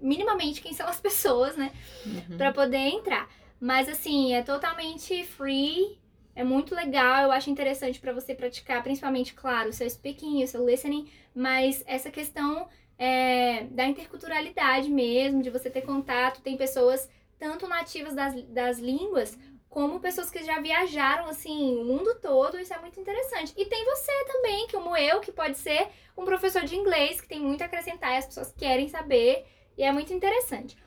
minimamente 0.00 0.60
quem 0.60 0.72
são 0.72 0.88
as 0.88 0.98
pessoas, 1.00 1.56
né? 1.56 1.70
Uhum. 2.04 2.36
Para 2.36 2.52
poder 2.52 2.76
entrar. 2.76 3.28
Mas 3.60 3.88
assim, 3.88 4.34
é 4.34 4.42
totalmente 4.42 5.22
free. 5.24 5.96
É 6.34 6.42
muito 6.42 6.74
legal, 6.74 7.22
eu 7.22 7.32
acho 7.32 7.48
interessante 7.48 8.00
para 8.00 8.12
você 8.12 8.34
praticar, 8.34 8.82
principalmente, 8.82 9.32
claro, 9.32 9.70
o 9.70 9.72
seu 9.72 9.88
speaking, 9.88 10.42
o 10.42 10.48
seu 10.48 10.68
listening, 10.68 11.08
mas 11.34 11.82
essa 11.86 12.10
questão 12.10 12.68
é, 12.98 13.64
da 13.70 13.86
interculturalidade 13.86 14.90
mesmo, 14.90 15.40
de 15.40 15.50
você 15.50 15.70
ter 15.70 15.82
contato. 15.82 16.42
Tem 16.42 16.56
pessoas 16.56 17.08
tanto 17.38 17.68
nativas 17.68 18.14
das, 18.14 18.42
das 18.48 18.78
línguas, 18.78 19.38
como 19.76 20.00
pessoas 20.00 20.30
que 20.30 20.42
já 20.42 20.58
viajaram, 20.58 21.26
assim, 21.26 21.76
o 21.76 21.84
mundo 21.84 22.14
todo, 22.14 22.58
isso 22.58 22.72
é 22.72 22.78
muito 22.78 22.98
interessante. 22.98 23.52
E 23.58 23.66
tem 23.66 23.84
você 23.84 24.10
também, 24.24 24.66
como 24.68 24.96
eu, 24.96 25.20
que 25.20 25.30
pode 25.30 25.58
ser 25.58 25.88
um 26.16 26.24
professor 26.24 26.64
de 26.64 26.74
inglês, 26.74 27.20
que 27.20 27.28
tem 27.28 27.40
muito 27.40 27.60
a 27.60 27.66
acrescentar 27.66 28.14
e 28.14 28.16
as 28.16 28.24
pessoas 28.24 28.50
querem 28.52 28.88
saber, 28.88 29.44
e 29.76 29.82
é 29.82 29.92
muito 29.92 30.14
interessante. 30.14 30.78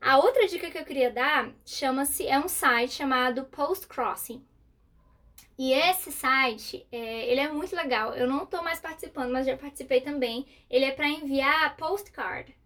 A 0.00 0.16
outra 0.16 0.46
dica 0.46 0.70
que 0.70 0.78
eu 0.78 0.86
queria 0.86 1.10
dar 1.10 1.52
chama-se, 1.66 2.26
é 2.26 2.38
um 2.38 2.48
site 2.48 2.94
chamado 2.94 3.44
Post 3.44 3.86
Crossing. 3.88 4.42
E 5.58 5.74
esse 5.74 6.10
site, 6.10 6.88
é, 6.90 7.30
ele 7.30 7.40
é 7.42 7.52
muito 7.52 7.76
legal. 7.76 8.14
Eu 8.14 8.26
não 8.26 8.46
tô 8.46 8.62
mais 8.62 8.80
participando, 8.80 9.32
mas 9.32 9.44
já 9.44 9.54
participei 9.54 10.00
também. 10.00 10.46
Ele 10.70 10.86
é 10.86 10.92
para 10.92 11.10
enviar 11.10 11.76
postcard. 11.76 12.56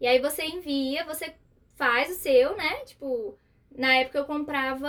E 0.00 0.06
aí 0.06 0.18
você 0.18 0.46
envia, 0.46 1.04
você 1.04 1.34
faz 1.74 2.10
o 2.10 2.18
seu, 2.18 2.56
né? 2.56 2.76
Tipo, 2.86 3.38
na 3.76 3.94
época 3.96 4.18
eu 4.18 4.24
comprava 4.24 4.88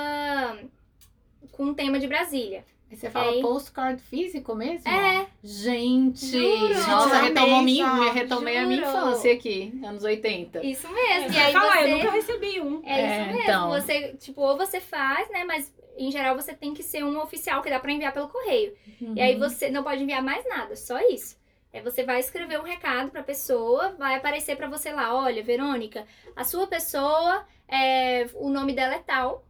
com 1.52 1.66
o 1.66 1.74
tema 1.74 2.00
de 2.00 2.08
Brasília. 2.08 2.64
Você 2.92 3.10
fala 3.10 3.32
aí... 3.32 3.42
postcard 3.42 4.02
físico 4.02 4.56
mesmo? 4.56 4.88
É. 4.88 5.26
Gente, 5.44 6.28
Juro. 6.28 6.74
nossa, 6.88 7.22
retomou 7.22 7.62
minha, 7.62 7.94
me 7.94 8.10
retomei 8.12 8.58
a 8.58 8.66
minha 8.66 8.82
infância 8.82 9.34
aqui, 9.34 9.74
anos 9.84 10.04
80. 10.04 10.66
Isso 10.66 10.88
mesmo. 10.90 11.30
É, 11.30 11.32
e 11.32 11.38
aí 11.38 11.54
falar, 11.54 11.78
você... 11.78 11.84
eu 11.84 11.98
nunca 11.98 12.12
recebi 12.12 12.62
um. 12.62 12.82
É, 12.86 13.02
é 13.02 13.06
isso 13.06 13.26
mesmo. 13.28 13.42
Então... 13.42 13.70
Você, 13.70 14.14
tipo, 14.20 14.42
ou 14.42 14.56
você 14.56 14.80
faz, 14.80 15.30
né? 15.30 15.44
Mas 15.44 15.74
em 15.98 16.12
geral 16.12 16.36
você 16.36 16.54
tem 16.54 16.74
que 16.74 16.84
ser 16.84 17.04
um 17.04 17.20
oficial 17.20 17.62
que 17.62 17.70
dá 17.70 17.80
para 17.80 17.92
enviar 17.92 18.14
pelo 18.14 18.30
correio. 18.30 18.74
Uhum. 19.02 19.14
E 19.16 19.22
aí 19.22 19.36
você 19.36 19.70
não 19.70 19.84
pode 19.84 20.04
enviar 20.04 20.22
mais 20.22 20.48
nada, 20.48 20.76
só 20.76 21.00
isso. 21.10 21.38
É, 21.76 21.82
você 21.82 22.06
vai 22.06 22.22
escrever 22.22 22.58
um 22.58 22.64
recado 22.64 23.12
para 23.12 23.20
a 23.20 23.24
pessoa, 23.24 23.94
vai 24.00 24.16
aparecer 24.16 24.56
para 24.56 24.70
você 24.70 24.94
lá, 24.94 25.14
olha, 25.14 25.44
Verônica, 25.44 26.08
a 26.34 26.46
sua 26.46 26.66
pessoa, 26.68 27.46
é, 27.68 28.30
o 28.36 28.50
nome 28.50 28.72
dela 28.72 28.96
é 28.96 29.00
tal 29.00 29.44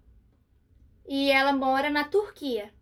e 1.08 1.30
ela 1.30 1.54
mora 1.54 1.92
na 1.92 2.04
Turquia. 2.04 2.74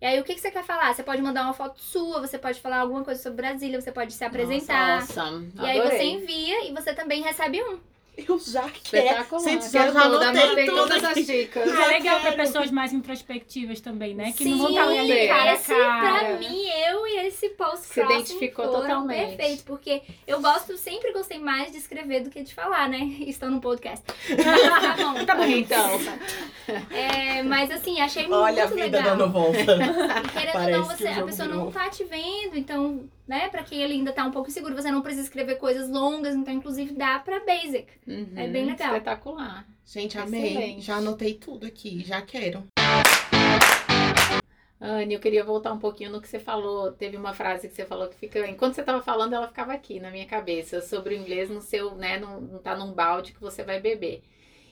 E 0.00 0.06
aí, 0.06 0.20
o 0.20 0.24
que, 0.24 0.34
que 0.34 0.40
você 0.40 0.50
quer 0.50 0.64
falar? 0.64 0.92
Você 0.92 1.04
pode 1.04 1.22
mandar 1.22 1.44
uma 1.44 1.52
foto 1.52 1.80
sua, 1.80 2.20
você 2.20 2.36
pode 2.36 2.60
falar 2.60 2.78
alguma 2.78 3.04
coisa 3.04 3.22
sobre 3.22 3.42
Brasília, 3.42 3.80
você 3.80 3.92
pode 3.92 4.12
se 4.12 4.24
apresentar. 4.24 5.02
Nossa, 5.02 5.22
awesome. 5.22 5.52
E 5.56 5.64
aí 5.64 5.80
você 5.80 6.02
envia 6.02 6.68
e 6.68 6.72
você 6.72 6.92
também 6.92 7.22
recebe 7.22 7.62
um. 7.62 7.78
Eu 8.16 8.38
já 8.38 8.62
quero. 8.62 8.74
Espetacular. 8.84 9.42
Gente, 9.44 9.70
já, 9.72 9.88
anotei, 9.88 10.66
todas 10.66 11.02
as 11.04 11.26
dicas. 11.26 11.68
Ah, 11.72 11.86
legal 11.86 12.20
pra 12.20 12.30
quero. 12.32 12.42
pessoas 12.44 12.70
mais 12.70 12.92
introspectivas 12.92 13.80
também, 13.80 14.14
né? 14.14 14.32
Que 14.32 14.44
Sim, 14.44 14.50
não 14.50 14.58
vão 14.58 14.68
estar 14.70 14.88
ali 14.88 15.26
cara 15.28 15.50
a 15.50 15.54
esse, 15.54 15.74
cara. 15.74 16.18
pra 16.20 16.38
mim, 16.38 16.66
eu 16.88 17.06
e 17.06 17.26
esse 17.26 17.38
Se 17.40 17.48
post-crossing 17.50 18.14
identificou 18.14 18.68
totalmente. 18.68 19.36
perfeito, 19.36 19.64
porque 19.64 20.02
eu 20.26 20.40
gosto, 20.40 20.76
sempre 20.76 21.12
gostei 21.12 21.38
mais 21.38 21.72
de 21.72 21.78
escrever 21.78 22.22
do 22.22 22.30
que 22.30 22.42
de 22.42 22.54
falar, 22.54 22.88
né? 22.88 22.98
Estou 23.26 23.50
no 23.50 23.60
podcast. 23.60 24.04
tá 24.06 24.96
bom. 24.96 25.24
Tá 25.24 25.34
bom, 25.34 25.44
Então, 25.44 25.98
É, 26.90 27.42
mas 27.42 27.70
assim, 27.70 28.00
achei 28.00 28.26
Olha 28.30 28.64
a 28.64 28.66
muito 28.68 28.82
vida 28.82 28.98
legal. 28.98 29.16
dando 29.16 29.32
volta. 29.32 29.58
E 29.58 30.28
querendo 30.32 30.56
ou 30.56 30.70
não, 30.70 30.84
você, 30.84 31.08
a 31.08 31.22
pessoa 31.24 31.48
virou. 31.48 31.64
não 31.66 31.72
tá 31.72 31.88
te 31.90 32.04
vendo, 32.04 32.56
então, 32.56 33.08
né, 33.26 33.48
pra 33.48 33.62
quem 33.62 33.80
ele 33.82 33.94
ainda 33.94 34.12
tá 34.12 34.24
um 34.24 34.30
pouco 34.30 34.50
seguro, 34.50 34.74
você 34.74 34.90
não 34.90 35.02
precisa 35.02 35.24
escrever 35.24 35.56
coisas 35.56 35.88
longas, 35.90 36.34
então, 36.34 36.54
inclusive, 36.54 36.94
dá 36.94 37.18
pra 37.18 37.40
basic. 37.40 37.86
uhum, 38.06 38.32
É 38.36 38.48
bem 38.48 38.66
legal. 38.66 38.88
Espetacular. 38.88 39.66
Gente, 39.86 40.18
amei. 40.18 40.50
Excelente. 40.50 40.80
Já 40.82 40.96
anotei 40.96 41.34
tudo 41.34 41.66
aqui, 41.66 42.02
já 42.04 42.22
quero. 42.22 42.64
Anne, 44.80 45.14
eu 45.14 45.20
queria 45.20 45.42
voltar 45.42 45.72
um 45.72 45.78
pouquinho 45.78 46.10
no 46.10 46.20
que 46.20 46.28
você 46.28 46.38
falou. 46.38 46.92
Teve 46.92 47.16
uma 47.16 47.32
frase 47.32 47.68
que 47.68 47.74
você 47.74 47.86
falou 47.86 48.08
que 48.08 48.16
fica. 48.16 48.46
Enquanto 48.48 48.74
você 48.74 48.80
estava 48.82 49.02
falando, 49.02 49.32
ela 49.34 49.48
ficava 49.48 49.72
aqui 49.72 49.98
na 49.98 50.10
minha 50.10 50.26
cabeça. 50.26 50.80
Sobre 50.82 51.14
o 51.14 51.18
inglês 51.18 51.48
no 51.48 51.60
seu, 51.62 51.94
né? 51.94 52.18
Não, 52.18 52.40
não 52.40 52.58
tá 52.58 52.76
num 52.76 52.92
balde 52.92 53.32
que 53.32 53.40
você 53.40 53.62
vai 53.62 53.80
beber. 53.80 54.22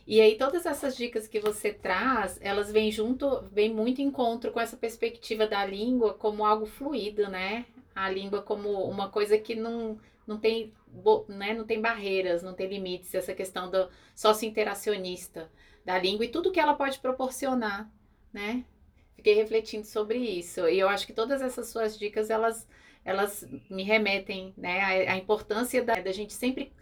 E 0.07 0.21
aí, 0.21 0.37
todas 0.37 0.67
essas 0.67 0.97
dicas 0.97 1.29
que 1.29 1.39
você 1.39 1.73
traz, 1.73 2.39
elas 2.43 2.73
vêm 2.73 2.91
junto, 2.91 3.43
vêm 3.53 3.73
muito 3.73 4.03
encontro 4.03 4.51
com 4.51 4.61
essa 4.61 4.77
perspectiva 4.77 5.47
da 5.47 5.65
língua 5.65 6.15
como 6.15 6.45
algo 6.45 6.67
fluido, 6.67 7.29
né? 7.29 7.67
A 7.95 8.11
língua 8.11 8.43
como 8.43 8.69
uma 8.85 9.09
coisa 9.09 9.39
que 9.39 9.55
não, 9.55 9.99
não 10.27 10.39
tem, 10.39 10.73
né? 11.29 11.55
não 11.55 11.65
tem 11.65 11.81
barreiras, 11.81 12.43
não 12.43 12.55
tem 12.55 12.69
limites. 12.69 13.15
Essa 13.15 13.35
questão 13.35 13.71
do 13.71 13.89
sócio-interacionista 14.15 15.51
da 15.85 15.99
língua 15.99 16.25
e 16.25 16.29
tudo 16.31 16.51
que 16.51 16.61
ela 16.61 16.75
pode 16.75 16.99
proporcionar, 16.99 17.91
né? 18.33 18.65
Fiquei 19.15 19.35
refletindo 19.35 19.87
sobre 19.87 20.19
isso. 20.19 20.69
E 20.69 20.79
eu 20.81 20.89
acho 20.89 21.07
que 21.07 21.13
todas 21.13 21.41
essas 21.41 21.69
suas 21.69 21.97
dicas, 21.97 22.29
elas, 22.29 22.69
elas 23.05 23.47
me 23.71 23.85
remetem, 23.85 24.53
né? 24.57 25.07
à 25.09 25.17
importância 25.17 25.83
da, 25.85 25.95
da 25.95 26.11
gente 26.11 26.33
sempre 26.33 26.73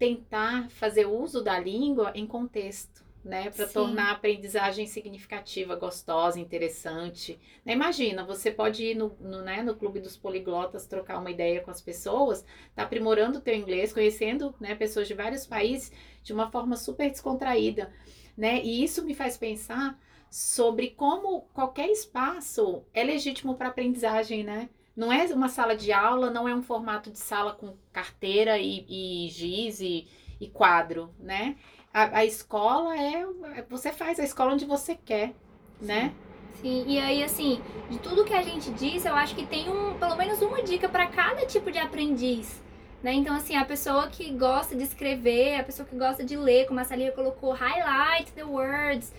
tentar 0.00 0.70
fazer 0.70 1.04
uso 1.04 1.44
da 1.44 1.58
língua 1.58 2.10
em 2.14 2.26
contexto, 2.26 3.04
né? 3.22 3.50
Para 3.50 3.66
tornar 3.66 4.06
a 4.06 4.12
aprendizagem 4.12 4.86
significativa, 4.86 5.76
gostosa, 5.76 6.40
interessante. 6.40 7.38
Né? 7.62 7.74
Imagina, 7.74 8.24
você 8.24 8.50
pode 8.50 8.82
ir 8.82 8.94
no, 8.94 9.14
no, 9.20 9.42
né, 9.42 9.62
no 9.62 9.76
clube 9.76 10.00
dos 10.00 10.16
poliglotas, 10.16 10.86
trocar 10.86 11.18
uma 11.18 11.30
ideia 11.30 11.60
com 11.60 11.70
as 11.70 11.82
pessoas, 11.82 12.42
tá 12.74 12.84
aprimorando 12.84 13.38
o 13.38 13.40
teu 13.42 13.54
inglês, 13.54 13.92
conhecendo 13.92 14.54
né, 14.58 14.74
pessoas 14.74 15.06
de 15.06 15.12
vários 15.12 15.46
países 15.46 15.92
de 16.22 16.32
uma 16.32 16.50
forma 16.50 16.76
super 16.78 17.10
descontraída, 17.10 17.92
né? 18.34 18.58
E 18.62 18.82
isso 18.82 19.04
me 19.04 19.14
faz 19.14 19.36
pensar 19.36 20.00
sobre 20.30 20.92
como 20.92 21.42
qualquer 21.52 21.90
espaço 21.90 22.82
é 22.94 23.04
legítimo 23.04 23.54
para 23.54 23.68
aprendizagem, 23.68 24.42
né? 24.42 24.70
Não 24.96 25.12
é 25.12 25.24
uma 25.26 25.48
sala 25.48 25.76
de 25.76 25.92
aula, 25.92 26.30
não 26.30 26.48
é 26.48 26.54
um 26.54 26.62
formato 26.62 27.10
de 27.10 27.18
sala 27.18 27.52
com 27.52 27.76
carteira 27.92 28.58
e, 28.58 28.84
e 28.88 29.28
giz 29.28 29.80
e, 29.80 30.06
e 30.40 30.48
quadro, 30.48 31.14
né? 31.18 31.56
A, 31.92 32.18
a 32.18 32.24
escola 32.24 32.96
é. 32.96 33.26
Você 33.68 33.92
faz 33.92 34.18
a 34.20 34.24
escola 34.24 34.52
onde 34.52 34.64
você 34.64 34.94
quer, 34.94 35.34
né? 35.80 36.12
Sim, 36.60 36.84
e 36.86 36.98
aí, 36.98 37.22
assim, 37.22 37.60
de 37.88 37.98
tudo 37.98 38.24
que 38.24 38.34
a 38.34 38.42
gente 38.42 38.70
disse, 38.72 39.08
eu 39.08 39.14
acho 39.14 39.34
que 39.34 39.46
tem 39.46 39.70
um, 39.70 39.94
pelo 39.98 40.14
menos 40.16 40.42
uma 40.42 40.62
dica 40.62 40.88
para 40.88 41.06
cada 41.06 41.46
tipo 41.46 41.70
de 41.72 41.78
aprendiz. 41.78 42.62
Né? 43.02 43.14
Então, 43.14 43.34
assim, 43.34 43.56
a 43.56 43.64
pessoa 43.64 44.08
que 44.08 44.30
gosta 44.30 44.76
de 44.76 44.82
escrever, 44.82 45.58
a 45.58 45.64
pessoa 45.64 45.88
que 45.88 45.96
gosta 45.96 46.22
de 46.22 46.36
ler, 46.36 46.66
como 46.66 46.78
a 46.80 46.84
Salia 46.84 47.12
colocou, 47.12 47.52
highlight 47.52 48.30
the 48.32 48.44
words, 48.44 49.10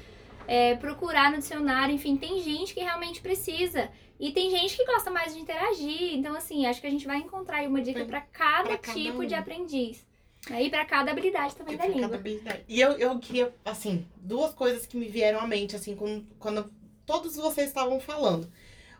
é, 0.47 0.75
procurar 0.75 1.31
no 1.31 1.37
dicionário, 1.37 1.95
enfim, 1.95 2.15
tem 2.15 2.39
gente 2.41 2.75
que 2.75 2.81
realmente 2.81 3.21
precisa. 3.21 3.89
E 4.21 4.31
tem 4.31 4.51
gente 4.51 4.77
que 4.77 4.85
gosta 4.85 5.09
mais 5.09 5.33
de 5.33 5.39
interagir. 5.41 6.13
Então, 6.13 6.35
assim, 6.35 6.67
acho 6.67 6.79
que 6.79 6.85
a 6.85 6.91
gente 6.91 7.07
vai 7.07 7.17
encontrar 7.17 7.57
aí 7.57 7.67
uma 7.67 7.81
dica 7.81 8.05
para 8.05 8.21
cada 8.21 8.69
pra 8.69 8.77
cada 8.77 8.97
tipo 8.97 9.23
um. 9.23 9.25
de 9.25 9.33
aprendiz. 9.33 10.05
Né? 10.47 10.63
E 10.63 10.69
para 10.69 10.85
cada 10.85 11.11
habilidade 11.11 11.55
também 11.55 11.75
da 11.75 11.83
Pra 11.83 11.91
cada 11.91 12.01
língua. 12.03 12.15
habilidade. 12.17 12.63
E 12.67 12.79
eu, 12.79 12.91
eu 12.93 13.17
queria, 13.19 13.53
assim, 13.65 14.07
duas 14.17 14.53
coisas 14.53 14.85
que 14.85 14.95
me 14.95 15.07
vieram 15.07 15.39
à 15.39 15.47
mente, 15.47 15.75
assim, 15.75 15.95
quando, 15.95 16.25
quando 16.37 16.71
todos 17.05 17.35
vocês 17.35 17.67
estavam 17.67 17.99
falando. 17.99 18.47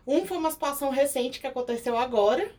Um 0.04 0.26
foi 0.26 0.36
uma 0.38 0.50
situação 0.50 0.90
recente 0.90 1.40
que 1.40 1.46
aconteceu 1.46 1.96
agora. 1.96 2.50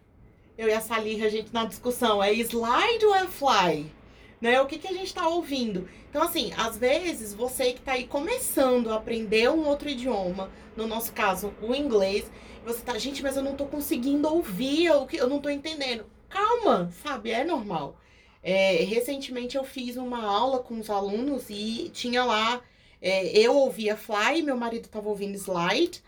Eu 0.58 0.70
e 0.70 0.74
a 0.74 0.80
Salih, 0.80 1.26
a 1.26 1.30
gente 1.30 1.54
na 1.54 1.66
discussão, 1.66 2.24
é 2.24 2.32
slide 2.34 3.06
ou 3.06 3.14
é 3.14 3.28
fly? 3.28 3.92
Né? 4.40 4.62
O 4.62 4.68
que, 4.68 4.78
que 4.78 4.88
a 4.88 4.94
gente 4.94 5.14
tá 5.14 5.28
ouvindo? 5.28 5.90
Então, 6.10 6.22
assim, 6.22 6.54
às 6.58 6.78
vezes 6.78 7.34
você 7.34 7.74
que 7.74 7.82
tá 7.82 7.94
aí 7.94 8.06
começando 8.08 8.90
a 8.90 8.96
aprender 8.96 9.50
um 9.50 9.68
outro 9.68 9.90
idioma, 9.90 10.50
no 10.78 10.86
nosso 10.88 11.12
caso, 11.14 11.54
o 11.62 11.74
inglês, 11.74 12.30
você 12.64 12.82
tá, 12.82 12.98
gente, 12.98 13.22
mas 13.22 13.36
eu 13.38 13.44
não 13.44 13.56
tô 13.56 13.66
conseguindo 13.66 14.28
ouvir, 14.28 14.86
eu, 14.86 15.08
eu 15.14 15.28
não 15.28 15.40
tô 15.40 15.50
entendendo. 15.50 16.06
Calma, 16.30 16.92
sabe? 17.04 17.32
É 17.32 17.44
normal. 17.44 17.98
É, 18.42 18.84
recentemente 18.84 19.56
eu 19.56 19.64
fiz 19.64 19.96
uma 19.98 20.24
aula 20.26 20.60
com 20.60 20.80
os 20.80 20.90
alunos 20.90 21.46
e 21.50 21.90
tinha 21.94 22.26
lá, 22.26 22.62
é, 23.02 23.38
eu 23.38 23.56
ouvia 23.56 23.96
fly, 23.96 24.42
meu 24.42 24.58
marido 24.58 24.90
tava 24.90 25.10
ouvindo 25.10 25.36
slide. 25.36 26.04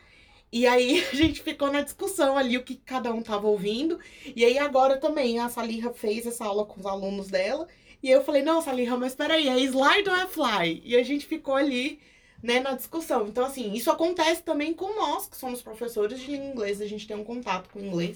E 0.52 0.66
aí 0.66 1.04
a 1.12 1.16
gente 1.16 1.42
ficou 1.42 1.72
na 1.72 1.82
discussão 1.82 2.38
ali 2.38 2.58
o 2.58 2.64
que 2.64 2.76
cada 2.76 3.14
um 3.14 3.22
tava 3.22 3.48
ouvindo. 3.48 4.00
E 4.36 4.46
aí 4.46 4.58
agora 4.58 4.98
também 4.98 5.40
a 5.40 5.50
Salirra 5.50 5.94
fez 5.94 6.26
essa 6.26 6.46
aula 6.46 6.66
com 6.66 6.80
os 6.80 6.86
alunos 6.86 7.28
dela. 7.28 7.68
E 8.02 8.10
eu 8.10 8.24
falei, 8.24 8.42
não, 8.44 8.62
Salirra, 8.62 8.98
mas 8.98 9.16
peraí, 9.16 9.48
é 9.48 9.60
slide 9.60 10.10
ou 10.10 10.16
é 10.16 10.28
fly? 10.28 10.82
E 10.86 10.96
a 10.96 11.04
gente 11.04 11.26
ficou 11.26 11.56
ali, 11.56 12.00
né, 12.46 12.60
na 12.60 12.74
discussão. 12.74 13.28
Então, 13.28 13.46
assim, 13.46 13.74
isso 13.74 13.90
acontece 13.92 14.44
também 14.44 14.74
com 14.74 14.96
nós, 14.96 15.28
que 15.28 15.36
somos 15.38 15.62
professores 15.62 16.20
de 16.20 16.28
língua 16.32 16.48
inglesa, 16.48 16.84
a 16.84 16.88
gente 16.88 17.08
tem 17.08 17.18
um 17.18 17.24
contato 17.24 17.70
com 17.70 17.80
o 17.80 17.86
inglês. 17.86 18.16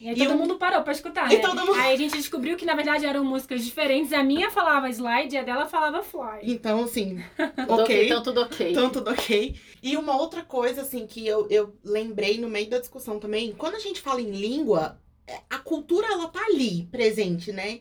E 0.00 0.08
aí 0.08 0.14
E 0.14 0.18
todo 0.18 0.30
eu- 0.30 0.38
mundo 0.38 0.56
parou 0.58 0.80
pra 0.84 0.92
escutar, 0.92 1.28
E 1.32 1.36
né? 1.36 1.40
todo 1.42 1.60
mundo- 1.66 1.74
Aí 1.74 1.92
a 1.92 1.96
gente 1.96 2.12
descobriu 2.16 2.56
que, 2.56 2.64
na 2.64 2.76
verdade, 2.76 3.04
eram 3.04 3.24
músicas 3.24 3.64
diferentes. 3.64 4.12
A 4.12 4.22
minha 4.22 4.48
falava 4.48 4.88
slide 4.88 5.34
e 5.34 5.38
a 5.38 5.42
dela 5.42 5.66
falava 5.66 6.04
fly. 6.04 6.38
Então, 6.44 6.84
assim, 6.84 7.18
Tudo 7.66 7.82
ok. 7.82 8.06
Então 8.06 8.22
tudo 8.22 8.40
ok. 8.42 8.70
Então, 8.70 8.90
tudo 8.90 9.10
ok. 9.10 9.56
E 9.82 9.96
uma 9.96 10.16
outra 10.16 10.44
coisa, 10.44 10.82
assim, 10.82 11.04
que 11.04 11.26
eu, 11.26 11.48
eu 11.50 11.76
lembrei 11.84 12.38
no 12.38 12.48
meio 12.48 12.70
da 12.70 12.78
discussão 12.78 13.18
também, 13.18 13.52
quando 13.58 13.74
a 13.74 13.80
gente 13.80 14.00
fala 14.00 14.20
em 14.20 14.30
língua, 14.30 15.00
é, 15.26 15.40
a 15.50 15.58
cultura, 15.58 16.06
ela 16.06 16.28
tá 16.28 16.44
ali, 16.46 16.86
presente, 16.92 17.50
né? 17.50 17.80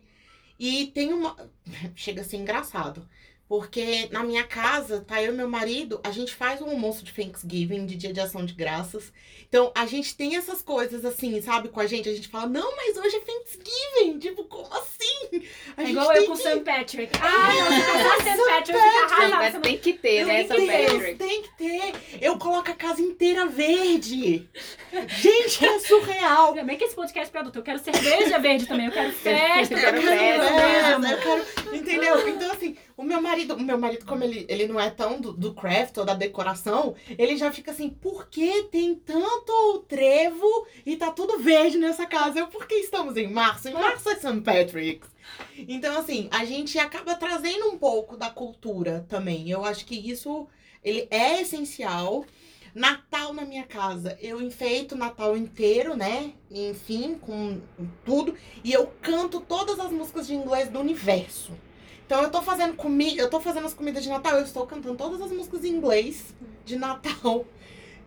E 0.60 0.88
tem 0.88 1.14
uma. 1.14 1.36
Chega 1.96 2.22
a 2.22 2.26
ser 2.26 2.38
engraçado. 2.38 3.08
Porque 3.48 4.10
na 4.12 4.24
minha 4.24 4.44
casa, 4.44 5.04
tá 5.08 5.22
eu 5.24 5.34
e 5.34 5.38
meu 5.38 5.48
marido, 5.48 6.02
a 6.04 6.12
gente 6.12 6.34
faz 6.36 6.62
um 6.62 6.70
almoço 6.70 7.04
de 7.06 7.14
Thanksgiving, 7.14 7.86
de 7.86 7.96
dia 7.96 8.12
de 8.12 8.20
ação 8.20 8.46
de 8.46 8.54
graças. 8.54 9.12
Então, 9.48 9.72
a 9.74 9.86
gente 9.86 10.16
tem 10.18 10.36
essas 10.36 10.62
coisas 10.62 11.06
assim, 11.06 11.42
sabe, 11.42 11.70
com 11.70 11.80
a 11.80 11.88
gente. 11.88 12.10
A 12.10 12.14
gente 12.14 12.28
fala, 12.28 12.46
não, 12.48 12.76
mas 12.76 12.98
hoje 12.98 13.16
é 13.16 13.20
Thanksgiving. 13.22 14.20
Tipo, 14.20 14.44
como 14.44 14.68
assim? 14.74 15.42
A 15.78 15.82
É 15.84 15.86
gente 15.86 15.92
igual 15.92 16.14
eu 16.14 16.26
com 16.26 16.36
que- 16.36 16.42
St. 16.44 16.60
Patrick. 16.60 17.12
Ah, 17.22 17.54
não, 17.54 17.72
se 17.72 18.18
passar 18.18 18.36
St. 18.36 18.46
Patrick, 18.50 18.72
eu 18.80 19.04
arrasada. 19.06 19.36
Mas 19.38 19.58
tem 19.62 19.78
que 19.78 19.94
ter, 19.94 20.26
né, 20.26 20.44
Deus, 20.44 20.66
Patrick? 20.66 21.16
tem 21.16 21.42
que 21.44 21.50
ter. 21.58 21.94
Eu 22.22 22.38
coloco 22.38 22.70
a 22.70 22.74
casa 22.76 23.02
inteira 23.02 23.46
verde. 23.46 24.50
Gente, 25.08 25.66
é 25.66 25.80
surreal. 25.80 26.50
Ainda 26.50 26.64
bem 26.64 26.78
que 26.78 26.84
esse 26.84 26.96
podcast 26.96 27.30
é 27.30 27.32
pra 27.32 27.42
adulto. 27.42 27.60
Eu 27.60 27.64
quero 27.64 27.80
cerveja 27.80 28.38
verde 28.40 28.66
também. 28.66 28.88
Eu 28.88 28.92
quero 28.92 29.12
festa. 29.16 29.74
Eu 29.74 29.80
quero 29.80 29.98
eu 29.98 30.02
quero 30.02 30.18
festa. 30.18 31.08
É, 31.08 31.14
eu 31.14 31.18
quero, 31.22 31.76
entendeu? 31.78 32.28
Então, 32.30 32.52
assim, 32.52 32.76
o 32.98 33.04
meu 33.04 33.22
marido, 33.22 33.37
o 33.46 33.60
meu 33.60 33.78
marido, 33.78 34.06
como 34.06 34.24
ele, 34.24 34.46
ele 34.48 34.68
não 34.68 34.80
é 34.80 34.90
tão 34.90 35.20
do, 35.20 35.34
do 35.34 35.54
craft 35.54 35.98
ou 35.98 36.06
da 36.06 36.14
decoração, 36.14 36.96
ele 37.18 37.38
já 37.38 37.52
fica 37.52 37.72
assim, 37.72 37.90
por 37.90 38.28
que 38.28 38.64
tem 38.64 38.96
tanto 38.96 39.86
trevo 39.88 40.68
e 40.86 40.96
tá 40.96 41.12
tudo 41.12 41.40
verde 41.40 41.78
nessa 41.78 42.06
casa? 42.06 42.40
Eu, 42.40 42.48
porque 42.48 42.76
estamos 42.76 43.18
em 43.18 43.32
março? 43.32 43.70
Em 43.70 43.74
março 43.74 44.10
é 44.10 44.16
St. 44.16 44.42
Patrick's. 44.42 45.10
Então, 45.68 45.98
assim, 46.00 46.28
a 46.32 46.46
gente 46.46 46.80
acaba 46.80 47.16
trazendo 47.16 47.68
um 47.68 47.78
pouco 47.78 48.16
da 48.16 48.30
cultura 48.30 49.06
também. 49.10 49.50
Eu 49.50 49.64
acho 49.64 49.86
que 49.86 49.96
isso 49.96 50.48
ele 50.84 51.08
é 51.10 51.42
essencial. 51.42 52.26
Natal 52.74 53.34
na 53.34 53.44
minha 53.44 53.64
casa, 53.64 54.16
eu 54.22 54.40
enfeito 54.40 54.94
o 54.94 54.98
Natal 54.98 55.36
inteiro, 55.36 55.96
né? 55.96 56.34
Enfim, 56.52 57.16
com 57.16 57.60
tudo. 58.06 58.36
E 58.64 58.72
eu 58.72 58.86
canto 59.02 59.42
todas 59.42 59.80
as 59.80 59.92
músicas 59.92 60.28
de 60.28 60.36
inglês 60.36 60.70
do 60.70 60.80
universo. 60.80 61.54
Então 62.08 62.24
eu 62.24 62.32
tô 62.32 62.42
fazendo 62.42 62.74
comida, 62.76 63.22
eu 63.22 63.30
tô 63.30 63.42
fazendo 63.42 63.68
as 63.68 63.74
comidas 63.74 64.02
de 64.02 64.10
Natal, 64.10 64.38
eu 64.38 64.46
estou 64.46 64.66
cantando 64.66 64.96
todas 64.96 65.22
as 65.22 65.30
músicas 65.30 65.66
em 65.66 65.74
inglês 65.74 66.34
de 66.66 66.78
Natal. 66.78 67.46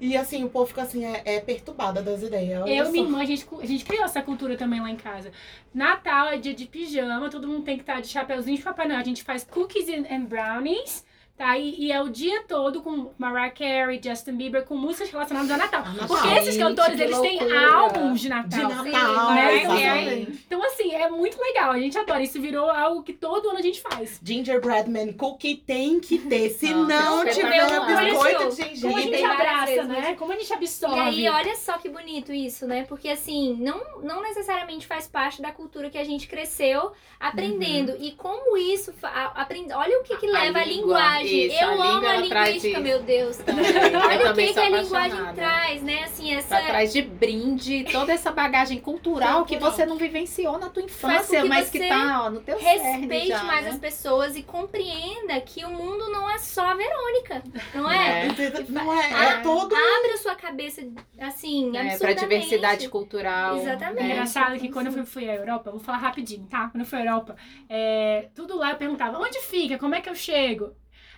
E 0.01 0.16
assim, 0.16 0.42
o 0.42 0.48
povo 0.48 0.64
fica 0.64 0.80
assim, 0.80 1.05
é, 1.05 1.22
é 1.26 1.40
perturbada 1.40 2.03
das 2.03 2.22
ideias. 2.22 2.62
olha 2.62 2.74
Eu 2.74 2.86
e 2.86 2.90
minha 2.90 3.05
irmã, 3.05 3.20
a 3.20 3.24
gente, 3.26 3.46
a 3.61 3.66
gente 3.66 3.84
criou 3.84 4.03
essa 4.03 4.22
cultura 4.22 4.57
também 4.57 4.80
lá 4.80 4.90
em 4.90 4.96
casa. 4.96 5.30
Natal 5.74 6.28
é 6.28 6.38
dia 6.38 6.55
de 6.55 6.64
pijama, 6.64 7.28
todo 7.28 7.46
mundo 7.46 7.62
tem 7.62 7.76
que 7.76 7.82
estar 7.82 8.01
de 8.01 8.09
chapeuzinho 8.09 8.57
de 8.57 8.64
Papai 8.64 8.88
Noel. 8.88 9.01
A 9.01 9.05
gente 9.05 9.22
faz 9.22 9.44
cookies 9.44 9.86
and 9.90 10.24
brownies, 10.24 11.05
tá? 11.41 11.57
E, 11.57 11.74
e 11.86 11.91
é 11.91 12.03
o 12.03 12.11
dia 12.11 12.43
todo 12.47 12.82
com 12.82 13.12
Mariah 13.16 13.51
Carey, 13.51 13.99
Justin 14.05 14.32
Bieber, 14.36 14.62
com 14.64 14.76
músicas 14.76 15.11
relacionadas 15.11 15.51
ao 15.51 15.57
Natal. 15.57 15.84
Natal. 15.86 16.07
Porque 16.07 16.28
esses 16.34 16.55
Gente, 16.55 16.62
cantores, 16.62 16.97
que 16.97 17.03
eles 17.03 17.18
têm 17.18 17.38
loucura. 17.38 17.72
álbuns 17.72 18.20
de 18.20 18.28
De 18.28 18.34
Natal. 18.34 18.68
Natal, 18.84 19.34
né? 19.34 19.57
exatamente. 19.62 20.43
Então, 20.47 20.62
assim, 20.62 20.93
é 20.95 21.09
muito 21.09 21.41
legal. 21.41 21.70
A 21.72 21.78
gente 21.78 21.97
adora. 21.97 22.22
Isso 22.22 22.38
virou 22.41 22.68
algo 22.70 23.03
que 23.03 23.14
todo 23.14 23.49
ano 23.49 23.59
a 23.59 23.62
gente 23.62 23.80
faz. 23.80 24.20
Gingerbread 24.22 24.91
Man 24.91 25.14
Cookie 25.14 25.57
tem 25.57 25.99
que 25.99 26.18
ter. 26.18 26.51
Se 26.51 26.74
Nossa, 26.74 26.86
não 26.95 27.22
é 27.22 27.30
tiver 27.30 27.57
espetacular. 27.57 28.05
biscoito 28.05 28.38
de 28.38 28.80
Como 28.80 28.97
a 28.97 29.01
gengibre. 29.01 29.03
gente 29.03 29.24
abraça, 29.24 29.66
vezes, 29.66 29.88
né? 29.88 30.14
Como 30.18 30.32
a 30.32 30.36
gente 30.36 30.53
absorve. 30.53 30.97
E 31.20 31.26
aí, 31.26 31.28
olha 31.34 31.57
só 31.57 31.78
que 31.78 31.88
bonito 31.88 32.32
isso, 32.34 32.66
né? 32.66 32.84
Porque 32.84 33.09
assim, 33.09 33.57
não, 33.59 33.80
não 34.03 34.20
necessariamente 34.22 34.86
faz 34.86 35.07
parte 35.09 35.41
da 35.41 35.51
cultura 35.53 35.88
que 35.88 35.97
a 35.99 36.05
gente 36.05 36.26
cresceu 36.28 36.93
aprendendo. 37.18 37.97
E 37.99 38.12
como 38.12 38.57
isso 38.59 38.93
a- 39.03 39.43
aprende, 39.43 39.72
olha 39.72 40.01
o 40.01 40.03
que, 40.03 40.16
que 40.16 40.26
A 40.26 40.30
leva 40.32 40.59
a, 40.59 40.64
língua, 40.64 40.99
linguagem. 40.99 41.30
Isso, 41.31 41.62
Eu 41.62 41.68
a 41.68 41.72
amo 41.72 41.83
língua, 41.83 42.12
a 42.12 42.28
traz 42.28 42.49
linguística, 42.49 42.81
meu 42.81 43.03
Deus. 43.03 43.37
Também. 43.45 43.64
Olha 43.64 44.31
o 44.33 44.35
que, 44.35 44.53
que 44.53 44.59
a 44.59 44.68
linguagem 44.68 45.35
traz, 45.35 45.83
né? 45.83 46.05
Assim, 46.05 46.35
essa. 46.35 46.61
Trás 46.61 46.93
de 46.93 47.03
brinde, 47.03 47.85
toda 47.91 48.12
essa 48.12 48.31
bagagem 48.31 48.78
cultural 48.78 49.45
que 49.45 49.59
você 49.59 49.85
não 49.87 49.97
vivenciou 49.97 50.59
na 50.59 50.68
tua 50.68 50.83
infância, 50.83 51.43
que 51.43 51.49
mas 51.49 51.70
que 51.70 51.89
tá 51.89 52.22
ó, 52.24 52.31
no 52.31 52.41
teu 52.41 52.59
cerne 52.59 53.01
Respeite 53.01 53.28
já, 53.28 53.45
mais 53.45 53.64
né? 53.64 53.70
as 53.70 53.78
pessoas 53.78 54.37
e 54.37 54.43
compreenda 54.43 55.41
que 55.41 55.64
o 55.64 55.70
mundo 55.70 56.11
não 56.11 56.28
é 56.28 56.39
só 56.39 56.62
a 56.66 56.74
Verônica, 56.74 57.43
não 57.74 57.91
é? 57.91 58.28
Não 58.68 58.93
é, 58.93 59.11
é 59.11 59.14
Ah, 59.14 59.41
todo. 59.43 59.74
Abre 59.74 60.12
a 60.12 60.18
sua 60.18 60.35
cabeça, 60.35 60.83
assim, 61.20 61.76
É, 61.76 61.97
pra 61.97 62.12
diversidade 62.12 62.89
cultural. 62.89 63.59
Exatamente. 63.59 64.01
É 64.01 64.03
né? 64.03 64.12
engraçado 64.12 64.59
que 64.59 64.68
quando 64.68 64.87
eu 64.87 64.93
fui, 64.93 65.05
fui 65.05 65.28
à 65.31 65.35
Europa, 65.35 65.68
eu 65.68 65.72
vou 65.72 65.81
falar 65.81 65.99
rapidinho, 65.99 66.47
tá? 66.47 66.68
Quando 66.68 66.83
eu 66.83 66.87
fui 66.87 66.99
à 66.99 67.03
Europa, 67.05 67.37
é, 67.68 68.28
tudo 68.35 68.57
lá 68.57 68.70
eu 68.70 68.76
perguntava, 68.76 69.18
onde 69.18 69.39
fica? 69.41 69.78
Como 69.78 69.95
é 69.95 70.01
que 70.01 70.09
eu 70.09 70.14
chego? 70.14 70.74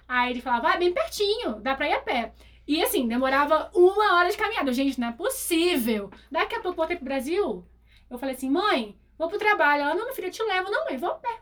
Aí 0.09 0.30
ele 0.32 0.40
falava, 0.42 0.68
ah, 0.68 0.74
é 0.74 0.78
bem 0.78 0.92
pertinho, 0.92 1.61
dá 1.61 1.74
pra 1.74 1.88
ir 1.88 1.94
a 1.94 2.00
pé. 2.00 2.32
E 2.66 2.82
assim, 2.82 3.09
demorava 3.09 3.70
uma 3.74 4.16
hora 4.18 4.30
de 4.30 4.36
caminhada. 4.36 4.72
Gente, 4.72 5.00
não 5.00 5.09
é 5.09 5.12
possível. 5.12 6.11
Daqui 6.30 6.55
a 6.55 6.61
pouco 6.61 6.70
eu 6.70 6.76
voltei 6.76 6.96
pro 6.96 7.05
Brasil, 7.05 7.64
eu 8.11 8.18
falei 8.18 8.34
assim, 8.34 8.50
mãe, 8.50 8.96
vou 9.18 9.28
pro 9.28 9.38
trabalho. 9.38 9.82
Ela, 9.82 9.94
não, 9.94 10.05
meu 10.05 10.14
filho, 10.14 10.28
eu 10.28 10.32
te 10.32 10.42
levo. 10.42 10.70
Não, 10.70 10.84
mãe, 10.84 10.96
vou 10.96 11.11
a 11.11 11.14
pé. 11.14 11.38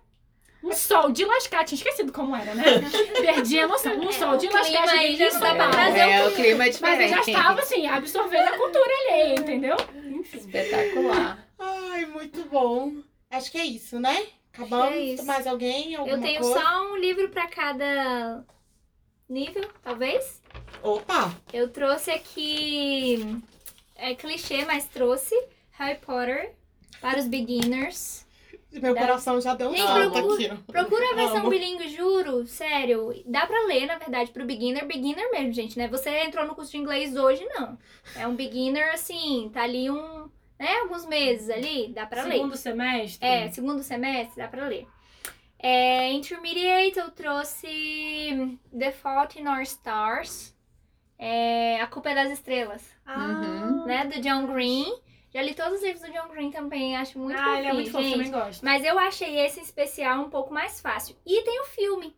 Um 0.63 0.73
sol 0.73 1.11
de 1.11 1.25
lascar, 1.25 1.65
tinha 1.65 1.77
esquecido 1.77 2.13
como 2.13 2.37
era, 2.37 2.55
né? 2.55 2.63
Perdi 3.19 3.59
a 3.59 3.67
noção. 3.67 3.95
Um 3.99 4.09
É, 4.11 4.13
sol 4.13 4.37
de 4.37 4.47
lascar, 4.49 4.67
clima 4.67 4.93
aí 4.93 5.13
cheguei 5.13 5.31
já 5.31 5.55
né? 5.55 5.71
trazer 5.71 5.99
É, 6.01 6.23
o 6.25 6.29
o 6.29 6.35
clima 6.35 6.51
é 6.53 6.57
Mas 6.57 6.67
eu 6.69 6.73
diferente. 6.73 7.11
já 7.11 7.21
estava, 7.21 7.61
assim, 7.61 7.87
absorvendo 7.87 8.49
a 8.49 8.59
cultura 8.59 8.91
alheia, 9.09 9.35
entendeu? 9.41 9.77
Enfim. 10.05 10.37
Espetacular. 10.37 11.39
Ai, 11.59 12.05
muito 12.07 12.45
bom. 12.45 12.93
Acho 13.31 13.51
que 13.51 13.59
é 13.59 13.65
isso, 13.65 13.99
né? 13.99 14.27
Acabamos. 14.53 15.21
É. 15.21 15.23
Mais 15.23 15.47
alguém? 15.47 15.95
Alguma 15.95 16.17
Eu 16.17 16.21
tenho 16.21 16.41
coisa? 16.41 16.61
só 16.61 16.93
um 16.93 16.97
livro 16.97 17.29
pra 17.31 17.47
cada 17.49 18.45
nível, 19.29 19.69
talvez. 19.83 20.43
Opa! 20.83 21.33
Eu 21.53 21.69
trouxe 21.69 22.11
aqui. 22.11 23.41
É 23.95 24.15
clichê, 24.15 24.65
mas 24.65 24.87
trouxe 24.87 25.35
Harry 25.73 25.99
Potter 25.99 26.53
para 27.01 27.19
os 27.21 27.27
beginners. 27.27 28.27
Meu 28.73 28.95
Dá- 28.95 29.01
coração 29.01 29.41
já 29.41 29.55
deu 29.55 29.69
um 29.71 29.75
Gente, 29.75 29.85
salto 29.87 30.13
procura- 30.13 30.53
aqui. 30.55 30.63
Procura 30.65 31.11
a 31.11 31.15
versão 31.15 31.39
Amo. 31.39 31.51
bilíngue, 31.51 31.89
juro, 31.89 32.47
sério. 32.47 33.13
Dá 33.27 33.45
pra 33.47 33.67
ler, 33.67 33.87
na 33.87 33.99
verdade, 33.99 34.31
pro 34.31 34.45
beginner, 34.47 34.87
beginner 34.87 35.29
mesmo, 35.33 35.53
gente, 35.53 35.77
né? 35.77 35.89
Você 35.89 36.09
entrou 36.21 36.47
no 36.47 36.55
curso 36.55 36.71
de 36.71 36.79
inglês 36.79 37.17
hoje, 37.17 37.45
não. 37.47 37.77
É 38.15 38.29
um 38.29 38.35
beginner, 38.37 38.95
assim, 38.95 39.51
tá 39.53 39.65
ali 39.65 39.91
um, 39.91 40.31
né, 40.61 40.77
alguns 40.83 41.07
meses 41.07 41.49
ali, 41.51 41.89
dá 41.89 42.07
pra 42.07 42.23
ler. 42.25 42.35
Segundo 42.35 42.57
semestre. 42.57 43.27
É, 43.27 43.51
segundo 43.51 43.83
semestre, 43.83 44.37
dá 44.37 44.47
pra 44.47 44.67
ler. 44.67 44.87
É, 45.59 46.11
intermediate, 46.13 46.99
eu 46.99 47.11
trouxe 47.11 48.59
The 48.79 48.93
Fault 48.93 49.41
in 49.41 49.47
Our 49.49 49.63
Stars. 49.63 50.55
É, 51.19 51.81
a 51.81 51.87
Culpa 51.87 52.11
é 52.11 52.15
das 52.15 52.31
Estrelas, 52.33 52.83
Uhum. 53.07 53.85
né? 53.87 54.07
Do 54.07 54.21
John 54.21 54.47
Green. 54.47 54.87
Já 55.33 55.43
li 55.43 55.55
todos 55.55 55.75
os 55.75 55.83
livros 55.83 56.01
do 56.03 56.11
John 56.13 56.29
Green 56.29 56.51
também, 56.51 56.97
acho 56.97 57.19
muito 57.19 57.39
ah, 57.39 57.59
ele 57.59 57.69
é 57.69 57.73
muito 57.73 57.91
fofo, 57.93 58.11
também 58.11 58.31
gosto. 58.31 58.65
Mas 58.65 58.85
eu 58.85 58.99
achei 58.99 59.39
esse 59.39 59.61
em 59.61 59.63
especial 59.63 60.23
um 60.25 60.31
pouco 60.31 60.53
mais 60.53 60.81
fácil. 60.81 61.15
E 61.27 61.43
tem 61.43 61.61
o 61.61 61.67
filme. 61.67 62.17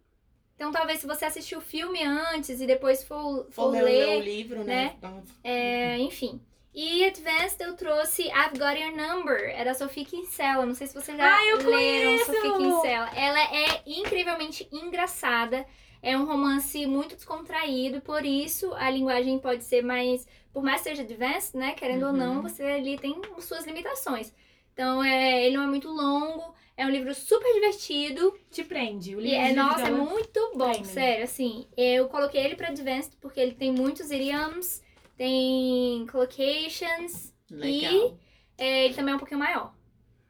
Então 0.55 0.71
talvez 0.71 1.01
se 1.01 1.07
você 1.07 1.25
assistir 1.25 1.57
o 1.57 1.61
filme 1.61 2.03
antes 2.03 2.61
e 2.61 2.67
depois 2.67 3.03
for, 3.05 3.47
for 3.51 3.65
Vou 3.65 3.71
ler, 3.73 3.83
ler, 3.83 4.07
ler 4.07 4.17
o 4.19 4.23
livro, 4.23 4.65
né? 4.65 4.97
é, 5.43 5.99
enfim. 5.99 6.41
E 6.75 7.05
Advanced 7.05 7.61
eu 7.61 7.77
trouxe 7.77 8.23
I've 8.29 8.59
Got 8.59 8.79
Your 8.81 8.97
Number, 8.97 9.39
é 9.55 9.63
da 9.65 9.75
Sophie 9.75 10.05
Kinsella. 10.07 10.65
Não 10.65 10.75
sei 10.75 10.87
se 10.87 10.95
vocês 10.95 11.17
já 11.17 11.37
Ah, 11.37 11.45
eu 11.47 11.57
leram 11.59 11.71
conheço! 11.71 12.25
Sophie 12.27 12.53
Kinsella. 12.57 13.11
Ela 13.15 13.41
é 13.55 13.83
incrivelmente 13.87 14.69
engraçada. 14.73 15.67
É 16.03 16.17
um 16.17 16.25
romance 16.25 16.85
muito 16.87 17.15
descontraído, 17.15 18.01
por 18.01 18.25
isso 18.25 18.73
a 18.75 18.91
linguagem 18.91 19.39
pode 19.39 19.65
ser 19.65 19.83
mais. 19.83 20.27
Por 20.53 20.63
mais 20.63 20.83
que 20.83 20.89
seja 20.89 21.03
advanced, 21.03 21.55
né? 21.55 21.73
Querendo 21.75 22.07
ou 22.07 22.13
não, 22.13 22.37
Uhum. 22.37 22.43
você 22.43 22.63
ali 22.65 22.99
tem 22.99 23.21
suas 23.39 23.65
limitações. 23.67 24.33
Então, 24.73 25.05
é, 25.05 25.45
ele 25.47 25.57
não 25.57 25.65
é 25.65 25.67
muito 25.67 25.89
longo, 25.91 26.55
é 26.77 26.85
um 26.87 26.91
livro 26.91 27.15
super 27.15 27.53
divertido. 27.53 28.35
Te 28.51 28.65
prende. 28.65 29.15
O 29.15 29.21
livro 29.21 29.37
é, 29.39 29.53
nossa, 29.53 29.87
é 29.89 29.91
muito 29.91 30.53
bom, 30.57 30.71
Prende. 30.73 30.89
sério, 30.89 31.25
assim. 31.25 31.67
Eu 31.77 32.09
coloquei 32.09 32.43
ele 32.43 32.57
pra 32.57 32.69
Advanced 32.69 33.13
porque 33.21 33.39
ele 33.39 33.53
tem 33.55 33.71
muitos 33.71 34.11
idioms, 34.11 34.83
tem 35.23 36.05
collocations, 36.11 37.33
Legal. 37.49 38.19
é, 38.59 38.87
ele 38.87 38.95
também 38.95 39.13
é 39.13 39.15
um 39.15 39.21
pouquinho 39.21 39.39
maior. 39.39 39.73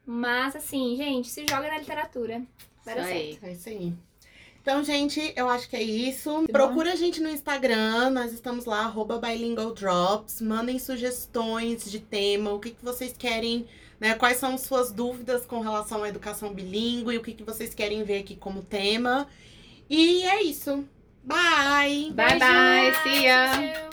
Mas, 0.05 0.55
assim, 0.55 0.95
gente, 0.95 1.29
se 1.29 1.43
joga 1.49 1.67
na 1.67 1.79
literatura. 1.79 2.43
Vai 2.85 2.95
dar 2.95 3.05
certo. 3.05 3.43
É 3.43 3.51
isso 3.53 3.69
aí. 3.69 3.93
Então, 4.61 4.83
gente, 4.83 5.33
eu 5.35 5.49
acho 5.49 5.67
que 5.67 5.75
é 5.75 5.81
isso. 5.81 6.45
Procura 6.51 6.93
a 6.93 6.95
gente 6.95 7.19
no 7.19 7.27
Instagram, 7.27 8.11
nós 8.11 8.31
estamos 8.33 8.65
lá, 8.65 8.81
arroba 8.81 9.17
Bilingual 9.17 9.73
Drops. 9.73 10.39
Mandem 10.41 10.77
sugestões 10.77 11.89
de 11.89 11.99
tema, 11.99 12.53
o 12.53 12.59
que, 12.59 12.69
que 12.69 12.85
vocês 12.85 13.15
querem, 13.17 13.65
né? 13.99 14.13
Quais 14.13 14.37
são 14.37 14.55
suas 14.59 14.91
dúvidas 14.91 15.43
com 15.43 15.59
relação 15.59 16.03
à 16.03 16.09
educação 16.09 16.53
bilíngue, 16.53 17.17
o 17.17 17.23
que, 17.23 17.33
que 17.33 17.43
vocês 17.43 17.73
querem 17.73 18.03
ver 18.03 18.19
aqui 18.19 18.35
como 18.35 18.61
tema. 18.61 19.27
E 19.89 20.21
é 20.21 20.43
isso. 20.43 20.87
Bye! 21.23 22.11
Bye, 22.11 22.37
bye. 22.37 22.93
See 23.03 23.25
ya. 23.25 23.89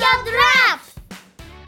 Драфт! 0.00 0.89